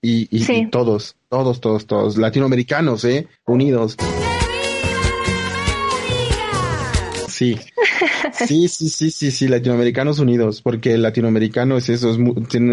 Y, 0.00 0.26
y, 0.36 0.66
todos, 0.66 1.14
todos, 1.28 1.60
todos, 1.60 1.86
todos. 1.86 2.16
Latinoamericanos, 2.16 3.04
¿eh? 3.04 3.28
Unidos. 3.46 3.96
Sí. 7.28 7.60
Sí, 8.46 8.68
sí, 8.68 8.88
sí, 8.88 9.10
sí, 9.10 9.30
sí, 9.30 9.48
latinoamericanos 9.48 10.18
unidos, 10.18 10.62
porque 10.62 10.94
el 10.94 11.02
latinoamericano 11.02 11.76
es 11.76 11.88
eso, 11.88 12.16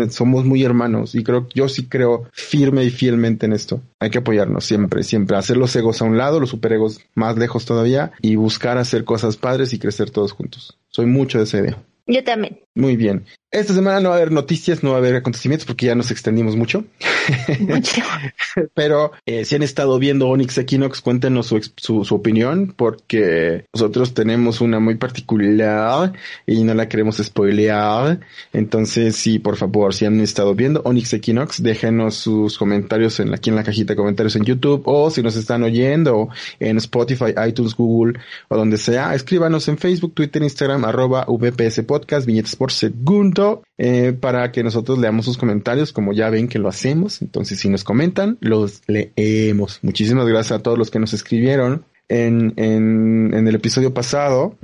somos 0.09 0.45
muy 0.45 0.63
hermanos 0.63 1.15
y 1.15 1.24
creo, 1.24 1.47
yo 1.53 1.70
sí 1.70 1.88
creo 1.88 2.28
firme 2.32 2.84
y 2.84 2.89
fielmente 2.89 3.45
en 3.45 3.53
esto. 3.53 3.82
Hay 3.99 4.09
que 4.09 4.20
apoyarnos 4.20 4.65
siempre, 4.65 5.03
siempre, 5.03 5.38
hacer 5.38 5.57
los 5.57 5.76
egos 5.76 6.01
a 6.01 6.05
un 6.05 6.17
lado, 6.17 6.39
los 6.39 6.49
superegos 6.49 6.99
más 7.15 7.38
lejos 7.38 7.65
todavía 7.65 8.11
y 8.22 8.36
buscar 8.36 8.78
hacer 8.78 9.03
cosas 9.03 9.38
padres 9.38 9.74
y 9.74 9.80
crecer 9.80 10.09
todos 10.09 10.32
juntos. 10.32 10.78
Soy 10.89 11.05
mucho 11.05 11.38
de 11.38 11.43
ese 11.43 11.59
idea. 11.59 11.78
Yo 12.07 12.24
también. 12.24 12.59
Muy 12.74 12.95
bien. 12.95 13.26
Esta 13.51 13.74
semana 13.74 13.99
no 13.99 14.09
va 14.09 14.15
a 14.15 14.17
haber 14.17 14.32
noticias, 14.32 14.84
no 14.84 14.91
va 14.91 14.95
a 14.95 14.99
haber 14.99 15.15
acontecimientos 15.15 15.67
porque 15.67 15.86
ya 15.86 15.95
nos 15.95 16.09
extendimos 16.09 16.55
mucho. 16.55 16.84
Pero 18.73 19.11
eh, 19.25 19.45
si 19.45 19.55
han 19.55 19.63
estado 19.63 19.99
viendo 19.99 20.27
Onyx 20.27 20.57
Equinox, 20.57 21.01
cuéntenos 21.01 21.47
su, 21.47 21.61
su, 21.77 22.15
opinión 22.15 22.73
porque 22.75 23.65
nosotros 23.73 24.13
tenemos 24.13 24.61
una 24.61 24.80
muy 24.80 24.95
particular 24.95 26.13
y 26.45 26.63
no 26.63 26.73
la 26.73 26.89
queremos 26.89 27.17
spoilear. 27.17 28.19
Entonces, 28.53 29.15
sí, 29.15 29.39
por 29.39 29.57
favor, 29.57 29.93
si 29.93 30.05
han 30.05 30.19
estado 30.21 30.55
viendo 30.55 30.82
Onyx 30.84 31.13
Equinox, 31.13 31.61
déjenos 31.61 32.15
sus 32.15 32.57
comentarios 32.57 33.19
en, 33.19 33.34
aquí 33.34 33.49
en 33.49 33.55
la 33.55 33.63
cajita 33.63 33.93
de 33.93 33.97
comentarios 33.97 34.36
en 34.36 34.45
YouTube 34.45 34.84
o 34.86 35.09
si 35.11 35.21
nos 35.21 35.36
están 35.36 35.63
oyendo 35.63 36.30
en 36.59 36.77
Spotify, 36.77 37.34
iTunes, 37.47 37.75
Google 37.75 38.19
o 38.47 38.57
donde 38.57 38.77
sea, 38.77 39.13
escríbanos 39.13 39.67
en 39.67 39.77
Facebook, 39.77 40.13
Twitter, 40.13 40.41
Instagram, 40.41 40.86
arroba 40.86 41.25
VPS 41.27 41.84
Podcast, 41.84 42.25
viñetas 42.25 42.55
por 42.55 42.71
segundo 42.71 43.63
eh, 43.82 44.11
para 44.11 44.51
que 44.51 44.61
nosotros 44.61 44.99
leamos 44.99 45.23
sus 45.23 45.38
comentarios, 45.38 45.93
como 45.93 46.11
ya 46.11 46.30
ven 46.30 46.49
que 46.49 46.59
lo 46.59 46.67
hacemos. 46.67 47.21
Entonces, 47.21 47.59
si 47.59 47.69
nos 47.69 47.86
comentan, 47.86 48.38
los 48.41 48.82
leemos. 48.88 49.80
Muchísimas 49.84 50.27
gracias 50.27 50.59
a 50.59 50.61
todos 50.61 50.77
los 50.77 50.91
que 50.91 50.99
nos 50.99 51.13
escribieron 51.13 51.86
en, 52.09 52.53
en, 52.57 53.34
en 53.34 53.47
el 53.47 53.55
episodio 53.55 53.93
pasado. 53.93 54.57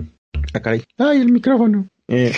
Acá 0.53 0.73
ah, 0.97 1.09
¡Ay, 1.11 1.21
el 1.21 1.31
micrófono! 1.31 1.87
Eh, 2.09 2.33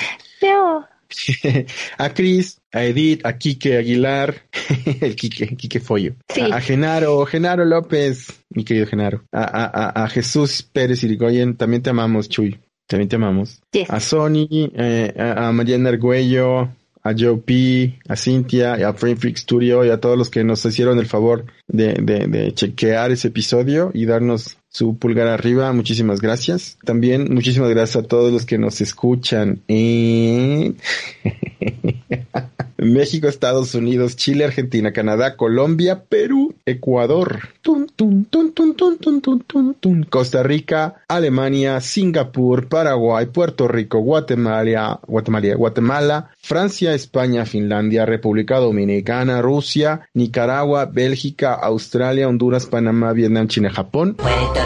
a 1.98 2.14
Cris, 2.14 2.62
a 2.72 2.84
Edith, 2.84 3.26
a 3.26 3.40
Quique 3.40 3.78
Aguilar, 3.78 4.36
el 5.02 5.16
Quique, 5.16 5.56
Quique 5.56 5.80
Follo, 5.80 6.14
a, 6.52 6.62
Genaro, 6.62 7.26
Genaro 7.26 7.66
López, 7.66 8.28
mi 8.50 8.64
querido 8.64 8.86
Genaro, 8.86 9.24
a, 9.32 9.42
a, 9.44 10.04
a 10.04 10.10
Jesús 10.10 10.62
Pérez 10.62 11.04
Irigoyen, 11.04 11.58
también 11.58 11.82
te 11.82 11.90
amamos, 11.90 12.30
Chuy. 12.30 12.60
También 12.88 13.10
te 13.10 13.18
amamos. 13.18 13.62
A 13.90 14.00
Sony, 14.00 14.48
eh, 14.50 15.14
a, 15.18 15.52
Mariana 15.52 15.90
Argüello, 15.90 16.70
a 17.04 17.14
Joe 17.18 17.38
P, 17.38 18.00
a 18.08 18.16
Cintia, 18.16 18.74
a 18.88 18.94
Frame 18.94 19.18
Freak 19.18 19.38
Studio 19.38 19.86
y 19.86 19.90
a 19.90 20.00
todos 20.00 20.18
los 20.18 20.30
que 20.30 20.44
nos 20.44 20.66
hicieron 20.66 20.98
el 20.98 21.06
favor 21.06 21.46
de, 21.68 21.94
de, 22.02 22.28
de 22.28 22.54
chequear 22.54 23.12
ese 23.12 23.28
episodio 23.28 23.92
y 23.94 24.06
darnos 24.06 24.58
su 24.70 24.98
pulgar 24.98 25.28
arriba. 25.28 25.72
Muchísimas 25.74 26.22
gracias. 26.22 26.78
También 26.84 27.34
muchísimas 27.34 27.70
gracias 27.70 28.04
a 28.04 28.08
todos 28.08 28.32
los 28.32 28.46
que 28.46 28.58
nos 28.58 28.82
escuchan 28.82 29.62
en 29.68 30.78
México, 32.78 33.28
Estados 33.28 33.74
Unidos, 33.76 34.16
Chile, 34.16 34.46
Argentina, 34.46 34.94
Canadá, 34.94 35.36
Colombia, 35.36 36.04
Perú, 36.08 36.56
Ecuador, 36.66 37.50
Costa 40.10 40.44
Rica, 40.44 40.96
Alemania, 41.08 41.82
Singapur, 41.82 42.68
Paraguay, 42.68 43.26
Puerto 43.26 43.68
Rico, 43.68 44.00
Guatemala, 44.00 45.00
Guatemala, 45.08 45.56
Guatemala, 45.56 46.30
Francia, 46.40 46.94
España, 46.94 47.46
Finlandia, 47.46 48.06
República 48.06 48.58
Dominicana, 48.58 49.42
Rusia, 49.42 50.08
Nicaragua, 50.14 50.86
Bélgica, 50.86 51.54
Australia, 51.56 52.28
Honduras, 52.28 52.68
Panamá, 52.68 53.12
Vietnam, 53.14 53.48
China, 53.48 53.72
Japón. 53.72 54.18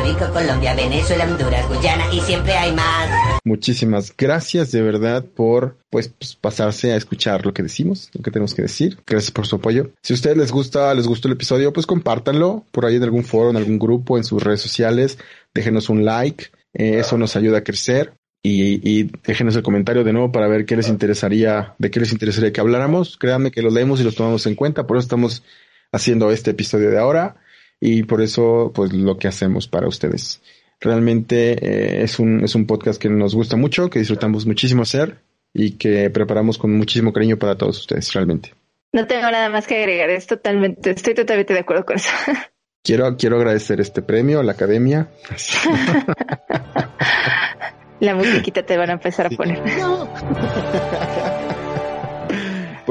Rico, 0.03 0.31
Colombia, 0.33 0.73
Venezuela, 0.73 1.25
Honduras, 1.25 1.67
Guyana 1.67 2.05
y 2.13 2.19
siempre 2.21 2.53
hay 2.53 2.73
más. 2.73 3.39
Muchísimas 3.43 4.13
gracias 4.15 4.71
de 4.71 4.81
verdad 4.81 5.25
por 5.25 5.77
pues, 5.89 6.07
pues, 6.09 6.35
pasarse 6.35 6.93
a 6.93 6.95
escuchar 6.95 7.45
lo 7.45 7.53
que 7.53 7.63
decimos, 7.63 8.09
lo 8.13 8.21
que 8.21 8.31
tenemos 8.31 8.53
que 8.53 8.61
decir. 8.61 8.97
Gracias 9.05 9.31
por 9.31 9.47
su 9.47 9.57
apoyo. 9.57 9.91
Si 10.01 10.13
a 10.13 10.15
ustedes 10.15 10.37
les 10.37 10.51
gusta, 10.51 10.93
les 10.93 11.07
gustó 11.07 11.27
el 11.27 11.33
episodio, 11.33 11.73
pues 11.73 11.85
compártanlo 11.85 12.65
por 12.71 12.85
ahí 12.85 12.95
en 12.95 13.03
algún 13.03 13.23
foro, 13.23 13.49
en 13.49 13.57
algún 13.57 13.79
grupo, 13.79 14.17
en 14.17 14.23
sus 14.23 14.41
redes 14.41 14.61
sociales. 14.61 15.17
Déjenos 15.53 15.89
un 15.89 16.05
like. 16.05 16.45
Eh, 16.73 16.99
eso 16.99 17.17
nos 17.17 17.35
ayuda 17.35 17.59
a 17.59 17.63
crecer. 17.63 18.13
Y, 18.43 18.81
y, 18.89 19.11
déjenos 19.23 19.55
el 19.55 19.61
comentario 19.61 20.03
de 20.03 20.13
nuevo 20.13 20.31
para 20.31 20.47
ver 20.47 20.65
qué 20.65 20.75
les 20.75 20.89
interesaría, 20.89 21.75
de 21.77 21.91
qué 21.91 21.99
les 21.99 22.11
interesaría 22.11 22.51
que 22.51 22.61
habláramos. 22.61 23.17
Créanme 23.17 23.51
que 23.51 23.61
los 23.61 23.71
leemos 23.71 23.99
y 23.99 24.03
los 24.03 24.15
tomamos 24.15 24.47
en 24.47 24.55
cuenta. 24.55 24.87
Por 24.87 24.97
eso 24.97 25.03
estamos 25.03 25.43
haciendo 25.91 26.31
este 26.31 26.51
episodio 26.51 26.89
de 26.89 26.97
ahora 26.97 27.40
y 27.81 28.03
por 28.03 28.21
eso, 28.21 28.71
pues, 28.73 28.93
lo 28.93 29.17
que 29.17 29.27
hacemos 29.27 29.67
para 29.67 29.87
ustedes. 29.87 30.41
Realmente 30.79 31.53
eh, 31.53 32.03
es, 32.03 32.19
un, 32.19 32.43
es 32.43 32.55
un 32.55 32.67
podcast 32.67 33.01
que 33.01 33.09
nos 33.09 33.35
gusta 33.35 33.57
mucho, 33.57 33.89
que 33.89 33.99
disfrutamos 33.99 34.45
muchísimo 34.45 34.83
hacer 34.83 35.17
y 35.53 35.71
que 35.71 36.09
preparamos 36.11 36.57
con 36.57 36.77
muchísimo 36.77 37.11
cariño 37.11 37.37
para 37.37 37.57
todos 37.57 37.79
ustedes, 37.79 38.13
realmente. 38.13 38.53
No 38.93 39.07
tengo 39.07 39.29
nada 39.31 39.49
más 39.49 39.67
que 39.67 39.77
agregar, 39.77 40.09
es 40.11 40.27
totalmente, 40.27 40.91
estoy 40.91 41.15
totalmente 41.15 41.53
de 41.53 41.59
acuerdo 41.59 41.85
con 41.85 41.97
eso. 41.97 42.11
Quiero, 42.83 43.15
quiero 43.15 43.37
agradecer 43.37 43.79
este 43.79 44.01
premio 44.01 44.39
a 44.39 44.43
la 44.43 44.53
academia. 44.53 45.07
la 47.99 48.15
musiquita 48.15 48.63
te 48.63 48.75
van 48.75 48.89
a 48.89 48.93
empezar 48.93 49.27
a 49.27 49.29
poner. 49.29 49.61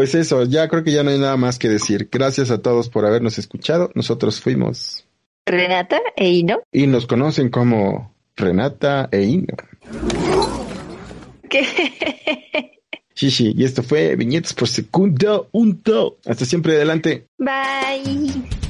Pues 0.00 0.14
eso, 0.14 0.44
ya 0.44 0.66
creo 0.66 0.82
que 0.82 0.92
ya 0.92 1.02
no 1.02 1.10
hay 1.10 1.18
nada 1.18 1.36
más 1.36 1.58
que 1.58 1.68
decir. 1.68 2.08
Gracias 2.10 2.50
a 2.50 2.62
todos 2.62 2.88
por 2.88 3.04
habernos 3.04 3.36
escuchado. 3.36 3.90
Nosotros 3.94 4.40
fuimos 4.40 5.06
Renata 5.44 6.00
e 6.16 6.30
Ino. 6.30 6.62
Y 6.72 6.86
nos 6.86 7.06
conocen 7.06 7.50
como 7.50 8.14
Renata 8.34 9.10
e 9.12 9.24
Ino. 9.24 9.54
¿Qué? 11.50 11.66
Sí, 13.12 13.30
sí, 13.30 13.52
y 13.54 13.64
esto 13.64 13.82
fue 13.82 14.16
Viñetas 14.16 14.54
por 14.54 14.68
Segundo. 14.68 15.50
Hasta 16.24 16.46
siempre 16.46 16.76
adelante. 16.76 17.26
Bye. 17.36 18.69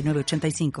906985. 0.01 0.71